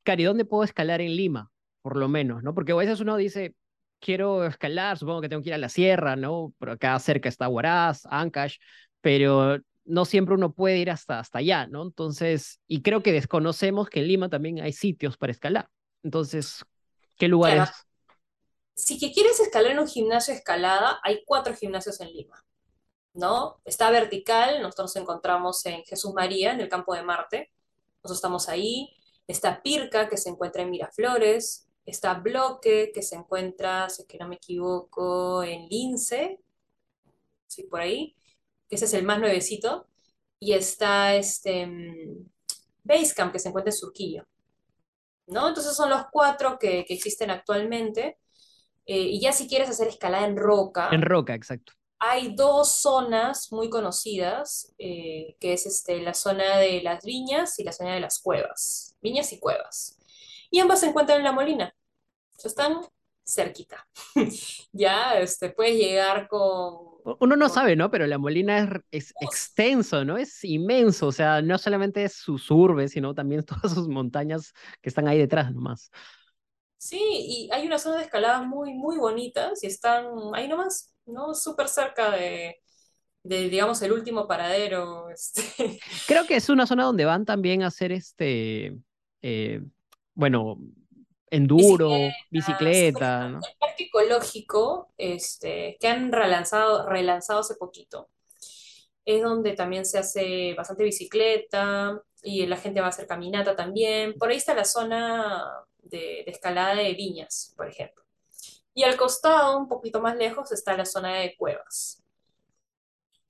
Cari, 0.03 0.25
¿dónde 0.25 0.45
puedo 0.45 0.63
escalar 0.63 1.01
en 1.01 1.17
Lima? 1.17 1.51
por 1.83 1.97
lo 1.97 2.09
menos, 2.09 2.43
¿no? 2.43 2.55
Porque 2.55 2.73
a 2.73 2.77
veces 2.77 3.01
uno 3.01 3.17
dice, 3.17 3.55
quiero 3.99 4.47
escalar, 4.47 4.99
supongo 4.99 5.21
que 5.21 5.29
tengo 5.29 5.43
que 5.43 5.51
ir 5.51 5.55
a 5.55 5.59
la 5.59 5.69
sierra, 5.69 6.17
¿no? 6.17 6.53
Por 6.59 6.71
acá 6.71 6.99
cerca 6.99 7.29
está 7.29 7.49
Huaraz, 7.49 8.07
Ancash, 8.07 8.57
pero 9.01 9.59
no 9.85 10.05
siempre 10.05 10.35
uno 10.35 10.53
puede 10.53 10.79
ir 10.79 10.91
hasta, 10.91 11.19
hasta 11.19 11.39
allá, 11.39 11.67
¿no? 11.67 11.83
Entonces, 11.83 12.61
y 12.67 12.83
creo 12.83 13.03
que 13.03 13.13
desconocemos 13.13 13.89
que 13.89 14.01
en 14.01 14.09
Lima 14.09 14.29
también 14.29 14.61
hay 14.61 14.73
sitios 14.73 15.17
para 15.17 15.33
escalar. 15.33 15.69
Entonces, 16.03 16.65
¿qué 17.17 17.29
lugares? 17.29 17.71
Si 18.75 18.99
que 18.99 19.13
quieres 19.13 19.41
escalar 19.41 19.73
en 19.73 19.79
un 19.81 19.89
gimnasio 19.89 20.33
escalada, 20.33 21.01
hay 21.03 21.23
cuatro 21.27 21.55
gimnasios 21.55 22.01
en 22.01 22.13
Lima, 22.13 22.45
¿no? 23.13 23.61
Está 23.65 23.91
vertical, 23.91 24.63
nosotros 24.63 24.95
nos 24.95 25.03
encontramos 25.03 25.65
en 25.67 25.83
Jesús 25.85 26.13
María, 26.15 26.53
en 26.53 26.61
el 26.61 26.69
campo 26.69 26.95
de 26.95 27.03
Marte, 27.03 27.51
nosotros 28.03 28.19
estamos 28.19 28.49
ahí. 28.49 28.97
Está 29.27 29.63
Pirca, 29.63 30.09
que 30.09 30.17
se 30.17 30.31
encuentra 30.31 30.63
en 30.63 30.71
Miraflores, 30.71 31.69
Está 31.87 32.15
Bloque, 32.15 32.93
que 32.95 33.03
se 33.03 33.17
encuentra, 33.17 33.89
si 33.89 34.03
es 34.03 34.09
que 34.09 34.19
no 34.19 34.29
me 34.29 34.37
equivoco, 34.37 35.43
en 35.43 35.69
Lince, 35.69 36.41
sí, 37.47 37.65
por 37.65 37.81
ahí, 37.81 38.17
que 38.69 38.77
ese 38.77 38.85
es 38.85 38.95
el 38.95 39.05
más 39.05 39.19
nuevecito. 39.19 39.87
Y 40.39 40.53
está 40.53 41.15
este 41.15 41.67
mm, 41.67 42.29
Basecamp, 42.85 43.33
que 43.33 43.39
se 43.39 43.49
encuentra 43.49 43.71
en 43.71 43.77
Surquillo. 43.77 44.27
¿No? 45.27 45.49
Entonces 45.49 45.75
son 45.77 45.91
los 45.91 46.07
cuatro 46.11 46.59
que, 46.59 46.81
existen 46.89 47.31
actualmente. 47.31 48.19
Eh, 48.87 48.99
y 48.99 49.21
ya 49.21 49.33
si 49.33 49.47
quieres 49.49 49.69
hacer 49.69 49.89
escalada 49.89 50.27
en 50.27 50.37
roca. 50.37 50.89
En 50.91 51.03
roca, 51.03 51.35
exacto. 51.35 51.73
Hay 52.01 52.35
dos 52.35 52.73
zonas 52.73 53.53
muy 53.53 53.71
conocidas, 53.71 54.75
eh, 54.79 55.37
que 55.39 55.53
es 55.53 55.67
este, 55.67 56.01
la 56.01 56.15
zona 56.15 56.57
de 56.57 56.83
las 56.83 57.05
viñas 57.05 57.59
y 57.59 57.65
la 57.65 57.73
zona 57.73 57.95
de 57.95 58.01
las 58.01 58.19
cuevas. 58.19 58.97
Viñas 59.03 59.33
y 59.33 59.39
cuevas 59.39 60.01
y 60.51 60.59
ambas 60.59 60.81
se 60.81 60.89
encuentran 60.89 61.19
en 61.19 61.25
La 61.25 61.33
Molina. 61.33 61.75
Están 62.43 62.81
cerquita. 63.25 63.87
ya 64.73 65.19
este, 65.19 65.51
puedes 65.51 65.77
llegar 65.77 66.29
con... 66.29 66.91
Uno 67.19 67.37
no 67.37 67.49
sabe, 67.49 67.77
¿no? 67.77 67.91
Pero 67.91 68.07
La 68.07 68.19
Molina 68.19 68.83
es, 68.91 69.15
extenso, 69.21 70.05
¿no? 70.05 70.17
Es 70.19 70.45
inmenso. 70.45 71.07
O 71.07 71.13
sea, 71.13 71.41
no 71.41 71.57
solamente 71.57 72.05
es 72.05 72.15
sus 72.15 72.51
urbes, 72.51 72.93
sino 72.93 73.15
también 73.15 73.45
todas 73.45 73.75
sus 73.75 73.89
montañas 73.89 74.53
que 74.83 74.89
están 74.89 75.07
ahí 75.09 75.19
detrás 75.19 75.53
nomás. 75.53 75.91
Sí, 76.81 76.99
y 76.99 77.51
hay 77.53 77.67
una 77.67 77.79
zona 77.79 77.99
de 77.99 78.05
escalada 78.05 78.41
muy, 78.41 78.73
muy 78.73 78.97
bonitas 78.97 79.63
y 79.63 79.67
están 79.67 80.07
ahí 80.33 80.49
nomás, 80.49 80.95
¿no? 81.05 81.35
Súper 81.35 81.69
cerca 81.69 82.11
de, 82.11 82.63
de, 83.23 83.51
digamos, 83.51 83.83
el 83.83 83.93
último 83.93 84.27
paradero. 84.27 85.11
Este. 85.15 85.79
Creo 86.07 86.27
que 86.27 86.37
es 86.37 86.49
una 86.49 86.67
zona 86.67 86.85
donde 86.85 87.05
van 87.05 87.27
también 87.27 87.63
a 87.63 87.67
hacer 87.67 87.93
este, 87.93 88.79
eh, 89.21 89.61
bueno, 90.15 90.59
enduro, 91.29 91.91
bicicleta, 92.31 93.29
¿no? 93.29 93.41
El 93.47 93.59
parque 93.59 93.85
ecológico, 93.85 94.95
este, 94.97 95.77
que 95.79 95.87
han 95.87 96.11
relanzado, 96.11 96.89
relanzado 96.89 97.41
hace 97.41 97.57
poquito, 97.57 98.09
es 99.17 99.23
donde 99.23 99.53
también 99.53 99.85
se 99.85 99.99
hace 99.99 100.55
bastante 100.55 100.85
bicicleta 100.85 102.03
y 102.23 102.47
la 102.47 102.57
gente 102.57 102.81
va 102.81 102.87
a 102.87 102.91
hacer 102.91 103.07
caminata 103.07 103.57
también. 103.57 104.15
Por 104.19 104.31
ahí 104.31 104.37
está 104.37 104.55
la 104.55 104.65
zona 104.65 105.47
de, 105.79 106.23
de 106.25 106.31
escalada 106.31 106.75
de 106.75 106.95
viñas, 106.95 107.55
por 107.57 107.69
ejemplo. 107.69 108.05
Y 108.75 108.85
al 108.85 108.97
costado, 108.97 109.59
un 109.59 109.69
poquito 109.69 110.01
más 110.01 110.17
lejos, 110.17 110.53
está 110.53 110.77
la 110.77 110.85
zona 110.87 111.15
de 111.15 111.37
cuevas. 111.37 112.01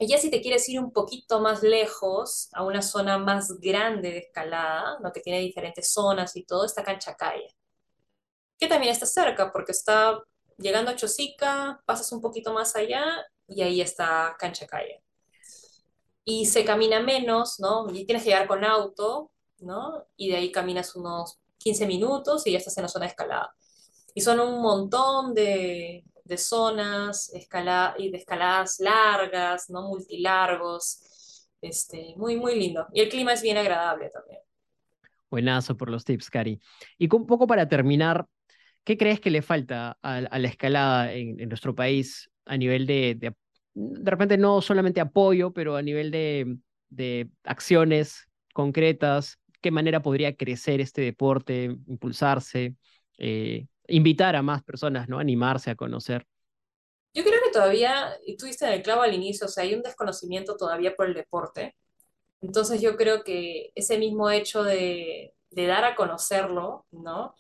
Y 0.03 0.07
ya 0.07 0.17
si 0.17 0.31
te 0.31 0.41
quieres 0.41 0.67
ir 0.71 0.81
un 0.81 0.93
poquito 0.93 1.41
más 1.41 1.63
lejos, 1.63 2.49
a 2.55 2.65
una 2.65 2.81
zona 2.81 3.19
más 3.19 3.61
grande 3.61 4.11
de 4.11 4.19
escalada, 4.19 4.99
¿no? 5.01 5.13
que 5.13 5.21
tiene 5.21 5.41
diferentes 5.41 5.93
zonas 5.93 6.35
y 6.37 6.45
todo, 6.45 6.65
está 6.65 6.83
Canchacaya, 6.83 7.55
que 8.59 8.67
también 8.67 8.93
está 8.93 9.05
cerca, 9.05 9.53
porque 9.53 9.73
está 9.73 10.19
llegando 10.57 10.91
a 10.91 10.97
Chosica, 10.97 11.83
pasas 11.85 12.11
un 12.13 12.23
poquito 12.23 12.55
más 12.55 12.75
allá 12.77 13.05
y 13.47 13.61
ahí 13.61 13.83
está 13.83 14.37
Canchacaya. 14.39 15.03
Y 16.31 16.47
se 16.47 16.65
camina 16.65 17.01
menos, 17.01 17.59
¿no? 17.59 17.91
Y 17.93 18.05
tienes 18.05 18.23
que 18.23 18.31
llegar 18.31 18.47
con 18.47 18.65
auto, 18.65 19.33
¿no? 19.59 20.07
Y 20.17 20.31
de 20.31 20.37
ahí 20.37 20.53
caminas 20.53 20.95
unos 20.95 21.41
15 21.59 21.89
minutos 21.89 22.47
y 22.47 22.53
ya 22.53 22.59
estás 22.59 22.77
en 22.79 22.83
la 22.83 22.89
zona 22.89 23.07
de 23.07 23.11
escalada. 23.11 23.53
Y 24.15 24.21
son 24.21 24.39
un 24.39 24.63
montón 24.63 25.35
de, 25.35 26.05
de 26.25 26.39
zonas 26.39 27.35
escala 27.35 27.97
y 27.99 28.13
de 28.13 28.19
escaladas 28.19 28.79
largas, 28.79 29.71
¿no? 29.71 29.89
Multilargos. 29.89 31.49
Este, 31.61 32.15
muy, 32.17 32.37
muy 32.37 32.55
lindo. 32.59 32.87
Y 32.95 33.01
el 33.01 33.09
clima 33.09 33.33
es 33.33 33.43
bien 33.43 33.57
agradable 33.57 34.11
también. 34.11 34.41
Buenazo 35.29 35.77
por 35.77 35.91
los 35.91 36.05
tips, 36.05 36.31
Cari. 36.31 36.61
Y 36.97 37.13
un 37.13 37.27
poco 37.27 37.49
para 37.49 37.69
terminar, 37.69 38.27
¿qué 38.85 38.97
crees 38.97 39.21
que 39.21 39.31
le 39.31 39.43
falta 39.43 39.99
a, 40.01 40.21
la 40.21 40.49
escalada 40.49 41.13
en, 41.13 41.37
nuestro 41.49 41.75
país 41.75 42.31
a 42.45 42.57
nivel 42.57 42.87
de, 42.87 43.17
de, 43.17 43.35
de, 43.75 44.11
repente 44.11 44.37
no 44.37 44.61
solamente 44.61 45.01
apoyo, 45.01 45.53
pero 45.53 45.77
a 45.77 45.83
nivel 45.83 46.11
de, 46.11 46.57
de 46.89 47.31
acciones 47.45 48.29
concretas? 48.53 49.39
¿Qué 49.61 49.71
manera 49.71 50.03
podría 50.03 50.37
crecer 50.37 50.81
este 50.81 51.03
deporte, 51.03 51.65
impulsarse? 51.87 52.77
Eh, 53.19 53.67
invitar 53.89 54.37
a 54.37 54.43
más 54.43 54.63
personas, 54.63 55.09
¿no? 55.09 55.19
Animarse 55.19 55.71
a 55.71 55.75
conocer. 55.75 56.27
Yo 57.13 57.25
creo 57.25 57.41
que 57.45 57.51
todavía, 57.53 58.17
y 58.25 58.37
tú 58.37 58.47
en 58.47 58.69
el 58.73 58.83
clavo 58.83 59.03
al 59.03 59.15
inicio, 59.15 59.47
o 59.47 59.51
sea, 59.51 59.65
hay 59.65 59.75
un 59.75 59.83
desconocimiento 59.83 60.57
todavía 60.57 60.95
por 60.95 61.07
el 61.07 61.15
deporte. 61.15 61.77
Entonces 62.41 62.81
yo 62.81 62.97
creo 62.97 63.25
que 63.25 63.73
ese 63.75 63.99
mismo 63.99 64.31
hecho 64.31 64.63
de, 64.63 65.35
de 65.51 65.67
dar 65.67 65.85
a 65.85 65.97
conocerlo, 65.97 66.87
¿no? 66.91 67.35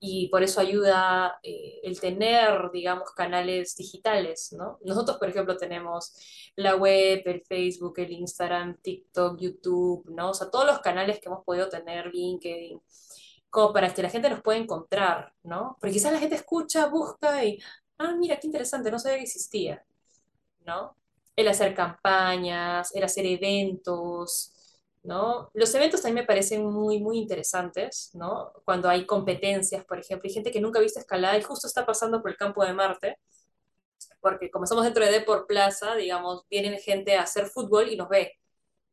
Y 0.00 0.28
por 0.28 0.42
eso 0.42 0.60
ayuda 0.60 1.40
eh, 1.42 1.80
el 1.82 1.98
tener, 2.00 2.70
digamos, 2.72 3.10
canales 3.12 3.76
digitales, 3.76 4.54
¿no? 4.56 4.78
Nosotros, 4.84 5.18
por 5.18 5.28
ejemplo, 5.28 5.56
tenemos 5.56 6.14
la 6.54 6.76
web, 6.76 7.22
el 7.24 7.42
Facebook, 7.42 7.98
el 7.98 8.12
Instagram, 8.12 8.76
TikTok, 8.80 9.38
YouTube, 9.40 10.08
¿no? 10.10 10.30
O 10.30 10.34
sea, 10.34 10.50
todos 10.50 10.66
los 10.66 10.78
canales 10.80 11.18
que 11.18 11.28
hemos 11.28 11.44
podido 11.44 11.68
tener, 11.68 12.14
LinkedIn, 12.14 12.80
como 13.50 13.72
para 13.72 13.92
que 13.92 14.02
la 14.02 14.10
gente 14.10 14.30
los 14.30 14.42
pueda 14.42 14.58
encontrar, 14.58 15.32
¿no? 15.42 15.76
Porque 15.80 15.94
quizás 15.94 16.12
la 16.12 16.20
gente 16.20 16.36
escucha, 16.36 16.86
busca 16.86 17.44
y, 17.44 17.58
ah, 17.98 18.14
mira, 18.16 18.38
qué 18.38 18.46
interesante, 18.46 18.90
no 18.90 18.98
sabía 18.98 19.18
que 19.18 19.24
existía, 19.24 19.84
¿no? 20.64 20.96
El 21.34 21.48
hacer 21.48 21.74
campañas, 21.74 22.94
el 22.94 23.04
hacer 23.04 23.26
eventos, 23.26 24.52
¿no? 25.08 25.50
Los 25.54 25.74
eventos 25.74 26.02
también 26.02 26.22
me 26.22 26.26
parecen 26.26 26.66
muy, 26.66 27.00
muy 27.00 27.18
interesantes, 27.18 28.10
¿no? 28.12 28.52
Cuando 28.64 28.90
hay 28.90 29.06
competencias, 29.06 29.82
por 29.86 29.98
ejemplo, 29.98 30.28
hay 30.28 30.34
gente 30.34 30.50
que 30.50 30.60
nunca 30.60 30.78
ha 30.78 30.82
visto 30.82 31.00
escalada 31.00 31.38
y 31.38 31.42
justo 31.42 31.66
está 31.66 31.86
pasando 31.86 32.20
por 32.20 32.30
el 32.30 32.36
campo 32.36 32.62
de 32.62 32.74
Marte, 32.74 33.18
porque 34.20 34.50
como 34.50 34.64
estamos 34.64 34.84
dentro 34.84 35.04
de 35.04 35.10
Deport 35.10 35.48
Plaza, 35.48 35.94
digamos, 35.94 36.44
viene 36.50 36.78
gente 36.78 37.16
a 37.16 37.22
hacer 37.22 37.46
fútbol 37.46 37.88
y 37.88 37.96
nos 37.96 38.10
ve, 38.10 38.34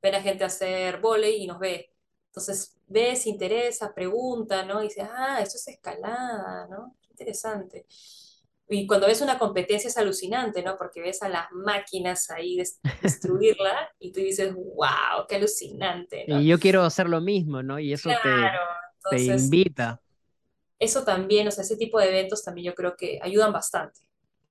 ven 0.01 0.16
a 0.16 0.22
gente 0.22 0.45
a 0.45 0.47
hacer 0.47 1.01
vóley 1.01 1.43
y 1.43 1.47
nos 1.47 1.59
ve. 1.59 1.91
Entonces, 2.28 2.78
ve, 2.88 3.16
se 3.18 3.30
interesa, 3.30 3.93
pregunta, 3.93 4.63
¿no? 4.63 4.82
Y 4.82 4.88
dice, 4.88 5.01
ah, 5.01 5.39
esto 5.41 5.57
es 5.57 5.68
escalada, 5.68 6.68
¿no? 6.68 6.95
Qué 7.01 7.07
interesante. 7.09 7.86
Y 8.68 8.88
cuando 8.88 9.07
ves 9.07 9.22
una 9.22 9.38
competencia 9.38 9.88
es 9.89 9.97
alucinante, 9.97 10.63
¿no? 10.63 10.78
Porque 10.78 11.01
ves 11.01 11.22
a 11.22 11.30
las 11.30 11.51
máquinas 11.51 12.30
ahí 12.32 12.57
destruirla 13.01 13.89
y 13.99 14.11
tú 14.11 14.20
dices, 14.22 14.53
wow, 14.55 15.26
qué 15.28 15.36
alucinante, 15.36 16.26
¿no? 16.28 16.41
Y 16.41 16.47
yo 16.47 16.59
quiero 16.59 16.84
hacer 16.84 17.07
lo 17.09 17.22
mismo, 17.22 17.61
¿no? 17.61 17.80
Y 17.80 17.93
eso 17.93 18.16
te, 18.22 18.22
Claro, 18.22 18.59
te 19.07 19.16
entonces 19.18 19.43
invita. 19.43 20.01
eso 20.80 21.03
también, 21.03 21.47
o 21.47 21.51
sea, 21.51 21.63
ese 21.63 21.78
tipo 21.78 21.99
de 21.99 22.07
eventos 22.09 22.43
también 22.43 22.66
yo 22.68 22.76
creo 22.76 22.95
que 22.95 23.20
ayudan 23.22 23.53
bastante, 23.53 24.01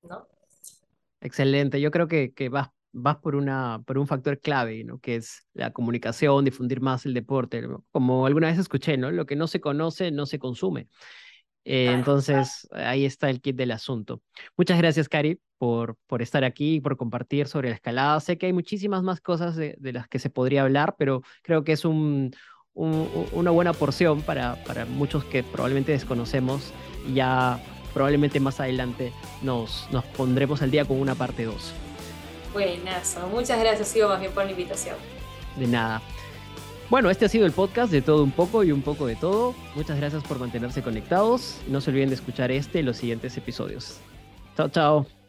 ¿no? 0.03 0.29
Excelente. 1.21 1.81
Yo 1.81 1.91
creo 1.91 2.07
que, 2.09 2.33
que 2.35 2.49
vas, 2.49 2.69
vas 2.93 3.17
por 3.17 3.35
una, 3.35 3.83
por 3.87 3.99
un 3.99 4.07
factor 4.07 4.41
clave, 4.41 4.85
¿no? 4.85 4.99
Que 4.99 5.17
es 5.17 5.47
la 5.55 5.73
comunicación, 5.73 6.45
difundir 6.45 6.81
más 6.81 7.07
el 7.07 7.15
deporte. 7.15 7.63
Como 7.91 8.27
alguna 8.27 8.49
vez 8.49 8.59
escuché, 8.59 8.97
¿no? 8.97 9.11
Lo 9.11 9.27
que 9.27 9.37
no 9.37 9.47
se 9.47 9.61
conoce, 9.61 10.11
no 10.11 10.27
se 10.27 10.39
consume. 10.39 10.89
Eh, 11.65 11.91
entonces, 11.93 12.69
ahí 12.73 13.05
está 13.05 13.31
el 13.31 13.41
kit 13.41 13.57
del 13.57 13.71
asunto. 13.71 14.21
Muchas 14.57 14.79
gracias, 14.79 15.09
Cari, 15.09 15.41
por, 15.59 15.97
por 16.07 16.21
estar 16.23 16.45
aquí 16.45 16.75
y 16.77 16.81
por 16.81 16.97
compartir 16.97 17.47
sobre 17.49 17.71
la 17.71 17.75
escalada. 17.77 18.21
Sé 18.21 18.37
que 18.39 18.47
hay 18.47 18.53
muchísimas 18.53 19.03
más 19.03 19.21
cosas 19.21 19.57
de, 19.57 19.75
de 19.79 19.93
las 19.93 20.07
que 20.09 20.19
se 20.19 20.31
podría 20.31 20.63
hablar, 20.63 20.95
pero 20.99 21.23
creo 21.43 21.65
que 21.65 21.73
es 21.73 21.85
un, 21.85 22.31
un- 22.75 23.09
una 23.33 23.51
buena 23.51 23.73
porción 23.73 24.21
para, 24.23 24.63
para 24.65 24.85
muchos 24.85 25.25
que 25.25 25.43
probablemente 25.43 25.93
desconocemos 25.93 26.73
y 27.09 27.15
ya 27.15 27.59
probablemente 27.95 28.41
más 28.41 28.61
adelante 28.61 29.13
nos, 29.43 29.89
nos 29.93 30.05
pondremos 30.05 30.61
al 30.63 30.71
día 30.71 30.85
con 30.85 31.01
una 31.01 31.15
parte 31.15 31.45
2. 31.45 31.73
Buenazo. 32.53 33.27
Muchas 33.29 33.59
gracias, 33.59 33.95
Ivo, 33.97 34.09
más 34.09 34.21
bien 34.21 34.33
por 34.33 34.45
la 34.45 34.51
invitación. 34.51 34.97
De 35.57 35.67
nada. 35.67 36.03
Bueno, 36.95 37.11
este 37.11 37.25
ha 37.25 37.29
sido 37.29 37.45
el 37.45 37.51
podcast 37.51 37.91
de 37.91 38.03
todo 38.03 38.23
un 38.23 38.31
poco 38.31 38.63
y 38.63 38.71
un 38.71 38.81
poco 38.81 39.05
de 39.05 39.17
todo. 39.17 39.53
Muchas 39.75 39.97
gracias 39.97 40.23
por 40.23 40.39
mantenerse 40.39 40.81
conectados. 40.81 41.59
No 41.67 41.81
se 41.81 41.91
olviden 41.91 42.11
de 42.11 42.15
escuchar 42.15 42.53
este 42.53 42.79
y 42.79 42.83
los 42.85 42.99
siguientes 42.99 43.37
episodios. 43.37 43.99
Chao, 44.57 44.69
chao. 44.69 45.24